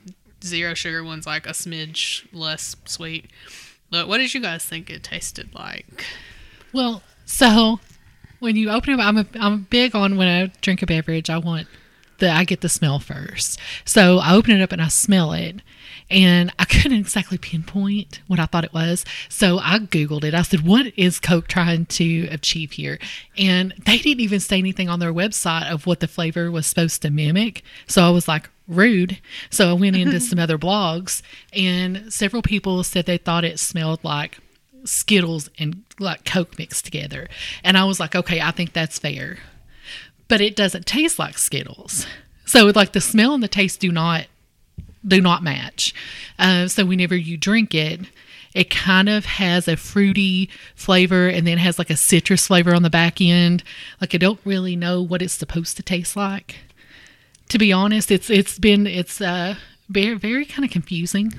zero 0.43 0.73
sugar 0.73 1.03
one's 1.03 1.27
like 1.27 1.45
a 1.45 1.51
smidge 1.51 2.25
less 2.33 2.75
sweet. 2.85 3.29
But 3.91 4.07
what 4.07 4.17
did 4.17 4.33
you 4.33 4.41
guys 4.41 4.65
think 4.65 4.89
it 4.89 5.03
tasted 5.03 5.53
like? 5.53 6.05
Well, 6.73 7.01
so 7.25 7.79
when 8.39 8.55
you 8.55 8.69
open 8.69 8.91
it, 8.93 8.99
up 8.99 9.05
I'm 9.05 9.17
a, 9.17 9.25
I'm 9.39 9.63
big 9.69 9.95
on 9.95 10.15
when 10.17 10.27
I 10.27 10.51
drink 10.61 10.81
a 10.81 10.85
beverage, 10.85 11.29
I 11.29 11.37
want 11.37 11.67
the 12.19 12.29
I 12.29 12.43
get 12.43 12.61
the 12.61 12.69
smell 12.69 12.99
first. 12.99 13.59
So 13.85 14.19
I 14.19 14.33
open 14.33 14.51
it 14.51 14.61
up 14.61 14.71
and 14.71 14.81
I 14.81 14.87
smell 14.87 15.33
it, 15.33 15.57
and 16.09 16.51
I 16.59 16.65
couldn't 16.65 16.99
exactly 16.99 17.37
pinpoint 17.37 18.21
what 18.27 18.39
I 18.39 18.45
thought 18.45 18.63
it 18.63 18.73
was. 18.73 19.05
So 19.27 19.59
I 19.59 19.79
googled 19.79 20.23
it. 20.23 20.33
I 20.33 20.41
said, 20.41 20.65
"What 20.65 20.93
is 20.97 21.19
Coke 21.19 21.47
trying 21.47 21.85
to 21.87 22.27
achieve 22.27 22.73
here?" 22.73 22.99
And 23.37 23.73
they 23.85 23.97
didn't 23.97 24.21
even 24.21 24.39
say 24.39 24.57
anything 24.57 24.89
on 24.89 24.99
their 24.99 25.13
website 25.13 25.69
of 25.69 25.85
what 25.85 25.99
the 25.99 26.07
flavor 26.07 26.51
was 26.51 26.67
supposed 26.67 27.01
to 27.01 27.09
mimic. 27.09 27.63
So 27.87 28.03
I 28.03 28.09
was 28.09 28.27
like. 28.27 28.49
Rude. 28.71 29.17
So 29.49 29.71
I 29.71 29.73
went 29.73 29.95
into 29.95 30.19
some 30.19 30.37
other 30.37 30.59
blogs, 30.59 31.23
and 31.53 32.13
several 32.13 32.43
people 32.43 32.83
said 32.83 33.07
they 33.07 33.17
thought 33.17 33.43
it 33.43 33.57
smelled 33.57 34.03
like 34.03 34.37
Skittles 34.85 35.49
and 35.57 35.83
like 35.99 36.25
Coke 36.25 36.57
mixed 36.57 36.85
together. 36.85 37.27
And 37.63 37.77
I 37.77 37.85
was 37.85 37.99
like, 37.99 38.15
okay, 38.15 38.41
I 38.41 38.51
think 38.51 38.73
that's 38.73 38.99
fair. 38.99 39.39
But 40.29 40.39
it 40.41 40.55
doesn't 40.55 40.85
taste 40.85 41.19
like 41.19 41.37
Skittles. 41.37 42.05
So 42.45 42.67
like 42.67 42.93
the 42.93 43.01
smell 43.01 43.33
and 43.33 43.43
the 43.43 43.47
taste 43.49 43.79
do 43.81 43.91
not 43.91 44.27
do 45.07 45.19
not 45.21 45.43
match. 45.43 45.93
Uh, 46.37 46.67
so 46.67 46.85
whenever 46.85 47.15
you 47.15 47.35
drink 47.37 47.73
it, 47.75 48.01
it 48.53 48.69
kind 48.69 49.07
of 49.09 49.25
has 49.25 49.67
a 49.67 49.77
fruity 49.77 50.49
flavor 50.75 51.27
and 51.27 51.45
then 51.45 51.57
has 51.59 51.77
like 51.77 51.89
a 51.89 51.95
citrus 51.97 52.47
flavor 52.47 52.73
on 52.73 52.81
the 52.83 52.89
back 52.89 53.21
end. 53.21 53.63
Like 54.01 54.15
I 54.15 54.17
don't 54.17 54.39
really 54.45 54.75
know 54.75 55.01
what 55.01 55.21
it's 55.21 55.33
supposed 55.33 55.77
to 55.77 55.83
taste 55.83 56.15
like. 56.15 56.55
To 57.49 57.57
be 57.57 57.71
honest, 57.73 58.09
it's 58.11 58.29
it's 58.29 58.57
been 58.59 58.85
it's 58.87 59.21
uh 59.21 59.55
very 59.89 60.15
very 60.15 60.45
kind 60.45 60.63
of 60.65 60.71
confusing. 60.71 61.33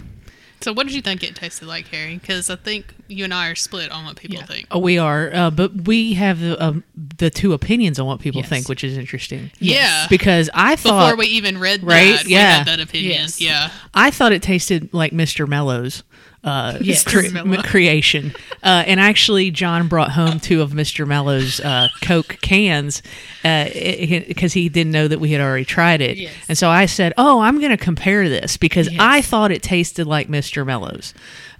So 0.61 0.75
what 0.75 0.87
did 0.87 0.95
you 0.95 1.01
think 1.01 1.23
it 1.23 1.35
tasted 1.35 1.67
like, 1.67 1.89
Harry? 1.89 2.19
Because 2.19 2.51
I 2.51 2.57
think 2.57 2.95
you 3.09 3.25
and 3.25 3.33
I 3.33 3.49
are 3.49 3.55
split 3.55 3.91
on 3.91 4.05
what 4.05 4.17
people 4.17 4.37
Yeah. 4.37 4.45
think. 4.45 4.67
Oh, 4.71 4.79
we 4.79 4.99
are, 4.99 5.35
uh, 5.35 5.51
but 5.51 5.87
we 5.87 6.13
have 6.15 6.39
the 6.39 6.63
um, 6.63 6.85
the 7.21 7.31
two 7.31 7.53
opinions 7.53 7.99
on 8.01 8.07
what 8.07 8.19
people 8.21 8.41
Yes. 8.41 8.49
think, 8.51 8.69
which 8.69 8.83
is 8.83 8.99
interesting. 8.99 9.51
Yeah. 9.61 10.07
Because 10.11 10.51
I 10.53 10.75
thought 10.77 11.05
Before 11.11 11.17
we 11.19 11.27
even 11.27 11.59
read 11.59 11.85
Right? 11.85 12.17
that, 12.17 12.27
we 12.27 12.33
Yeah. 12.33 12.59
had 12.59 12.67
that 12.67 12.81
opinion. 12.81 13.13
Yes. 13.13 13.41
Yeah. 13.41 13.71
I 13.95 14.11
thought 14.11 14.33
it 14.33 14.43
tasted 14.43 14.89
like 14.93 15.13
Mr. 15.13 15.47
Mellows. 15.49 16.03
Uh, 16.43 16.79
Yes. 16.81 17.05
cre- 17.05 17.21
Mr. 17.21 17.45
Mellow. 17.45 17.63
creation, 17.65 18.35
uh, 18.63 18.83
and 18.87 18.99
actually, 18.99 19.51
John 19.51 19.89
brought 19.89 20.13
home 20.13 20.41
two 20.41 20.63
of 20.63 20.71
Mr. 20.71 21.07
Mellow's 21.07 21.61
uh, 21.61 21.89
Coke 22.01 22.39
cans 22.41 23.03
because 23.43 24.53
he 24.55 24.71
didn't 24.71 24.93
know 24.93 25.07
that 25.07 25.21
we 25.21 25.33
had 25.33 25.41
already 25.43 25.65
tried 25.67 26.01
it, 26.01 26.17
Yes. 26.17 26.33
and 26.49 26.57
so 26.57 26.69
I 26.71 26.87
said, 26.87 27.13
"Oh, 27.19 27.41
I'm 27.41 27.59
going 27.59 27.71
to 27.71 27.77
compare 27.77 28.29
this 28.31 28.57
because 28.57 28.89
Yes. 28.91 28.97
I 29.01 29.21
thought 29.21 29.53
it 29.53 29.63
tasted 29.63 30.07
like 30.07 30.29
Mr. 30.29 30.65
Mellow's. 30.65 31.13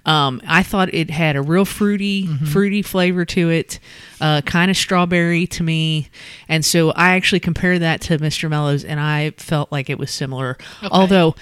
Um, 0.05 0.41
I 0.47 0.63
thought 0.63 0.93
it 0.93 1.09
had 1.11 1.35
a 1.35 1.41
real 1.41 1.65
fruity, 1.65 2.25
Mm-hmm. 2.27 2.45
fruity 2.45 2.81
flavor 2.81 3.23
to 3.25 3.49
it, 3.49 3.79
uh, 4.19 4.41
kind 4.41 4.71
of 4.71 4.77
strawberry 4.77 5.45
to 5.47 5.63
me, 5.63 6.09
and 6.49 6.65
so 6.65 6.89
I 6.91 7.11
actually 7.15 7.39
compared 7.41 7.81
that 7.81 8.01
to 8.01 8.17
Mr. 8.17 8.49
Mellow's, 8.49 8.83
and 8.83 8.99
I 8.99 9.31
felt 9.37 9.71
like 9.71 9.89
it 9.89 9.99
was 9.99 10.09
similar. 10.11 10.57
Although 10.91 11.35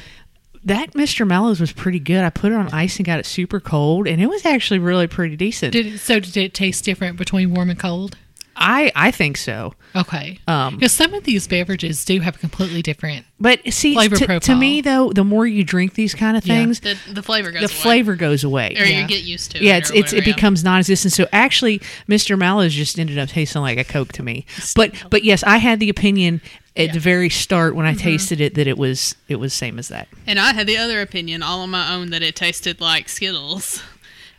that 0.66 0.92
Mr. 0.92 1.26
Mellows 1.26 1.62
was 1.62 1.72
pretty 1.72 2.00
good. 2.00 2.22
I 2.26 2.30
put 2.30 2.52
it 2.52 2.56
on 2.56 2.68
ice 2.74 2.98
and 2.98 3.06
got 3.06 3.18
it 3.20 3.26
super 3.26 3.62
cold, 3.62 4.08
and 4.08 4.22
it 4.22 4.28
was 4.28 4.46
actually 4.46 4.80
really 4.80 5.08
pretty 5.08 5.38
decent. 5.38 5.72
Did 5.72 5.86
it, 5.86 5.98
so 6.00 6.20
did 6.20 6.36
it 6.36 6.54
taste 6.54 6.84
different 6.84 7.16
between 7.18 7.54
warm 7.54 7.70
and 7.70 7.80
cold? 7.80 8.18
I 8.60 8.92
I 8.96 9.12
think 9.12 9.38
so. 9.38 9.74
Okay. 9.96 10.38
Um, 10.48 10.76
because 10.76 10.92
some 10.92 11.14
of 11.16 11.24
these 11.24 11.48
beverages 11.48 12.06
do 12.06 12.20
have 12.20 12.36
a 12.36 12.40
completely 12.40 12.82
different. 12.84 13.26
But 13.40 13.62
see, 13.74 13.94
Flavor 13.96 14.18
to, 14.18 14.40
to 14.42 14.56
me 14.56 14.82
though, 14.82 15.12
the 15.12 15.24
more 15.24 15.48
you 15.48 15.64
drink 15.64 15.94
these 15.96 16.14
kind 16.14 16.36
of 16.38 16.46
Yeah. 16.46 16.56
things, 16.56 16.82
The, 16.82 16.98
the 17.12 17.24
flavor 17.24 17.52
goes 17.52 17.62
the 17.62 17.68
away. 17.68 17.82
flavor 17.82 18.16
goes 18.16 18.44
away. 18.44 18.76
Or 18.78 18.84
Yeah. 18.84 19.02
you 19.02 19.08
get 19.08 19.24
used 19.24 19.52
to 19.52 19.58
it. 19.58 19.64
yeah, 19.64 19.76
or 19.76 19.78
it's, 19.78 19.90
it's 19.92 20.14
it 20.14 20.18
whatever, 20.18 20.36
becomes 20.36 20.64
non-existent. 20.64 21.14
So 21.14 21.28
actually, 21.32 21.80
Mr. 22.08 22.38
Mallows 22.38 22.74
just 22.74 23.00
ended 23.00 23.18
up 23.18 23.30
tasting 23.30 23.62
like 23.62 23.78
a 23.80 23.84
Coke 23.86 24.12
to 24.14 24.24
me. 24.24 24.46
But 24.76 24.94
but 25.10 25.24
yes, 25.24 25.44
I 25.44 25.58
had 25.58 25.80
the 25.80 25.90
opinion 25.90 26.42
at 26.76 26.88
Yeah. 26.88 26.92
the 26.94 27.00
very 27.00 27.30
start 27.30 27.76
when 27.76 27.86
I 27.88 27.94
Mm-hmm. 27.94 28.04
tasted 28.04 28.42
it 28.42 28.54
that 28.56 28.68
it 28.68 28.78
was 28.78 29.16
it 29.28 29.38
was 29.38 29.54
same 29.54 29.80
as 29.80 29.88
that. 29.88 30.08
And 30.28 30.38
I 30.40 30.54
had 30.54 30.68
the 30.68 30.78
other 30.78 31.02
opinion 31.02 31.42
all 31.42 31.62
on 31.62 31.72
my 31.72 31.94
own 31.94 32.10
that 32.12 32.22
it 32.22 32.36
tasted 32.36 32.80
like 32.82 33.10
Skittles. 33.10 33.82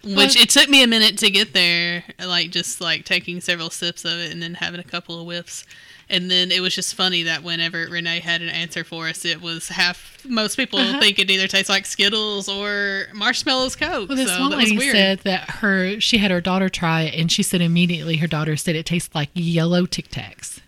Which 0.03 0.36
it 0.40 0.48
took 0.48 0.68
me 0.68 0.82
a 0.82 0.86
minute 0.86 1.18
to 1.18 1.30
get 1.30 1.53
there, 1.53 2.05
like 2.24 2.51
just 2.51 2.80
like 2.80 3.05
taking 3.05 3.40
several 3.40 3.70
sips 3.70 4.05
of 4.05 4.12
it 4.12 4.32
and 4.32 4.42
then 4.42 4.55
having 4.55 4.80
a 4.80 4.84
couple 4.84 5.18
of 5.20 5.26
whiffs. 5.26 5.64
And 6.09 6.28
then 6.28 6.51
it 6.51 6.61
was 6.61 6.74
just 6.74 6.94
funny 6.96 7.22
that 7.22 7.44
whenever 7.44 7.86
Renee 7.88 8.18
had 8.18 8.42
an 8.42 8.48
answer 8.48 8.82
for 8.82 9.07
us, 9.09 9.24
it 9.24 9.40
was 9.40 9.68
half. 9.68 10.24
Most 10.28 10.57
people 10.57 10.80
uh-huh. 10.80 10.98
think 11.01 11.18
it 11.20 11.30
either 11.30 11.46
tastes 11.46 11.68
like 11.68 11.86
Skittles 11.86 12.48
or 12.48 13.05
Marshmallows 13.14 13.76
Coke. 13.76 14.09
Well, 14.09 14.16
this 14.16 14.28
so 14.28 14.40
one 14.40 14.51
that 14.51 14.57
was 14.57 14.64
lady 14.70 14.78
weird. 14.78 14.92
said 14.96 15.18
that 15.20 15.51
her 15.51 16.01
she 16.01 16.18
had 16.18 16.32
her 16.32 16.40
daughter 16.40 16.68
try 16.68 17.03
it, 17.03 17.14
and 17.14 17.30
she 17.30 17.42
said 17.44 17.61
immediately 17.61 18.16
her 18.16 18.26
daughter 18.26 18.57
said 18.57 18.74
it 18.74 18.86
tastes 18.86 19.14
like 19.14 19.28
yellow 19.34 19.86
Tic 19.86 20.09
Tacs. 20.09 20.61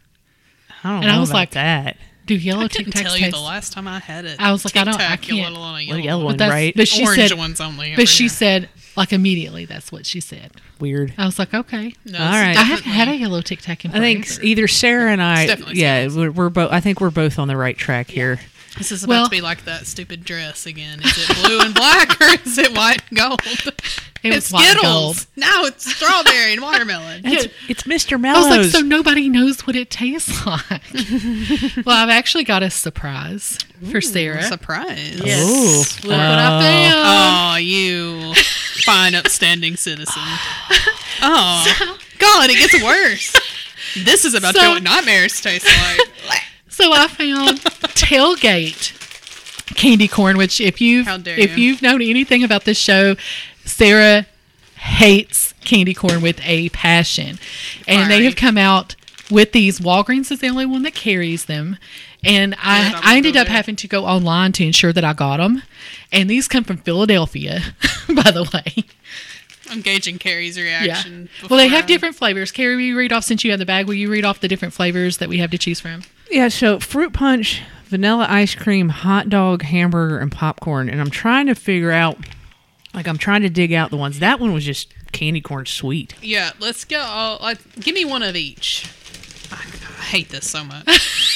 I 0.84 0.90
don't 0.90 1.02
And 1.02 1.10
I 1.10 1.14
know 1.14 1.20
was 1.20 1.30
about 1.30 1.38
like, 1.38 1.50
that. 1.52 1.96
Do 2.26 2.36
yellow 2.36 2.68
Tic 2.68 2.86
couldn't 2.86 2.92
Tacs 2.92 3.02
tell 3.02 3.16
you 3.16 3.24
taste? 3.24 3.36
the 3.36 3.42
last 3.42 3.72
time 3.72 3.88
I 3.88 3.98
had 3.98 4.24
it. 4.24 4.36
I 4.38 4.52
was 4.52 4.64
like, 4.64 4.76
I 4.76 4.84
don't- 4.84 5.00
I 5.00 5.16
can't- 5.16 5.38
Let 5.40 5.52
alone 5.52 5.80
a 5.80 5.88
Well, 5.88 5.98
yellow, 5.98 5.98
yellow 5.98 6.18
one. 6.20 6.24
one, 6.26 6.32
But 6.34 6.38
that's- 6.38 6.52
right? 6.54 6.74
But 6.76 6.86
she 6.86 7.02
Orange 7.04 7.28
said, 7.30 7.36
ones 7.38 7.60
only. 7.60 7.96
but 7.96 8.08
she 8.08 8.24
yeah. 8.24 8.30
said 8.30 8.68
like 8.96 9.12
immediately. 9.12 9.64
That's 9.64 9.90
what 9.92 10.06
she 10.06 10.20
said. 10.20 10.52
Weird. 10.80 11.14
I 11.18 11.26
was 11.26 11.38
like, 11.38 11.54
okay. 11.54 11.94
No, 12.04 12.18
All 12.18 12.24
it's 12.26 12.34
right. 12.34 12.56
I 12.56 12.62
haven't 12.62 12.84
had 12.90 13.08
a 13.08 13.16
yellow 13.16 13.40
Tic 13.40 13.60
Tac 13.60 13.84
in 13.84 13.92
I 13.92 13.98
think 14.00 14.26
forever. 14.26 14.42
either 14.44 14.68
Sarah 14.68 15.12
and 15.12 15.22
I, 15.22 15.46
definitely 15.46 15.76
yeah, 15.80 16.00
Skittles. 16.08 16.16
we're, 16.16 16.30
we're 16.30 16.50
both. 16.50 16.72
I 16.72 16.80
think 16.80 17.00
we're 17.00 17.10
both 17.10 17.38
on 17.38 17.48
the 17.48 17.56
right 17.56 17.76
track 17.76 18.08
here. 18.08 18.40
This 18.78 18.90
is 18.90 19.04
about 19.04 19.12
Well- 19.12 19.24
to 19.26 19.30
be 19.30 19.40
like 19.42 19.64
that 19.66 19.86
stupid 19.86 20.24
dress 20.24 20.64
again. 20.66 21.00
Is 21.02 21.28
it 21.30 21.36
blue 21.46 21.60
and 21.60 21.74
black 21.74 22.18
or 22.20 22.24
is 22.44 22.56
it 22.58 22.74
white 22.76 23.02
and 23.10 23.18
gold? 23.18 23.40
It 24.24 24.28
was 24.28 24.36
it's 24.36 24.52
white 24.52 24.66
and 24.66 24.78
Skittles. 24.78 25.24
gold. 25.24 25.26
No, 25.36 25.64
it's 25.64 25.96
strawberry 25.96 26.52
and 26.52 26.62
watermelon. 26.62 27.22
It's, 27.24 27.52
it's 27.68 27.82
Mr. 27.82 28.12
I 28.14 28.16
Mellows. 28.18 28.56
was 28.56 28.72
like, 28.72 28.82
so 28.82 28.86
nobody 28.86 29.28
knows 29.28 29.66
what 29.66 29.74
it 29.74 29.90
tastes 29.90 30.46
like. 30.46 30.80
well, 31.84 31.96
I've 31.96 32.08
actually 32.08 32.44
got 32.44 32.62
a 32.62 32.70
surprise 32.70 33.58
for 33.90 34.00
Sarah. 34.00 34.44
Surprise. 34.44 35.20
Yes. 35.24 35.42
Ooh. 36.04 36.08
Look 36.08 36.16
what 36.16 36.20
I 36.20 36.46
oh. 36.46 36.60
found. 36.60 37.54
Oh, 37.54 37.56
you 37.56 38.32
fine, 38.84 39.14
upstanding 39.14 39.76
citizen. 39.76 40.22
Oh, 41.24 41.98
God, 42.18 42.50
it 42.50 42.56
gets 42.58 42.82
worse. 42.82 43.32
This 44.04 44.24
is 44.24 44.34
about 44.34 44.54
to 44.54 44.60
So- 44.60 44.66
be 44.68 44.72
what 44.74 44.82
nightmares 44.82 45.40
taste 45.40 45.66
like. 45.66 46.40
So 46.68 46.90
I 46.92 47.06
found 47.06 47.60
tailgate 47.94 48.96
candy 49.74 50.08
corn, 50.08 50.36
which 50.38 50.60
if 50.60 50.80
you've 50.80 51.06
if 51.26 51.56
you. 51.56 51.64
you've 51.64 51.82
known 51.82 52.00
anything 52.02 52.42
about 52.42 52.64
this 52.64 52.78
show, 52.78 53.14
Sarah 53.64 54.26
hates 54.76 55.52
candy 55.64 55.92
corn 55.94 56.22
with 56.22 56.40
a 56.44 56.70
passion, 56.70 57.38
and 57.86 58.10
they 58.10 58.24
have 58.24 58.36
come 58.36 58.56
out 58.56 58.96
with 59.30 59.52
these. 59.52 59.80
Walgreens 59.80 60.32
is 60.32 60.40
the 60.40 60.48
only 60.48 60.66
one 60.66 60.82
that 60.82 60.94
carries 60.94 61.44
them, 61.44 61.76
and 62.24 62.54
I 62.62 62.90
Good, 62.92 62.94
I 63.04 63.14
I 63.14 63.16
ended 63.16 63.36
up 63.36 63.46
there. 63.46 63.56
having 63.56 63.76
to 63.76 63.88
go 63.88 64.04
online 64.04 64.52
to 64.52 64.64
ensure 64.64 64.92
that 64.92 65.04
I 65.04 65.12
got 65.12 65.38
them, 65.38 65.62
and 66.10 66.28
these 66.30 66.48
come 66.48 66.64
from 66.64 66.78
Philadelphia, 66.78 67.60
by 68.08 68.30
the 68.30 68.48
way. 68.52 68.84
I'm 69.70 69.80
gauging 69.80 70.18
Carrie's 70.18 70.58
reaction. 70.58 70.86
Yeah. 70.86 70.92
reaction. 70.94 71.28
Well, 71.48 71.56
they 71.58 71.68
have 71.68 71.78
I- 71.78 71.80
um, 71.82 71.86
different 71.86 72.14
flavors. 72.16 72.52
Carrie, 72.52 72.76
will 72.76 72.82
you 72.82 72.96
read 72.98 73.12
off 73.12 73.24
since 73.24 73.42
you 73.44 73.50
have 73.52 73.58
the 73.60 73.64
bag? 73.66 73.86
Will 73.86 73.94
you 73.94 74.10
read 74.10 74.24
off 74.24 74.40
the 74.40 74.48
different 74.48 74.74
flavors 74.74 75.16
that 75.18 75.28
we 75.28 75.38
have 75.38 75.50
to 75.50 75.58
choose 75.58 75.80
from? 75.80 76.02
yeah, 76.30 76.48
so 76.48 76.78
fruit 76.80 77.12
punch, 77.12 77.62
vanilla 77.86 78.26
ice 78.28 78.54
cream, 78.54 78.88
hot 78.90 79.28
dog, 79.28 79.62
hamburger, 79.62 80.18
and 80.18 80.30
popcorn. 80.32 80.88
And 80.90 81.00
I'm 81.00 81.10
trying 81.10 81.46
to 81.46 81.54
figure 81.54 81.90
out, 81.92 82.18
like, 82.94 83.06
I'm 83.08 83.18
trying 83.18 83.42
to 83.42 83.50
dig 83.50 83.72
out 83.72 83.90
the 83.90 83.96
ones. 83.96 84.18
That 84.18 84.40
one 84.40 84.52
was 84.52 84.64
just 84.64 84.92
candy 85.12 85.40
corn 85.40 85.64
sweet. 85.66 86.14
Yeah, 86.22 86.50
let's 86.58 86.84
go. 86.84 87.00
All, 87.00 87.38
like, 87.40 87.58
give 87.80 87.94
me 87.94 88.04
one 88.04 88.22
of 88.22 88.34
each. 88.36 88.90
I, 89.50 89.56
I 89.56 90.02
hate 90.04 90.28
this 90.30 90.48
so 90.50 90.64
much. 90.64 90.86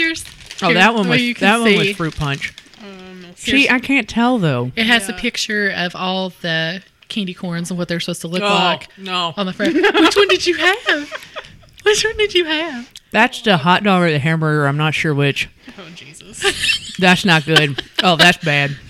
Here's 0.00 0.24
Oh, 0.62 0.74
that 0.74 0.94
one 0.94 1.08
was 1.08 1.22
you 1.22 1.34
can 1.34 1.46
that 1.46 1.60
one 1.60 1.76
was 1.76 1.96
fruit 1.96 2.16
punch. 2.16 2.54
Um, 2.82 3.24
See, 3.36 3.68
I 3.68 3.78
can't 3.78 4.08
tell 4.08 4.38
though. 4.38 4.72
It 4.76 4.86
has 4.86 5.08
a 5.08 5.12
picture 5.14 5.70
of 5.74 5.94
all 5.96 6.30
the 6.42 6.82
candy 7.08 7.34
corns 7.34 7.70
and 7.70 7.78
what 7.78 7.88
they're 7.88 8.00
supposed 8.00 8.20
to 8.22 8.28
look 8.28 8.42
Oh, 8.42 8.46
like 8.46 8.88
no. 8.98 9.32
on 9.36 9.46
the 9.46 9.52
front. 9.52 9.74
Which 9.74 10.16
one 10.16 10.28
did 10.28 10.46
you 10.46 10.56
have? 10.56 11.12
Which 11.82 12.04
one 12.04 12.16
did 12.18 12.34
you 12.34 12.44
have? 12.44 12.90
That's 13.10 13.40
the 13.42 13.56
hot 13.56 13.82
dog 13.84 14.02
or 14.02 14.10
the 14.10 14.18
hamburger. 14.18 14.66
I'm 14.66 14.76
not 14.76 14.94
sure 14.94 15.14
which. 15.14 15.48
Oh 15.78 15.88
Jesus! 15.94 16.94
That's 16.98 17.24
not 17.24 17.44
good. 17.46 17.82
oh, 18.02 18.16
that's 18.16 18.38
bad. 18.44 18.76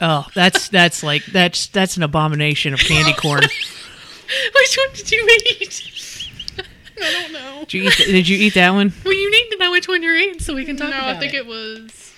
Oh, 0.00 0.26
that's 0.34 0.68
that's 0.68 1.02
like 1.02 1.24
that's 1.26 1.66
that's 1.68 1.96
an 1.96 2.04
abomination 2.04 2.72
of 2.72 2.78
candy 2.80 3.12
corn. 3.14 3.40
Which 3.42 4.78
one 4.78 4.94
did 4.94 5.10
you 5.10 5.28
eat? 5.60 5.82
I 7.02 7.22
don't 7.22 7.32
know. 7.32 7.60
Did 7.68 7.72
you 7.74 7.82
eat, 7.84 7.96
did 7.96 8.28
you 8.28 8.38
eat 8.38 8.54
that 8.54 8.70
one? 8.70 8.92
Well, 9.04 9.14
you 9.14 9.30
need 9.30 9.50
to 9.50 9.56
know 9.58 9.70
which 9.70 9.88
one 9.88 10.02
you're 10.02 10.16
eating 10.16 10.40
so 10.40 10.54
we 10.54 10.64
can 10.64 10.76
talk 10.76 10.90
No, 10.90 10.96
about 10.98 11.10
it. 11.14 11.16
I 11.16 11.20
think 11.20 11.34
it. 11.34 11.38
it 11.38 11.46
was. 11.46 12.14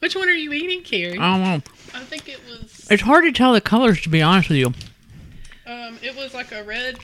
Which 0.00 0.16
one 0.16 0.28
are 0.28 0.32
you 0.34 0.52
eating, 0.52 0.82
Carrie? 0.82 1.18
I 1.18 1.38
don't 1.38 1.42
know. 1.42 1.62
I 1.94 2.04
think 2.04 2.28
it 2.28 2.40
was. 2.48 2.86
It's 2.90 3.02
hard 3.02 3.24
to 3.24 3.32
tell 3.32 3.52
the 3.52 3.60
colors, 3.60 4.00
to 4.02 4.08
be 4.08 4.20
honest 4.22 4.48
with 4.48 4.58
you. 4.58 4.66
Um, 5.66 5.98
it 6.02 6.16
was 6.16 6.34
like 6.34 6.50
a 6.52 6.64
red. 6.64 6.98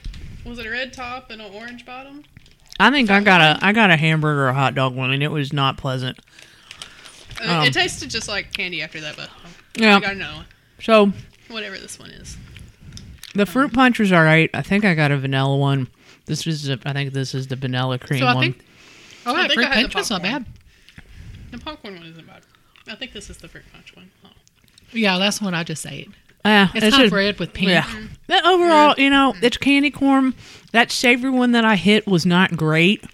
Was 0.44 0.58
it 0.58 0.66
a 0.66 0.70
red 0.70 0.92
top 0.92 1.30
and 1.30 1.40
an 1.42 1.52
orange 1.52 1.84
bottom? 1.86 2.24
I 2.80 2.90
think 2.90 3.10
I 3.10 3.20
got 3.20 3.40
a 3.40 3.64
I 3.64 3.72
got 3.72 3.90
a 3.90 3.96
hamburger 3.96 4.44
or 4.44 4.48
a 4.48 4.54
hot 4.54 4.74
dog 4.74 4.94
one, 4.94 5.10
and 5.12 5.22
it 5.22 5.28
was 5.30 5.52
not 5.52 5.76
pleasant. 5.76 6.18
Uh, 7.40 7.52
Um, 7.60 7.64
it 7.66 7.72
tasted 7.72 8.10
just 8.10 8.28
like 8.28 8.52
candy 8.52 8.82
after 8.82 9.00
that, 9.00 9.16
but 9.16 9.30
Yeah. 9.76 9.96
I 9.96 10.00
gotta 10.00 10.14
know 10.16 10.42
So 10.80 11.12
whatever 11.48 11.78
this 11.78 11.98
one 11.98 12.10
is. 12.10 12.36
the 13.34 13.46
fruit 13.46 13.72
punch 13.72 13.98
was 14.00 14.10
all 14.12 14.22
right. 14.24 14.50
I 14.54 14.62
think 14.62 14.84
I 14.84 14.94
got 14.94 15.10
a 15.12 15.18
vanilla 15.18 15.56
one. 15.56 15.88
This 16.28 16.46
is 16.46 16.68
a, 16.68 16.78
I 16.84 16.92
think 16.92 17.12
this 17.12 17.34
is 17.34 17.46
the 17.48 17.56
vanilla 17.56 17.98
cream 17.98 18.20
so 18.20 18.26
I 18.26 18.34
one. 18.34 18.52
think. 18.52 18.64
Oh, 19.26 19.34
I 19.34 19.42
think 19.48 19.54
fruit 19.54 19.66
I 19.66 19.82
punch 19.82 19.94
was 19.96 20.10
not 20.10 20.22
bad. 20.22 20.46
The 21.50 21.58
popcorn 21.58 21.96
one 21.96 22.06
isn't 22.06 22.26
bad. 22.26 22.42
I 22.86 22.94
think 22.94 23.12
this 23.12 23.28
is 23.30 23.38
the 23.38 23.48
fruit 23.48 23.64
punch 23.72 23.94
one. 23.96 24.10
Oh. 24.24 24.28
Yeah, 24.92 25.18
that's 25.18 25.38
the 25.40 25.44
one 25.46 25.54
I 25.54 25.64
just 25.64 25.84
ate. 25.86 26.10
yeah, 26.44 26.68
It's, 26.74 26.90
kind 26.94 27.02
a- 27.02 27.06
of 27.06 27.12
red 27.12 27.38
with 27.38 27.52
pink. 27.52 27.68
Yeah. 27.70 27.86
That 28.28 28.44
overall, 28.46 28.94
you 28.96 29.10
know, 29.10 29.34
it's 29.42 29.56
candy 29.56 29.90
corn. 29.90 30.34
That 30.72 30.90
savory 30.90 31.30
one 31.30 31.52
that 31.52 31.64
I 31.64 31.76
hit 31.76 32.06
was 32.06 32.24
not 32.24 32.56
great. 32.56 33.04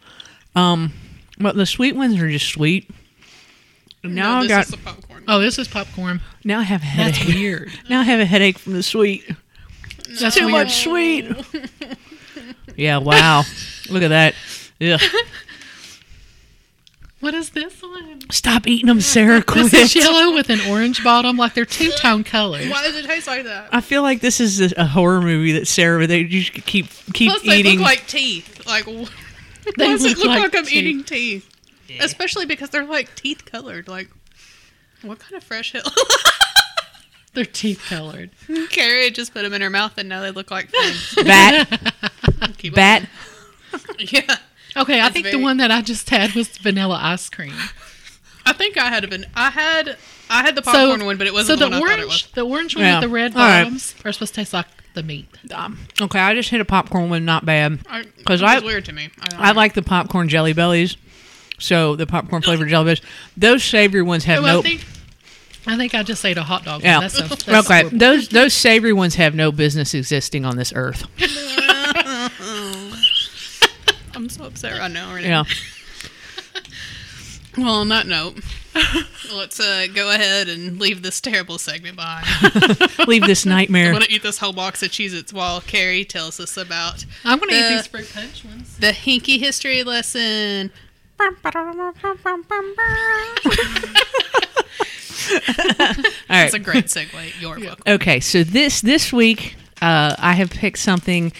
Um, 0.55 0.93
but 1.39 1.57
the 1.57 1.67
sweet 1.67 1.97
ones 1.97 2.21
are 2.21 2.29
just 2.31 2.47
sweet. 2.49 2.89
Now 4.05 4.11
no, 4.35 4.39
I 4.39 4.43
this 4.43 4.49
got 4.49 4.65
is 4.67 4.71
the 4.73 4.77
popcorn. 4.77 5.25
Oh, 5.27 5.39
this 5.41 5.59
is 5.59 5.67
popcorn. 5.67 6.21
now 6.45 6.59
I 6.61 6.63
have 6.65 6.83
a 6.83 6.97
That's 6.97 7.17
headache. 7.19 7.35
weird. 7.35 7.73
Now 7.89 8.01
I 8.01 8.05
have 8.05 8.21
a 8.21 8.27
headache 8.27 8.59
from 8.59 8.75
the 8.75 8.83
sweet. 8.83 9.25
That's 10.21 10.37
Too 10.37 10.43
weird. 10.47 10.53
much 10.53 10.83
sweet. 10.83 11.25
yeah, 12.77 12.99
wow. 12.99 13.43
Look 13.89 14.03
at 14.03 14.09
that. 14.09 14.35
Ugh. 14.81 15.01
What 17.25 17.33
is 17.33 17.49
this 17.49 17.81
one? 17.81 18.21
Stop 18.31 18.67
eating 18.67 18.87
them, 18.87 19.01
Sarah. 19.01 19.43
This 19.43 19.73
is 19.73 19.97
yellow 19.97 20.35
with 20.35 20.51
an 20.51 20.61
orange 20.69 21.03
bottom. 21.03 21.39
Like 21.39 21.55
they're 21.55 21.65
two 21.65 21.91
tone 21.93 22.23
colors. 22.23 22.69
Why 22.69 22.83
does 22.83 22.97
it 22.97 23.07
taste 23.07 23.27
like 23.27 23.45
that? 23.45 23.71
I 23.73 23.81
feel 23.81 24.03
like 24.03 24.21
this 24.21 24.41
is 24.41 24.61
a, 24.61 24.75
a 24.77 24.85
horror 24.85 25.23
movie 25.23 25.53
that 25.53 25.67
Sarah 25.67 26.07
they 26.07 26.25
just 26.25 26.53
keep 26.67 26.87
keep 27.15 27.31
Plus, 27.31 27.41
they 27.41 27.63
look 27.63 27.81
like 27.81 28.07
teeth. 28.07 28.67
Like, 28.67 28.85
They 28.85 28.99
why 28.99 29.09
does 29.79 30.05
it 30.05 30.09
look 30.09 30.19
look 30.19 30.27
like 30.27 30.41
like, 30.41 30.57
I'm 30.57 30.67
teeth. 30.67 30.75
eating 30.75 31.03
teeth? 31.03 31.51
Especially 31.99 32.45
because 32.45 32.69
they're 32.69 32.85
like 32.85 33.15
teeth 33.15 33.47
colored. 33.47 33.89
Like, 33.89 34.11
what 35.01 35.19
kind 35.19 35.35
of 35.35 35.45
fresh 35.45 35.73
hell? 35.73 35.83
They're 37.35 37.45
teeth 37.45 37.85
colored. 37.89 38.31
Carrie 38.71 39.11
just 39.11 39.33
put 39.35 39.43
them 39.43 39.53
in 39.53 39.61
her 39.61 39.71
mouth, 39.71 39.99
and 39.99 40.09
now 40.09 40.21
they 40.23 40.31
look 40.31 40.51
like 40.51 40.71
friends. 40.71 41.15
bat 41.25 41.93
Keep 42.59 42.75
bat. 42.75 43.09
Yeah. 43.99 44.37
Okay, 44.77 44.95
I 45.01 45.05
That's 45.05 45.15
think 45.15 45.31
the 45.31 45.39
one 45.39 45.57
that 45.59 45.71
I 45.71 45.81
just 45.83 46.09
had 46.11 46.33
was 46.35 46.49
vanilla 46.59 46.99
ice 47.01 47.29
cream. 47.29 47.53
I 48.47 48.53
think 48.53 48.77
I 48.79 48.89
had 48.89 49.05
a 49.05 49.07
van- 49.09 49.27
I 49.35 49.51
had 49.51 49.97
I 50.31 50.43
had 50.43 50.55
the 50.55 50.63
popcorn 50.63 51.05
one, 51.05 51.17
but 51.17 51.27
it 51.27 51.33
wasn't 51.33 51.59
so 51.59 51.65
the, 51.69 51.75
the, 51.75 51.81
one 51.81 51.89
I 51.89 51.93
orange, 51.95 52.01
thought 52.01 52.03
it 52.03 52.07
was. 52.07 52.31
the 52.35 52.43
orange 52.47 52.77
one 52.77 52.85
Yeah. 52.85 53.01
with 53.01 53.09
the 53.09 53.15
red 53.15 53.35
All 53.37 53.43
right. 53.43 53.63
bottoms 53.65 53.95
are 54.05 54.13
supposed 54.13 54.35
to 54.35 54.41
taste 54.41 54.53
like 54.53 54.67
the 54.95 55.03
meat. 55.03 55.27
Um, 55.53 55.79
okay, 56.01 56.19
I 56.21 56.35
just 56.35 56.51
hit 56.51 56.61
a 56.61 56.65
popcorn 56.65 57.11
one, 57.11 57.25
not 57.25 57.45
bad. 57.45 57.79
Because 58.17 58.43
it 58.43 58.45
I- 58.47 58.55
was 58.57 58.65
weird 58.65 58.85
to 58.87 58.93
me. 58.93 59.11
I, 59.21 59.25
don't 59.27 59.41
I 59.41 59.53
know. 59.53 59.57
like 59.57 59.75
the 59.75 59.83
popcorn 59.83 60.29
jelly 60.29 60.53
bellies. 60.53 60.97
So 61.59 61.95
the 61.97 62.07
popcorn 62.07 62.43
flavored 62.43 62.69
jelly 62.69 62.85
bellies. 62.85 63.01
Those 63.37 63.63
savory 63.65 64.03
ones 64.03 64.25
have 64.25 64.43
Well, 64.43 64.55
no. 64.55 64.59
I 64.61 64.63
think 64.63 64.85
I 65.67 65.77
think 65.77 65.95
I 65.95 66.03
just 66.03 66.25
ate 66.25 66.37
a 66.37 66.43
hot 66.43 66.65
dog. 66.65 66.83
Yeah. 66.83 67.01
That's 67.01 67.19
a, 67.19 67.23
that's 67.29 67.49
okay, 67.49 67.81
horrible. 67.81 67.99
those 67.99 68.29
those 68.29 68.55
savory 68.55 68.93
ones 68.93 69.15
have 69.15 69.35
no 69.35 69.51
business 69.51 69.95
existing 69.95 70.45
on 70.45 70.57
this 70.57 70.73
earth. 70.75 71.07
I'm 74.15 74.29
so 74.29 74.45
upset 74.45 74.79
right 74.79 74.91
now. 74.91 75.11
Already. 75.11 75.29
Yeah. 75.29 75.45
Well, 77.57 77.75
on 77.77 77.89
that 77.91 78.09
note, 78.09 78.41
let's 79.33 79.61
uh, 79.61 79.87
go 79.95 80.11
ahead 80.13 80.49
and 80.49 80.81
leave 80.81 81.03
this 81.03 81.21
terrible 81.21 81.57
segment 81.59 81.95
behind. 81.97 82.27
Leave 83.07 83.25
this 83.27 83.47
nightmare. 83.47 83.87
I'm 83.87 83.93
gonna 83.93 84.07
eat 84.09 84.25
this 84.25 84.39
whole 84.39 84.53
box 84.53 84.83
of 84.83 84.91
Cheez-Its 84.91 85.33
while 85.33 85.61
Carrie 85.61 86.05
tells 86.05 86.41
us 86.41 86.57
about 86.57 87.05
I'm 87.25 87.39
gonna 87.39 87.53
eat 87.53 87.69
these 87.69 87.87
fruit 87.87 88.11
punch 88.13 88.45
ones. 88.45 88.77
the 88.79 88.89
Hinky 88.89 89.39
history 89.39 89.85
lesson. 89.85 90.73
All 95.81 95.87
right. 96.31 96.45
It's 96.47 96.55
a 96.55 96.59
great 96.59 96.87
segue. 96.87 97.41
Your 97.41 97.59
book. 97.59 97.81
Okay, 97.87 98.21
so 98.21 98.45
this 98.45 98.81
this 98.81 99.13
week 99.13 99.57
uh, 99.81 100.15
I 100.19 100.33
have 100.35 100.51
picked 100.51 100.79
something 100.79 101.33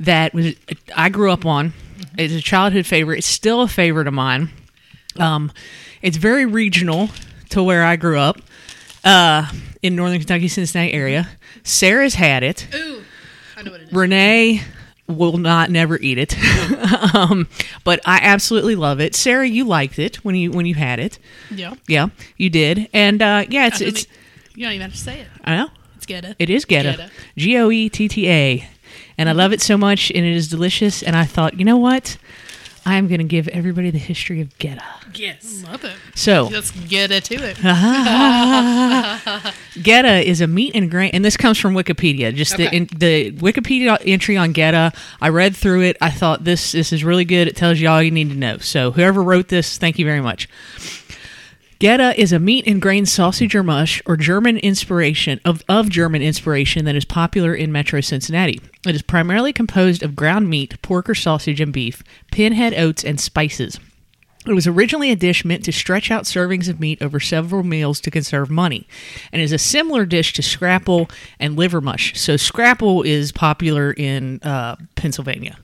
that 0.00 0.34
was 0.34 0.54
I 0.96 1.08
grew 1.08 1.30
up 1.32 1.44
on. 1.46 1.72
It's 2.16 2.34
a 2.34 2.40
childhood 2.40 2.86
favorite. 2.86 3.18
It's 3.18 3.26
still 3.26 3.62
a 3.62 3.68
favorite 3.68 4.06
of 4.06 4.14
mine. 4.14 4.50
Um, 5.18 5.52
it's 6.02 6.16
very 6.16 6.46
regional 6.46 7.10
to 7.50 7.62
where 7.62 7.84
I 7.84 7.96
grew 7.96 8.18
up 8.18 8.38
uh, 9.04 9.50
in 9.82 9.96
northern 9.96 10.18
Kentucky, 10.18 10.48
Cincinnati 10.48 10.92
area. 10.92 11.28
Sarah's 11.64 12.14
had 12.14 12.42
it. 12.42 12.68
Ooh, 12.74 13.02
I 13.56 13.62
know 13.62 13.72
what 13.72 13.80
it 13.80 13.88
is. 13.88 13.92
Renee 13.92 14.62
will 15.08 15.38
not 15.38 15.70
never 15.70 15.98
eat 15.98 16.18
it, 16.18 16.36
um, 17.14 17.48
but 17.84 18.00
I 18.04 18.18
absolutely 18.22 18.76
love 18.76 19.00
it. 19.00 19.14
Sarah, 19.14 19.48
you 19.48 19.64
liked 19.64 19.98
it 19.98 20.16
when 20.24 20.34
you 20.34 20.50
when 20.52 20.66
you 20.66 20.74
had 20.74 21.00
it. 21.00 21.18
Yeah, 21.50 21.74
Yeah, 21.86 22.08
you 22.36 22.50
did, 22.50 22.88
and 22.92 23.20
uh, 23.22 23.44
yeah, 23.48 23.66
it's 23.66 23.80
it's. 23.80 24.06
you 24.54 24.64
don't 24.64 24.74
even 24.74 24.82
have 24.82 24.92
to 24.92 24.98
say 24.98 25.20
it. 25.20 25.28
I 25.44 25.56
know. 25.56 25.68
It's 25.96 26.06
Goetta. 26.06 26.36
It 26.38 26.50
is. 26.50 26.64
Goetta. 26.64 27.10
G 27.36 27.56
O 27.58 27.70
E 27.70 27.88
T 27.88 28.06
T 28.08 28.28
A. 28.28 28.68
And 29.18 29.28
I 29.28 29.32
love 29.32 29.52
it 29.52 29.60
so 29.60 29.76
much 29.76 30.10
and 30.10 30.24
it 30.24 30.32
is 30.32 30.48
delicious. 30.48 31.02
And 31.02 31.16
I 31.16 31.24
thought, 31.24 31.58
you 31.58 31.64
know 31.64 31.76
what? 31.76 32.16
I'm 32.88 33.06
going 33.06 33.18
to 33.18 33.24
give 33.24 33.48
everybody 33.48 33.90
the 33.90 33.98
history 33.98 34.40
of 34.40 34.56
Goetta. 34.58 34.82
Yes, 35.14 35.62
love 35.64 35.84
it. 35.84 35.94
So, 36.14 36.48
Let's 36.50 36.70
get 36.70 37.10
it 37.10 37.24
to 37.24 37.34
it. 37.34 37.56
Goetta 39.82 40.22
is 40.22 40.40
a 40.40 40.46
meat 40.46 40.74
and 40.74 40.90
grain, 40.90 41.10
and 41.12 41.22
this 41.22 41.36
comes 41.36 41.58
from 41.58 41.74
Wikipedia. 41.74 42.34
Just 42.34 42.56
the, 42.56 42.74
in, 42.74 42.88
the 42.96 43.32
Wikipedia 43.32 43.98
entry 44.06 44.38
on 44.38 44.54
Goetta. 44.54 44.96
I 45.20 45.28
read 45.28 45.54
through 45.54 45.82
it. 45.82 45.98
I 46.00 46.10
thought 46.10 46.44
this 46.44 46.72
this 46.72 46.92
is 46.92 47.04
really 47.04 47.26
good. 47.26 47.46
It 47.46 47.56
tells 47.56 47.78
you 47.78 47.88
all 47.88 48.02
you 48.02 48.10
need 48.10 48.30
to 48.30 48.36
know. 48.36 48.56
So, 48.58 48.90
whoever 48.90 49.22
wrote 49.22 49.48
this, 49.48 49.76
thank 49.76 49.98
you 49.98 50.06
very 50.06 50.22
much. 50.22 50.48
Goetta 51.80 52.12
is 52.16 52.32
a 52.32 52.40
meat 52.40 52.66
and 52.66 52.82
grain 52.82 53.06
sausage 53.06 53.54
or 53.54 53.62
mush 53.62 54.02
or 54.04 54.16
German 54.16 54.56
inspiration 54.58 55.40
of, 55.44 55.62
of 55.68 55.88
German 55.88 56.22
inspiration 56.22 56.84
that 56.86 56.96
is 56.96 57.04
popular 57.04 57.54
in 57.54 57.70
Metro 57.70 58.00
Cincinnati. 58.00 58.60
It 58.84 58.96
is 58.96 59.02
primarily 59.02 59.52
composed 59.52 60.02
of 60.02 60.16
ground 60.16 60.50
meat, 60.50 60.82
pork 60.82 61.08
or 61.08 61.14
sausage 61.14 61.60
and 61.60 61.72
beef, 61.72 62.02
pinhead 62.32 62.74
oats, 62.74 63.04
and 63.04 63.20
spices. 63.20 63.78
It 64.44 64.54
was 64.54 64.66
originally 64.66 65.12
a 65.12 65.16
dish 65.16 65.44
meant 65.44 65.64
to 65.66 65.72
stretch 65.72 66.10
out 66.10 66.24
servings 66.24 66.68
of 66.68 66.80
meat 66.80 67.00
over 67.00 67.20
several 67.20 67.62
meals 67.62 68.00
to 68.00 68.10
conserve 68.10 68.50
money, 68.50 68.88
and 69.30 69.40
is 69.40 69.52
a 69.52 69.58
similar 69.58 70.04
dish 70.04 70.32
to 70.32 70.42
scrapple 70.42 71.08
and 71.38 71.54
liver 71.54 71.80
mush. 71.80 72.18
So 72.18 72.36
scrapple 72.36 73.02
is 73.02 73.30
popular 73.30 73.92
in 73.92 74.40
uh, 74.42 74.74
Pennsylvania. 74.96 75.58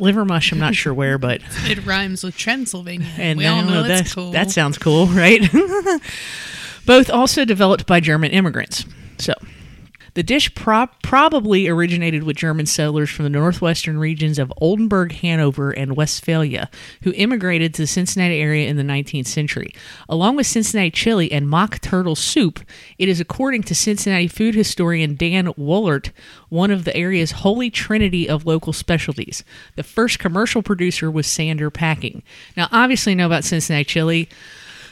Liver 0.00 0.24
mush, 0.24 0.52
I'm 0.52 0.58
not 0.58 0.74
sure 0.74 0.92
where, 0.94 1.18
but 1.18 1.40
It 1.64 1.84
rhymes 1.86 2.24
with 2.24 2.36
Transylvania. 2.36 3.06
and 3.16 3.38
we 3.38 3.46
all 3.46 3.62
know 3.62 3.82
that's 3.82 3.88
that's- 3.88 4.14
cool. 4.14 4.30
That 4.32 4.50
sounds 4.50 4.78
cool, 4.78 5.06
right? 5.08 5.40
Both 6.86 7.10
also 7.10 7.44
developed 7.44 7.86
by 7.86 8.00
German 8.00 8.30
immigrants. 8.32 8.84
The 10.20 10.24
dish 10.24 10.54
pro- 10.54 10.86
probably 11.02 11.66
originated 11.66 12.24
with 12.24 12.36
German 12.36 12.66
settlers 12.66 13.08
from 13.08 13.22
the 13.22 13.30
northwestern 13.30 13.96
regions 13.96 14.38
of 14.38 14.52
Oldenburg, 14.58 15.12
Hanover, 15.12 15.70
and 15.70 15.96
Westphalia, 15.96 16.68
who 17.04 17.14
immigrated 17.14 17.72
to 17.72 17.82
the 17.84 17.86
Cincinnati 17.86 18.38
area 18.38 18.68
in 18.68 18.76
the 18.76 18.82
19th 18.82 19.28
century. 19.28 19.72
Along 20.10 20.36
with 20.36 20.46
Cincinnati 20.46 20.90
chili 20.90 21.32
and 21.32 21.48
mock 21.48 21.80
turtle 21.80 22.14
soup, 22.14 22.60
it 22.98 23.08
is, 23.08 23.18
according 23.18 23.62
to 23.62 23.74
Cincinnati 23.74 24.28
food 24.28 24.54
historian 24.54 25.14
Dan 25.14 25.46
Woellert, 25.54 26.10
one 26.50 26.70
of 26.70 26.84
the 26.84 26.94
area's 26.94 27.30
holy 27.30 27.70
trinity 27.70 28.28
of 28.28 28.44
local 28.44 28.74
specialties. 28.74 29.42
The 29.76 29.82
first 29.82 30.18
commercial 30.18 30.62
producer 30.62 31.10
was 31.10 31.26
Sander 31.26 31.70
Packing. 31.70 32.22
Now, 32.58 32.68
obviously, 32.70 33.14
know 33.14 33.24
about 33.24 33.44
Cincinnati 33.44 33.84
chili. 33.84 34.28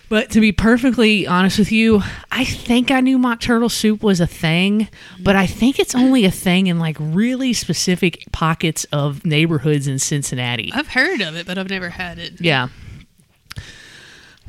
But 0.09 0.31
to 0.31 0.41
be 0.41 0.53
perfectly 0.53 1.27
honest 1.27 1.59
with 1.59 1.71
you, 1.71 2.03
I 2.33 2.45
think 2.45 2.91
I 2.91 3.01
knew 3.01 3.19
mock 3.19 3.41
turtle 3.41 3.69
soup 3.69 4.03
was 4.03 4.21
a 4.21 4.27
thing, 4.27 4.89
but 5.21 5.37
I 5.37 5.47
think 5.47 5.79
it's 5.79 5.95
only 5.95 6.25
a 6.25 6.31
thing 6.31 6.67
in 6.67 6.79
like 6.79 6.97
really 6.99 7.53
specific 7.53 8.25
pockets 8.33 8.85
of 8.93 9.25
neighborhoods 9.27 9.87
in 9.87 9.99
Cincinnati. 9.99 10.71
I've 10.73 10.89
heard 10.89 11.21
of 11.21 11.37
it, 11.37 11.47
but 11.47 11.59
I've 11.59 11.69
never 11.69 11.91
had 11.91 12.19
it. 12.19 12.41
Yeah. 12.41 12.69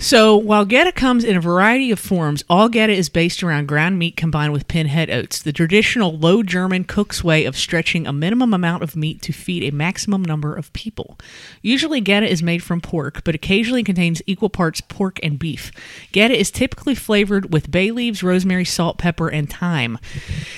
So 0.01 0.37
while 0.37 0.65
Goetta 0.65 0.95
comes 0.95 1.25
in 1.25 1.35
a 1.35 1.41
variety 1.41 1.91
of 1.91 1.99
forms, 1.99 2.41
all 2.49 2.69
Goetta 2.69 2.87
is 2.87 3.09
based 3.09 3.43
around 3.43 3.67
ground 3.67 3.99
meat 3.99 4.15
combined 4.15 4.53
with 4.53 4.69
pinhead 4.69 5.09
oats, 5.09 5.41
the 5.41 5.51
traditional 5.51 6.17
low 6.17 6.41
German 6.41 6.85
cook's 6.85 7.21
way 7.21 7.43
of 7.43 7.57
stretching 7.57 8.07
a 8.07 8.13
minimum 8.13 8.53
amount 8.53 8.81
of 8.81 8.95
meat 8.95 9.21
to 9.23 9.33
feed 9.33 9.61
a 9.61 9.75
maximum 9.75 10.23
number 10.23 10.55
of 10.55 10.71
people. 10.71 11.19
Usually 11.61 12.01
Goetta 12.01 12.25
is 12.25 12.41
made 12.41 12.63
from 12.63 12.79
pork, 12.79 13.25
but 13.25 13.35
occasionally 13.35 13.83
contains 13.83 14.21
equal 14.25 14.49
parts 14.49 14.79
pork 14.79 15.19
and 15.21 15.37
beef. 15.37 15.69
Goetta 16.13 16.33
is 16.33 16.49
typically 16.49 16.95
flavored 16.95 17.51
with 17.51 17.69
bay 17.69 17.91
leaves, 17.91 18.23
rosemary, 18.23 18.65
salt, 18.65 18.99
pepper, 18.99 19.27
and 19.27 19.49
thyme. 19.49 19.99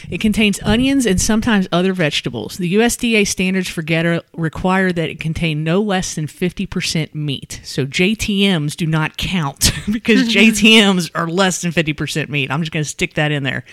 It 0.07 0.21
contains 0.21 0.61
onions 0.61 1.07
and 1.07 1.19
sometimes 1.19 1.67
other 1.71 1.93
vegetables. 1.93 2.57
The 2.57 2.75
USDA 2.75 3.25
standards 3.25 3.69
for 3.69 3.81
Goetta 3.81 4.21
require 4.37 4.91
that 4.91 5.09
it 5.09 5.19
contain 5.19 5.63
no 5.63 5.81
less 5.81 6.13
than 6.13 6.27
50% 6.27 7.15
meat. 7.15 7.59
So 7.63 7.87
JTMs 7.87 8.75
do 8.75 8.85
not 8.85 9.17
because 9.91 10.27
JTMs 10.27 11.11
are 11.15 11.27
less 11.27 11.61
than 11.61 11.71
50% 11.71 12.29
meat. 12.29 12.51
I'm 12.51 12.61
just 12.61 12.71
going 12.71 12.83
to 12.83 12.89
stick 12.89 13.15
that 13.15 13.31
in 13.31 13.43
there. 13.43 13.63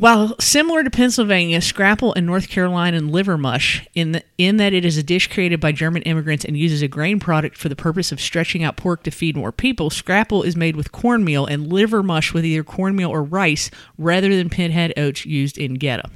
While 0.00 0.34
similar 0.40 0.82
to 0.82 0.88
Pennsylvania, 0.88 1.60
scrapple 1.60 2.14
in 2.14 2.24
North 2.24 2.48
Carolina 2.48 2.96
and 2.96 3.12
liver 3.12 3.36
mush, 3.36 3.86
in 3.94 4.12
the, 4.12 4.22
in 4.38 4.56
that 4.56 4.72
it 4.72 4.86
is 4.86 4.96
a 4.96 5.02
dish 5.02 5.30
created 5.30 5.60
by 5.60 5.72
German 5.72 6.00
immigrants 6.04 6.42
and 6.42 6.56
uses 6.56 6.80
a 6.80 6.88
grain 6.88 7.20
product 7.20 7.58
for 7.58 7.68
the 7.68 7.76
purpose 7.76 8.10
of 8.10 8.18
stretching 8.18 8.64
out 8.64 8.78
pork 8.78 9.02
to 9.02 9.10
feed 9.10 9.36
more 9.36 9.52
people, 9.52 9.90
scrapple 9.90 10.42
is 10.42 10.56
made 10.56 10.74
with 10.74 10.90
cornmeal 10.90 11.44
and 11.44 11.70
liver 11.70 12.02
mush 12.02 12.32
with 12.32 12.46
either 12.46 12.64
cornmeal 12.64 13.10
or 13.10 13.22
rice 13.22 13.70
rather 13.98 14.34
than 14.34 14.48
pinhead 14.48 14.94
oats 14.96 15.26
used 15.26 15.58
in 15.58 15.76
Goetta. 15.76 16.10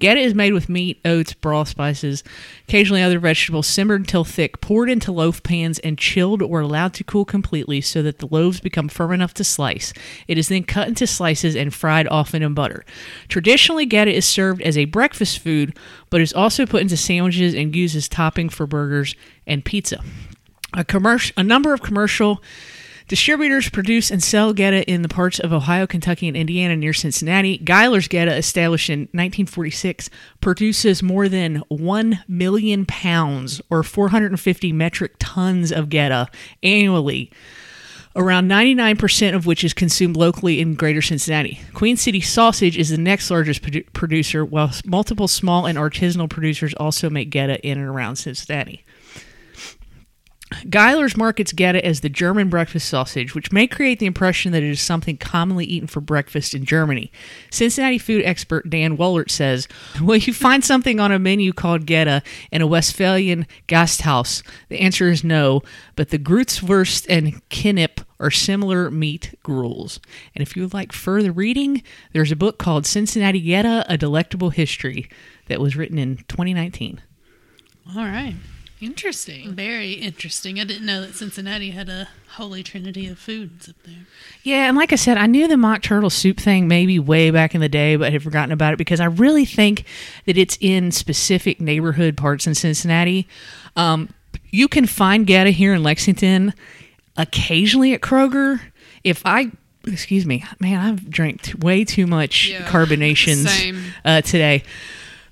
Goetta 0.00 0.20
is 0.20 0.34
made 0.34 0.52
with 0.52 0.68
meat, 0.68 1.00
oats, 1.04 1.34
broth 1.34 1.68
spices, 1.68 2.22
occasionally 2.68 3.02
other 3.02 3.18
vegetables, 3.18 3.66
simmered 3.66 4.00
until 4.00 4.24
thick, 4.24 4.60
poured 4.60 4.88
into 4.88 5.10
loaf 5.10 5.42
pans, 5.42 5.80
and 5.80 5.98
chilled 5.98 6.40
or 6.40 6.60
allowed 6.60 6.94
to 6.94 7.04
cool 7.04 7.24
completely 7.24 7.80
so 7.80 8.02
that 8.02 8.18
the 8.18 8.28
loaves 8.28 8.60
become 8.60 8.88
firm 8.88 9.12
enough 9.12 9.34
to 9.34 9.44
slice. 9.44 9.92
It 10.28 10.38
is 10.38 10.48
then 10.48 10.62
cut 10.62 10.86
into 10.86 11.06
slices 11.06 11.56
and 11.56 11.74
fried 11.74 12.06
often 12.08 12.42
in 12.42 12.54
butter. 12.54 12.84
Traditionally, 13.28 13.86
Goetta 13.86 14.12
is 14.12 14.24
served 14.24 14.62
as 14.62 14.78
a 14.78 14.84
breakfast 14.84 15.40
food, 15.40 15.76
but 16.10 16.20
is 16.20 16.32
also 16.32 16.64
put 16.64 16.82
into 16.82 16.96
sandwiches 16.96 17.54
and 17.54 17.74
used 17.74 17.96
as 17.96 18.08
topping 18.08 18.48
for 18.48 18.66
burgers 18.66 19.16
and 19.46 19.64
pizza. 19.64 20.02
A, 20.74 20.84
a 21.36 21.42
number 21.42 21.74
of 21.74 21.82
commercial 21.82 22.42
Distributors 23.08 23.70
produce 23.70 24.10
and 24.10 24.22
sell 24.22 24.52
Goetta 24.52 24.84
in 24.84 25.00
the 25.00 25.08
parts 25.08 25.38
of 25.38 25.50
Ohio, 25.50 25.86
Kentucky, 25.86 26.28
and 26.28 26.36
Indiana 26.36 26.76
near 26.76 26.92
Cincinnati. 26.92 27.56
Glier's 27.56 28.06
Goetta, 28.06 28.36
established 28.36 28.90
in 28.90 29.00
1946, 29.12 30.10
produces 30.42 31.02
more 31.02 31.26
than 31.26 31.62
1 31.68 32.22
million 32.28 32.84
pounds 32.84 33.62
or 33.70 33.82
450 33.82 34.72
metric 34.74 35.14
tons 35.18 35.72
of 35.72 35.88
Goetta 35.88 36.28
annually. 36.62 37.32
Around 38.14 38.50
99% 38.50 39.34
of 39.34 39.46
which 39.46 39.64
is 39.64 39.72
consumed 39.72 40.16
locally 40.16 40.60
in 40.60 40.74
greater 40.74 41.00
Cincinnati. 41.00 41.60
Queen 41.72 41.96
City 41.96 42.20
Sausage 42.20 42.76
is 42.76 42.90
the 42.90 42.98
next 42.98 43.30
largest 43.30 43.62
produ- 43.62 43.90
producer, 43.94 44.44
while 44.44 44.70
multiple 44.84 45.28
small 45.28 45.64
and 45.64 45.78
artisanal 45.78 46.28
producers 46.28 46.74
also 46.74 47.08
make 47.08 47.30
Goetta 47.30 47.58
in 47.60 47.78
and 47.78 47.88
around 47.88 48.16
Cincinnati. 48.16 48.84
Glier's 50.70 51.16
markets 51.16 51.52
Goetta 51.52 51.80
as 51.80 52.00
the 52.00 52.08
German 52.08 52.48
breakfast 52.48 52.88
sausage, 52.88 53.34
which 53.34 53.52
may 53.52 53.66
create 53.66 53.98
the 53.98 54.06
impression 54.06 54.52
that 54.52 54.62
it 54.62 54.70
is 54.70 54.80
something 54.80 55.16
commonly 55.16 55.64
eaten 55.64 55.86
for 55.86 56.00
breakfast 56.00 56.54
in 56.54 56.64
Germany. 56.64 57.12
Cincinnati 57.50 57.98
food 57.98 58.24
expert 58.24 58.68
Dan 58.70 58.96
Woellert 58.96 59.30
says, 59.30 59.68
Will 60.00 60.16
you 60.16 60.32
find 60.32 60.64
something 60.64 61.00
on 61.00 61.12
a 61.12 61.18
menu 61.18 61.52
called 61.52 61.86
Goetta 61.86 62.22
in 62.50 62.62
a 62.62 62.66
Westphalian 62.66 63.46
Gasthaus? 63.66 64.42
The 64.68 64.80
answer 64.80 65.10
is 65.10 65.22
no, 65.22 65.62
but 65.96 66.10
the 66.10 66.18
Grützwurst 66.18 67.06
and 67.08 67.42
Knipp 67.50 68.04
are 68.20 68.30
similar 68.30 68.90
meat 68.90 69.34
gruels. 69.42 70.00
And 70.34 70.42
if 70.42 70.56
you 70.56 70.62
would 70.62 70.74
like 70.74 70.92
further 70.92 71.30
reading, 71.30 71.82
there's 72.12 72.32
a 72.32 72.36
book 72.36 72.58
called 72.58 72.86
Cincinnati 72.86 73.44
Goetta, 73.44 73.84
A 73.88 73.96
Delectable 73.96 74.50
History 74.50 75.08
that 75.46 75.60
was 75.60 75.76
written 75.76 75.98
in 75.98 76.16
2019. 76.28 77.00
All 77.96 78.04
right. 78.04 78.34
Interesting. 78.80 79.54
Very 79.54 79.92
interesting. 79.92 80.60
I 80.60 80.64
didn't 80.64 80.86
know 80.86 81.00
that 81.00 81.14
Cincinnati 81.14 81.70
had 81.70 81.88
a 81.88 82.08
holy 82.32 82.62
trinity 82.62 83.08
of 83.08 83.18
foods 83.18 83.68
up 83.68 83.76
there. 83.84 84.06
Yeah, 84.44 84.68
and 84.68 84.76
like 84.76 84.92
I 84.92 84.96
said, 84.96 85.18
I 85.18 85.26
knew 85.26 85.48
the 85.48 85.56
mock 85.56 85.82
turtle 85.82 86.10
soup 86.10 86.38
thing 86.38 86.68
maybe 86.68 86.98
way 86.98 87.30
back 87.30 87.54
in 87.54 87.60
the 87.60 87.68
day, 87.68 87.96
but 87.96 88.06
I 88.06 88.10
had 88.10 88.22
forgotten 88.22 88.52
about 88.52 88.74
it 88.74 88.76
because 88.76 89.00
I 89.00 89.06
really 89.06 89.44
think 89.44 89.84
that 90.26 90.38
it's 90.38 90.56
in 90.60 90.92
specific 90.92 91.60
neighborhood 91.60 92.16
parts 92.16 92.46
in 92.46 92.54
Cincinnati. 92.54 93.26
Um, 93.74 94.10
you 94.50 94.68
can 94.68 94.86
find 94.86 95.26
Goetta 95.26 95.50
here 95.50 95.74
in 95.74 95.82
Lexington, 95.82 96.54
occasionally 97.16 97.92
at 97.94 98.00
Kroger. 98.00 98.60
If 99.02 99.22
I 99.24 99.50
excuse 99.86 100.26
me, 100.26 100.44
man, 100.60 100.78
I've 100.80 101.10
drank 101.10 101.42
t- 101.42 101.54
way 101.58 101.84
too 101.84 102.06
much 102.06 102.48
Yeah, 102.48 102.62
carbonations 102.68 103.48
uh, 104.04 104.20
today. 104.20 104.62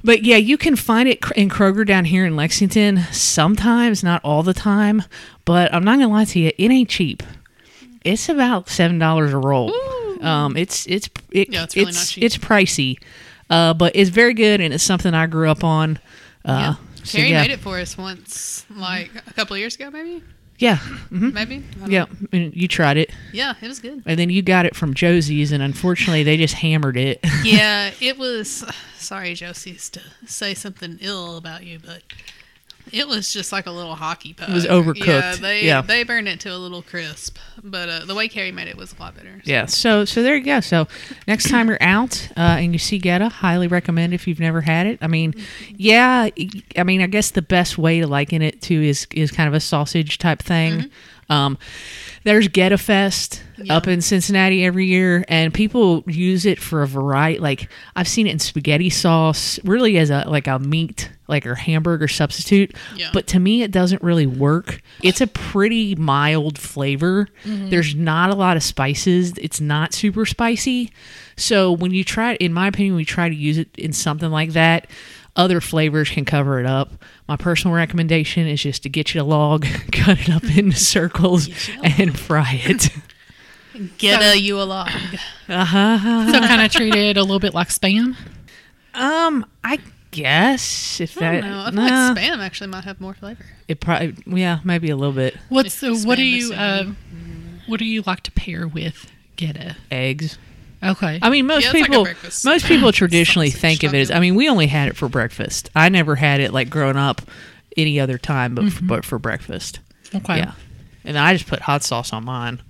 But 0.06 0.22
yeah, 0.22 0.36
you 0.36 0.56
can 0.56 0.76
find 0.76 1.08
it 1.08 1.18
in 1.34 1.50
Kroger 1.50 1.84
down 1.84 2.04
here 2.04 2.24
in 2.24 2.36
Lexington 2.36 2.98
sometimes, 3.10 4.04
not 4.04 4.24
all 4.24 4.44
the 4.44 4.54
time. 4.54 5.02
But 5.44 5.74
I'm 5.74 5.82
not 5.82 5.98
gonna 5.98 6.12
lie 6.12 6.26
to 6.26 6.38
you, 6.38 6.52
it 6.56 6.70
ain't 6.70 6.88
cheap. 6.88 7.24
It's 8.04 8.28
about 8.28 8.68
seven 8.68 9.00
dollars 9.00 9.32
a 9.32 9.38
roll. 9.38 9.72
Um, 10.22 10.56
it's 10.56 10.86
it's 10.86 11.10
it, 11.32 11.52
Yeah, 11.52 11.64
it's 11.64 11.74
really 11.74 11.88
it's 11.88 12.16
it's 12.18 12.38
pricey, 12.38 12.98
uh, 13.50 13.74
but 13.74 13.96
it's 13.96 14.10
very 14.10 14.32
good 14.32 14.60
and 14.60 14.72
it's 14.72 14.84
something 14.84 15.12
I 15.12 15.26
grew 15.26 15.50
up 15.50 15.64
on. 15.64 15.98
Uh, 16.44 16.76
so 17.02 17.18
Carrie 17.18 17.30
yeah, 17.30 17.42
made 17.42 17.50
it 17.50 17.58
for 17.58 17.80
us 17.80 17.98
once, 17.98 18.64
like 18.70 19.10
a 19.26 19.32
couple 19.34 19.54
of 19.54 19.60
years 19.60 19.74
ago, 19.74 19.90
maybe. 19.90 20.22
Yeah, 20.58 20.76
mhm. 21.10 21.32
Maybe. 21.32 21.62
Yeah. 21.86 22.04
know. 22.04 22.28
and 22.32 22.56
You 22.56 22.68
tried 22.68 22.96
it, 22.96 23.10
Yeah, 23.32 23.54
it 23.60 23.68
was 23.68 23.78
good. 23.80 24.02
and 24.06 24.18
then 24.18 24.30
you 24.30 24.42
got 24.42 24.66
it 24.66 24.74
from 24.76 24.94
Josie's, 24.94 25.52
and 25.52 25.62
unfortunately, 25.62 26.22
they 26.22 26.36
just 26.36 26.54
hammered 26.54 26.96
it. 26.96 27.20
yeah, 27.44 27.90
it 28.00 28.18
was. 28.18 28.64
Sorry, 28.98 29.34
Josie's, 29.34 29.88
to 29.90 30.00
say 30.26 30.54
something 30.54 30.98
ill 31.00 31.36
about 31.36 31.64
you, 31.64 31.78
but 31.84 32.02
it 32.92 33.08
was 33.08 33.32
just 33.32 33.52
like 33.52 33.66
a 33.66 33.70
little 33.70 33.94
hockey 33.94 34.32
puck. 34.32 34.48
It 34.48 34.52
was 34.52 34.66
overcooked. 34.66 35.06
Yeah, 35.06 35.34
they 35.36 35.64
Yeah. 35.64 35.80
they 35.82 36.02
burned 36.04 36.28
it 36.28 36.40
to 36.40 36.48
a 36.54 36.56
little 36.56 36.82
crisp, 36.82 37.36
but 37.62 37.88
uh, 37.88 38.04
the 38.04 38.14
way 38.14 38.28
Carrie 38.28 38.52
made 38.52 38.68
it 38.68 38.76
was 38.76 38.94
a 38.96 39.00
lot 39.02 39.16
better. 39.16 39.40
so. 39.44 39.50
Yeah. 39.50 39.66
So 39.66 40.04
so 40.04 40.22
there 40.22 40.36
you 40.36 40.44
go. 40.44 40.60
So 40.60 40.86
next 41.26 41.48
time 41.50 41.68
you're 41.68 41.78
out 41.82 42.28
uh, 42.36 42.40
and 42.60 42.72
you 42.72 42.78
see 42.78 43.00
Goetta, 43.00 43.30
highly 43.30 43.66
recommend 43.68 44.14
if 44.14 44.26
you've 44.28 44.40
never 44.40 44.60
had 44.60 44.86
it. 44.86 44.98
I 45.02 45.06
mean, 45.08 45.34
yeah. 45.76 46.28
I 46.76 46.82
mean, 46.84 47.00
I 47.02 47.06
guess 47.06 47.30
the 47.32 47.42
best 47.42 47.78
way 47.78 48.00
to 48.00 48.06
liken 48.06 48.42
it 48.42 48.62
to 48.62 48.74
is 48.88 49.06
is 49.12 49.30
kind 49.30 49.48
of 49.48 49.54
a 49.54 49.60
sausage 49.60 50.18
type 50.18 50.40
thing. 50.40 50.90
Um, 51.28 51.58
there's 52.22 52.46
Goetta 52.48 52.78
Fest 52.80 53.42
Yeah. 53.58 53.76
up 53.76 53.88
in 53.88 54.00
Cincinnati 54.00 54.64
every 54.64 54.86
year, 54.86 55.24
and 55.28 55.52
people 55.52 56.04
use 56.06 56.46
it 56.46 56.60
for 56.60 56.82
a 56.82 56.86
variety. 56.86 57.40
Like 57.40 57.68
I've 57.96 58.06
seen 58.06 58.26
it 58.28 58.30
in 58.30 58.38
spaghetti 58.38 58.90
sauce, 58.90 59.58
really 59.64 59.98
as 59.98 60.10
a 60.10 60.24
like 60.28 60.46
a 60.46 60.58
meat, 60.60 61.10
like 61.28 61.46
a 61.46 61.54
hamburger 61.54 62.08
substitute. 62.08 62.74
Yeah. 62.94 63.10
But 63.12 63.26
to 63.28 63.38
me, 63.38 63.62
it 63.62 63.70
doesn't 63.70 64.02
really 64.02 64.26
work. 64.26 64.80
It's 65.02 65.20
a 65.20 65.26
pretty 65.26 65.94
mild 65.94 66.58
flavor. 66.58 67.28
There's 67.44 67.94
not 67.94 68.30
a 68.30 68.34
lot 68.34 68.56
of 68.56 68.62
spices. 68.62 69.34
It's 69.38 69.60
not 69.60 69.94
super 69.94 70.26
spicy. 70.26 70.90
So 71.36 71.72
when 71.72 71.92
you 71.92 72.04
try 72.04 72.32
it, 72.32 72.40
in 72.40 72.52
my 72.52 72.68
opinion, 72.68 72.94
when 72.94 73.00
you 73.00 73.06
try 73.06 73.28
to 73.28 73.34
use 73.34 73.58
it 73.58 73.68
in 73.76 73.92
something 73.92 74.30
like 74.30 74.52
that, 74.52 74.88
other 75.36 75.60
flavors 75.60 76.08
can 76.08 76.24
cover 76.24 76.58
it 76.58 76.66
up. 76.66 76.92
My 77.28 77.36
personal 77.36 77.74
recommendation 77.74 78.46
is 78.46 78.62
just 78.62 78.82
to 78.84 78.88
get 78.88 79.14
you 79.14 79.20
a 79.20 79.24
log, 79.24 79.66
cut 79.92 80.20
it 80.20 80.30
up 80.30 80.44
into 80.44 80.76
circles, 80.76 81.48
and 81.82 82.18
fry 82.18 82.60
it. 82.64 82.88
Get 83.98 84.22
a 84.22 84.38
you 84.38 84.58
a 84.58 84.64
log. 84.64 84.88
Uh-huh. 85.50 86.32
So 86.32 86.40
kind 86.40 86.62
of 86.62 86.72
treat 86.72 86.94
it 86.94 87.18
a 87.18 87.20
little 87.20 87.38
bit 87.38 87.52
like 87.52 87.68
spam. 87.68 88.16
Um, 88.94 89.44
I 89.62 89.78
guess 90.16 91.00
if 91.00 91.16
I 91.16 91.20
that, 91.20 91.40
don't 91.42 91.50
know. 91.50 91.60
I 91.60 91.70
feel 91.70 91.74
nah, 91.96 92.08
like 92.08 92.18
spam 92.18 92.38
actually 92.38 92.66
might 92.68 92.84
have 92.84 93.00
more 93.00 93.14
flavor. 93.14 93.44
it 93.68 93.80
probably, 93.80 94.14
yeah, 94.26 94.60
maybe 94.64 94.90
a 94.90 94.96
little 94.96 95.12
bit. 95.14 95.36
What's 95.48 95.80
the, 95.80 95.94
what 96.04 96.16
do 96.16 96.22
spam 96.22 96.36
you 96.48 96.52
uh, 96.54 96.84
what 97.66 97.78
do 97.78 97.84
you 97.84 98.02
like 98.06 98.20
to 98.22 98.30
pair 98.32 98.66
with 98.66 99.10
Goetta? 99.36 99.76
Eggs. 99.90 100.38
Okay. 100.82 101.18
I 101.22 101.30
mean, 101.30 101.46
most 101.46 101.64
Yeah, 101.64 101.70
it's 101.70 101.74
like 101.80 101.82
a 101.88 101.90
people 101.90 102.04
breakfast 102.04 102.44
most 102.44 102.66
people 102.66 102.92
traditionally 103.02 103.50
sausage 103.50 103.60
think 103.60 103.82
of 103.84 103.94
it 103.94 104.00
as. 104.00 104.08
taco. 104.08 104.18
I 104.18 104.20
mean, 104.20 104.34
we 104.34 104.48
only 104.48 104.66
had 104.66 104.88
it 104.88 104.96
for 104.96 105.08
breakfast. 105.08 105.70
I 105.74 105.88
never 105.88 106.14
had 106.16 106.40
it 106.40 106.52
like 106.52 106.70
growing 106.70 106.96
up 106.96 107.22
any 107.76 107.98
other 108.00 108.18
time, 108.18 108.54
but 108.54 108.64
Mm-hmm. 108.64 108.86
but 108.86 109.04
for 109.04 109.18
breakfast. 109.18 109.80
okay. 110.14 110.38
Yeah, 110.38 110.52
and 111.04 111.18
I 111.18 111.32
just 111.34 111.46
put 111.48 111.60
hot 111.60 111.82
sauce 111.82 112.12
on 112.12 112.24
mine. 112.24 112.60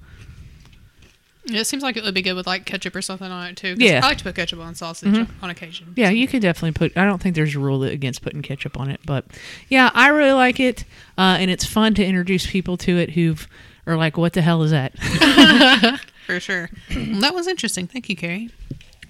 Yeah, 1.46 1.60
it 1.60 1.66
seems 1.66 1.82
like 1.82 1.96
it 1.96 2.02
would 2.04 2.14
be 2.14 2.22
good 2.22 2.34
with 2.34 2.46
like 2.46 2.64
ketchup 2.66 2.94
or 2.96 3.02
something 3.02 3.30
on 3.30 3.46
it 3.48 3.56
too. 3.56 3.74
'cause 3.74 3.82
Yeah. 3.82 4.00
I 4.02 4.08
like 4.08 4.18
to 4.18 4.24
put 4.24 4.34
ketchup 4.34 4.58
on 4.60 4.74
sausage 4.74 5.26
on 5.42 5.50
occasion. 5.50 5.92
Yeah, 5.96 6.10
you 6.10 6.26
could 6.26 6.42
definitely 6.42 6.72
put. 6.72 6.96
I 6.96 7.04
don't 7.04 7.22
think 7.22 7.34
there's 7.36 7.54
a 7.54 7.58
rule 7.58 7.82
against 7.84 8.22
putting 8.22 8.42
ketchup 8.42 8.78
on 8.78 8.90
it, 8.90 9.00
but 9.06 9.24
yeah, 9.68 9.90
I 9.94 10.08
really 10.08 10.32
like 10.32 10.58
it, 10.60 10.84
uh, 11.16 11.36
and 11.38 11.50
it's 11.50 11.64
fun 11.64 11.94
to 11.94 12.04
introduce 12.04 12.46
people 12.46 12.76
to 12.78 12.98
it 12.98 13.10
who've 13.10 13.46
are 13.86 13.96
like, 13.96 14.16
"What 14.16 14.32
the 14.32 14.42
hell 14.42 14.62
is 14.64 14.72
that?" 14.72 14.92
For 16.26 16.40
sure. 16.40 16.68
Well, 16.94 17.04
that 17.20 17.34
was 17.34 17.46
interesting. 17.46 17.86
Thank 17.86 18.08
you, 18.08 18.16
Carrie. 18.16 18.50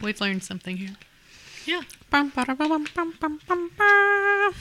We've 0.02 0.20
learned 0.20 0.44
something 0.44 0.76
here. 0.76 0.90
Yeah. 1.64 1.80
Bum, 2.10 2.30
ba, 2.36 2.44
da, 2.44 2.54
ba, 2.54 2.68
bum, 2.68 2.86
bum, 2.94 3.14
bum, 3.18 3.40
bum, 3.48 4.54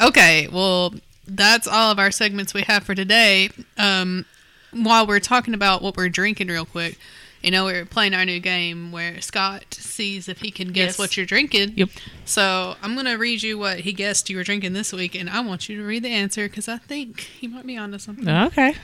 okay, 0.00 0.48
well, 0.50 0.94
that's 1.26 1.66
all 1.68 1.92
of 1.92 1.98
our 1.98 2.10
segments 2.10 2.52
we 2.54 2.62
have 2.62 2.82
for 2.84 2.94
today. 2.94 3.50
Um, 3.78 4.24
while 4.74 5.06
we're 5.06 5.20
talking 5.20 5.54
about 5.54 5.82
what 5.82 5.96
we're 5.96 6.08
drinking, 6.08 6.48
real 6.48 6.64
quick, 6.66 6.98
you 7.42 7.50
know, 7.50 7.64
we're 7.66 7.84
playing 7.84 8.14
our 8.14 8.24
new 8.24 8.40
game 8.40 8.90
where 8.90 9.20
Scott 9.20 9.64
sees 9.74 10.28
if 10.28 10.40
he 10.40 10.50
can 10.50 10.68
guess 10.72 10.92
Yes. 10.92 10.98
what 10.98 11.16
you're 11.16 11.26
drinking. 11.26 11.74
Yep. 11.76 11.90
So 12.24 12.74
I'm 12.82 12.94
going 12.94 13.06
to 13.06 13.14
read 13.16 13.42
you 13.42 13.58
what 13.58 13.80
he 13.80 13.92
guessed 13.92 14.30
you 14.30 14.36
were 14.38 14.44
drinking 14.44 14.72
this 14.72 14.92
week, 14.92 15.14
and 15.14 15.28
I 15.28 15.40
want 15.40 15.68
you 15.68 15.76
to 15.76 15.82
read 15.84 16.04
the 16.04 16.08
answer 16.10 16.48
because 16.48 16.68
I 16.68 16.78
think 16.78 17.20
he 17.20 17.46
might 17.46 17.66
be 17.66 17.76
onto 17.76 17.98
something. 17.98 18.28
okay. 18.28 18.74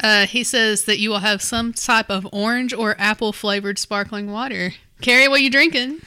Uh, 0.00 0.26
he 0.26 0.42
says 0.42 0.84
that 0.86 0.98
you 0.98 1.10
will 1.10 1.20
have 1.20 1.40
some 1.40 1.72
type 1.72 2.10
of 2.10 2.26
orange 2.32 2.72
or 2.74 2.96
apple 2.98 3.32
flavored 3.32 3.78
sparkling 3.78 4.32
water. 4.32 4.72
Carrie, 5.00 5.28
what 5.28 5.42
you 5.42 5.50
drinking? 5.50 6.00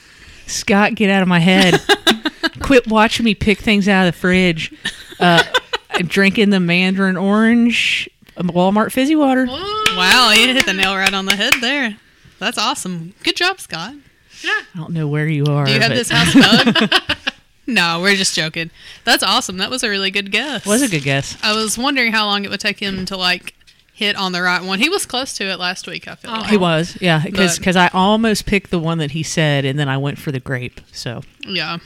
Scott, 0.46 0.94
get 0.96 1.10
out 1.10 1.22
of 1.22 1.28
my 1.28 1.38
head. 1.40 1.80
Quit 2.60 2.88
watching 2.88 3.24
me 3.24 3.34
pick 3.34 3.58
things 3.58 3.88
out 3.88 4.06
of 4.06 4.14
the 4.14 4.18
fridge. 4.18 4.72
Uh, 5.18 5.42
drinking 6.00 6.50
the 6.50 6.60
mandarin 6.60 7.16
orange 7.16 8.08
Walmart 8.36 8.92
fizzy 8.92 9.16
water. 9.16 9.46
Wow, 9.46 10.32
you 10.36 10.52
hit 10.54 10.66
the 10.66 10.72
nail 10.72 10.94
right 10.94 11.12
on 11.12 11.26
the 11.26 11.36
head 11.36 11.54
there. 11.60 11.96
That's 12.38 12.58
awesome. 12.58 13.14
Good 13.22 13.36
job, 13.36 13.60
Scott. 13.60 13.94
Yeah. 14.42 14.60
I 14.74 14.78
don't 14.78 14.92
know 14.92 15.08
where 15.08 15.26
you 15.26 15.46
are. 15.46 15.64
Do 15.64 15.72
you 15.72 15.80
have 15.80 15.90
but 15.90 15.96
this 15.96 16.10
house 16.10 16.34
bug? 16.34 16.92
no, 17.66 18.00
we're 18.02 18.16
just 18.16 18.34
joking. 18.34 18.70
That's 19.04 19.22
awesome. 19.22 19.56
That 19.56 19.70
was 19.70 19.82
a 19.82 19.88
really 19.88 20.10
good 20.10 20.30
guess. 20.30 20.66
Was 20.66 20.82
a 20.82 20.88
good 20.88 21.02
guess. 21.02 21.36
I 21.42 21.54
was 21.54 21.78
wondering 21.78 22.12
how 22.12 22.26
long 22.26 22.44
it 22.44 22.50
would 22.50 22.60
take 22.60 22.78
him 22.78 23.06
to 23.06 23.16
like 23.16 23.54
hit 23.94 24.14
on 24.16 24.32
the 24.32 24.42
right 24.42 24.62
one. 24.62 24.78
He 24.78 24.90
was 24.90 25.06
close 25.06 25.32
to 25.38 25.44
it 25.44 25.58
last 25.58 25.86
week. 25.86 26.06
I 26.06 26.16
feel 26.16 26.30
like. 26.30 26.50
He 26.50 26.58
was, 26.58 26.98
yeah, 27.00 27.22
because 27.24 27.58
But- 27.58 27.76
I 27.76 27.88
almost 27.94 28.44
picked 28.44 28.70
the 28.70 28.78
one 28.78 28.98
that 28.98 29.12
he 29.12 29.22
said, 29.22 29.64
and 29.64 29.78
then 29.78 29.88
I 29.88 29.96
went 29.96 30.18
for 30.18 30.30
the 30.30 30.40
grape. 30.40 30.82
So 30.92 31.22
Yeah, 31.46 31.78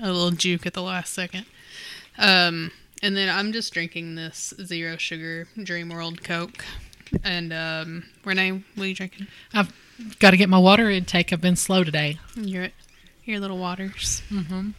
a 0.00 0.10
little 0.10 0.32
juke 0.32 0.66
at 0.66 0.74
the 0.74 0.82
last 0.82 1.12
second. 1.12 1.46
Um, 2.18 2.72
and 3.04 3.14
then 3.14 3.28
I'm 3.28 3.52
just 3.52 3.74
drinking 3.74 4.14
this 4.14 4.54
zero 4.64 4.96
sugar 4.96 5.46
Dream 5.62 5.90
World 5.90 6.24
Coke. 6.24 6.64
And 7.22 7.52
um, 7.52 8.04
Renee, 8.24 8.62
what 8.74 8.84
are 8.84 8.86
you 8.86 8.94
drinking? 8.94 9.26
I've 9.52 9.72
got 10.20 10.30
to 10.30 10.38
get 10.38 10.48
my 10.48 10.58
water 10.58 10.88
intake. 10.88 11.30
I've 11.30 11.40
been 11.40 11.54
slow 11.54 11.84
today. 11.84 12.18
Your 12.34 12.68
your 13.24 13.40
little 13.40 13.58
waters. 13.58 14.22
Mm-hmm. 14.30 14.70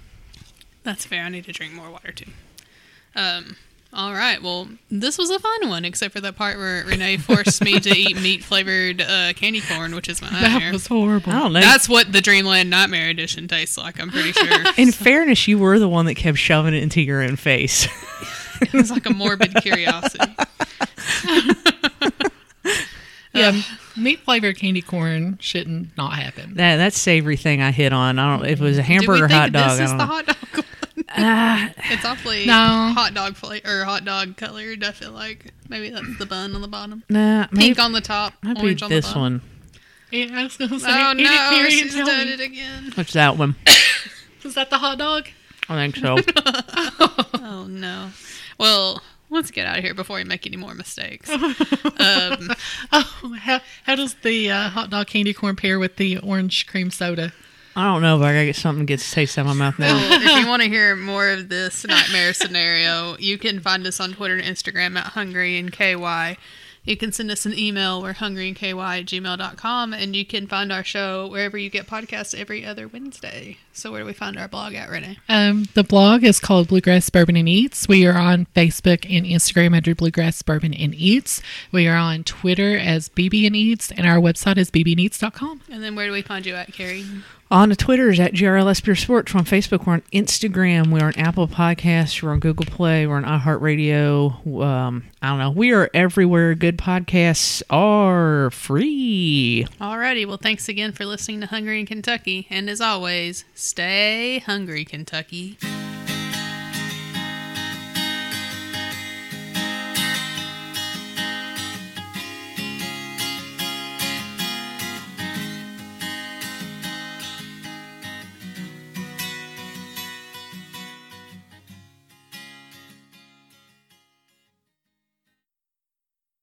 That's 0.84 1.05
fair. 1.05 1.23
I 1.23 1.30
need 1.30 1.45
to 1.45 1.51
drink 1.51 1.73
more 1.73 1.91
water 1.91 2.11
too. 2.11 2.32
Um. 3.15 3.57
All 3.96 4.12
right. 4.14 4.43
Well, 4.43 4.68
this 4.91 5.18
was 5.18 5.30
a 5.30 5.39
fun 5.39 5.70
one, 5.70 5.86
except 5.86 6.14
for 6.14 6.20
that 6.20 6.36
part 6.36 6.58
where 6.58 6.84
Renee 6.86 7.16
forced 7.18 7.64
me 7.64 7.80
to 7.80 7.89
eat 7.98 8.20
meat 8.20 8.43
flavored 8.43 9.02
uh, 9.02 9.32
candy 9.34 9.62
corn, 9.62 9.96
which 9.96 10.10
is 10.10 10.22
my 10.22 10.30
nightmare. 10.30 10.60
That 10.60 10.74
was 10.74 10.88
horrible. 10.88 11.32
I 11.32 11.39
don't 11.39 11.54
know. 11.54 11.62
That's 11.62 11.88
what 11.88 12.12
the 12.12 12.20
Dreamland 12.20 12.70
Nightmare 12.70 13.08
Edition 13.10 13.48
tastes 13.48 13.78
like. 13.78 14.00
I'm 14.02 14.10
pretty 14.12 14.34
sure. 14.34 14.64
In 14.78 14.91
fairness, 14.91 15.48
you 15.48 15.58
were 15.58 15.80
the 15.80 15.88
one 15.88 16.06
that 16.08 16.16
kept 16.16 16.38
shoving 16.38 16.74
it 16.74 16.84
into 16.84 17.02
your 17.02 17.22
own 17.24 17.38
face. 17.38 17.88
It 18.62 18.72
was 18.72 18.89
like 18.89 19.06
a 19.06 19.10
morbid 19.14 19.54
curiosity. 19.62 20.34
Yeah, 23.34 23.62
meat 23.98 24.20
flavored 24.22 24.58
candy 24.58 24.82
corn 24.82 25.38
shouldn't 25.41 25.98
not 25.98 26.14
happen. 26.14 26.54
that 26.54 26.78
that 26.78 26.93
savory 26.93 27.36
thing 27.36 27.62
I 27.62 27.72
hit 27.72 27.91
on. 27.91 28.18
I 28.18 28.38
don't. 28.38 28.46
If 28.48 28.62
it 28.62 28.64
was 28.64 28.78
a 28.78 28.82
Did 28.82 28.88
we 28.88 28.93
hamburger 28.96 29.28
think 29.28 29.32
hot 29.34 29.52
dog, 29.52 29.72
This 29.72 29.80
I 29.82 29.84
is 29.84 29.89
don't 29.91 29.98
the 29.98 30.06
know. 30.06 30.14
hot 30.14 30.26
dog 30.26 30.38
one. 31.18 31.26
Ah, 31.26 31.72
It's 31.89 32.05
awfully 32.05 32.45
No. 32.45 32.91
hot 32.95 33.13
dog 33.13 33.36
flavor 33.36 33.82
or 33.82 33.86
hot 33.86 34.05
dog 34.05 34.38
colored. 34.38 34.84
I 34.84 34.91
feel 34.91 35.11
like 35.11 35.53
maybe 35.70 35.89
that's 35.89 36.18
the 36.18 36.26
bun 36.26 36.55
on 36.55 36.61
the 36.61 36.68
bottom, 36.68 37.03
nah, 37.09 37.47
maybe, 37.51 37.68
pink 37.68 37.80
on 37.80 37.91
the 37.93 38.01
top, 38.01 38.34
might 38.43 38.55
be 38.55 38.61
orange 38.61 38.84
on 38.84 38.89
the 38.89 38.95
this 38.95 39.05
bottom. 39.07 39.22
one. 39.22 39.41
Yeah, 40.11 40.28
I 40.39 40.43
was 40.43 40.55
gonna 40.57 40.80
say, 40.80 40.88
Oh 40.89 41.11
eat 41.13 41.20
it, 41.22 41.24
no, 41.24 41.70
she's 41.70 41.95
done 41.95 42.28
me. 42.28 42.34
it 42.34 42.39
again. 42.39 42.91
What's 42.95 43.13
that 43.13 43.38
one? 43.38 43.55
Is 44.43 44.53
that 44.55 44.70
the 44.70 44.78
hot 44.78 44.97
dog? 44.99 45.28
I 45.68 45.89
think 45.89 45.95
so. 45.97 46.18
Oh 47.47 47.66
no. 47.68 48.09
Well, 48.59 49.01
let's 49.30 49.49
get 49.51 49.66
out 49.68 49.78
of 49.78 49.84
here 49.84 49.93
before 49.93 50.18
we 50.18 50.24
make 50.24 50.45
any 50.47 50.57
more 50.57 50.74
mistakes. 50.76 51.30
um, 51.30 51.39
Oh, 52.91 53.36
how, 53.39 53.61
how 53.84 53.95
does 53.95 54.13
the 54.24 54.51
uh, 54.51 54.70
hot 54.70 54.89
dog 54.89 55.07
candy 55.07 55.34
corn 55.34 55.55
pair 55.55 55.80
with 55.80 55.95
the 55.97 56.18
orange 56.20 56.68
cream 56.68 56.91
soda? 56.91 57.34
I 57.76 57.84
don't 57.84 58.01
know, 58.01 58.17
but 58.17 58.26
I 58.26 58.34
gotta 58.34 58.45
get 58.45 58.55
something 58.55 58.86
that 58.86 58.88
gets 58.88 59.11
taste 59.11 59.38
out 59.38 59.41
of 59.41 59.47
my 59.47 59.53
mouth 59.53 59.78
now. 59.78 59.93
well, 59.95 60.21
if 60.21 60.43
you 60.43 60.47
want 60.47 60.61
to 60.63 60.69
hear 60.69 60.95
more 60.95 61.30
of 61.30 61.49
this 61.49 61.86
nightmare 61.86 62.34
scenario, 62.34 63.17
you 63.17 63.38
can 63.38 63.59
find 63.59 63.86
us 63.86 63.99
on 63.99 64.13
Twitter 64.13 64.36
and 64.36 64.43
Instagram 64.43 64.97
at 64.97 65.07
Hungry 65.07 65.57
in 65.57 65.69
KY. 65.69 66.38
You 66.86 66.95
can 66.95 67.11
send 67.11 67.32
us 67.32 67.47
an 67.47 67.57
email. 67.57 68.01
We're 68.01 68.13
hungry 68.13 68.47
in 68.47 68.53
KY 68.53 68.69
at 68.69 69.05
gmail.com. 69.05 69.93
And 69.93 70.15
you 70.15 70.23
can 70.23 70.45
find 70.45 70.71
our 70.71 70.84
show 70.84 71.28
wherever 71.28 71.57
you 71.57 71.69
get 71.71 71.88
podcasts 71.88 72.39
every 72.39 72.63
other 72.63 72.88
Wednesday. 72.88 73.57
So, 73.73 73.91
where 73.91 74.01
do 74.01 74.05
we 74.05 74.13
find 74.13 74.38
our 74.38 74.47
blog 74.47 74.76
at, 74.76 74.89
Renee? 74.89 75.17
Um, 75.28 75.65
the 75.73 75.84
blog 75.84 76.23
is 76.23 76.39
called 76.39 76.67
Bluegrass 76.67 77.09
Bourbon 77.09 77.36
and 77.36 77.49
Eats. 77.49 77.88
We 77.88 78.05
are 78.05 78.17
on 78.17 78.45
Facebook 78.55 79.05
and 79.09 79.26
Instagram 79.26 79.76
under 79.76 79.95
Bluegrass 79.95 80.43
Bourbon 80.43 80.73
and 80.76 80.93
Eats. 80.93 81.41
We 81.71 81.88
are 81.88 81.97
on 81.97 82.23
Twitter 82.23 82.78
as 82.78 83.09
BB 83.09 83.47
and 83.47 83.55
Eats, 83.55 83.91
and 83.91 84.05
our 84.05 84.17
website 84.17 84.57
is 84.57 84.69
bbneats.com. 84.69 85.61
And 85.71 85.84
then 85.84 85.95
where 85.95 86.05
do 86.05 86.13
we 86.13 86.21
find 86.21 86.45
you 86.45 86.53
at, 86.55 86.71
Carrie? 86.71 87.05
On 87.52 87.70
the 87.70 87.76
Twitter 87.76 88.10
is 88.10 88.20
at 88.20 88.34
GRLS 88.34 88.84
Pure 88.84 88.96
Sports. 88.96 89.34
We're 89.34 89.39
on 89.39 89.46
Facebook. 89.46 89.86
We're 89.86 89.93
on 89.93 90.04
Instagram. 90.12 90.91
We're 90.91 91.06
on 91.06 91.16
Apple 91.16 91.48
Podcasts. 91.48 92.22
We're 92.24 92.32
on 92.32 92.39
Google 92.39 92.66
Play. 92.66 93.06
We're 93.06 93.18
on 93.18 93.24
iHeartRadio. 93.24 94.64
Um, 94.64 95.04
I 95.22 95.30
don't 95.30 95.38
know. 95.38 95.52
We 95.52 95.72
are 95.72 95.88
everywhere. 95.93 96.56
Good 96.56 96.78
podcasts 96.78 97.62
are 97.70 98.50
free. 98.50 99.68
Alrighty. 99.80 100.26
Well, 100.26 100.38
thanks 100.38 100.68
again 100.68 100.91
for 100.91 101.06
listening 101.06 101.39
to 101.41 101.48
Hungry 101.48 101.80
in 101.80 101.86
Kentucky. 101.86 102.48
And 102.50 102.68
as 102.68 102.82
always, 102.82 103.46
stay 103.54 104.39
hungry, 104.39 104.84
Kentucky. 104.84 105.60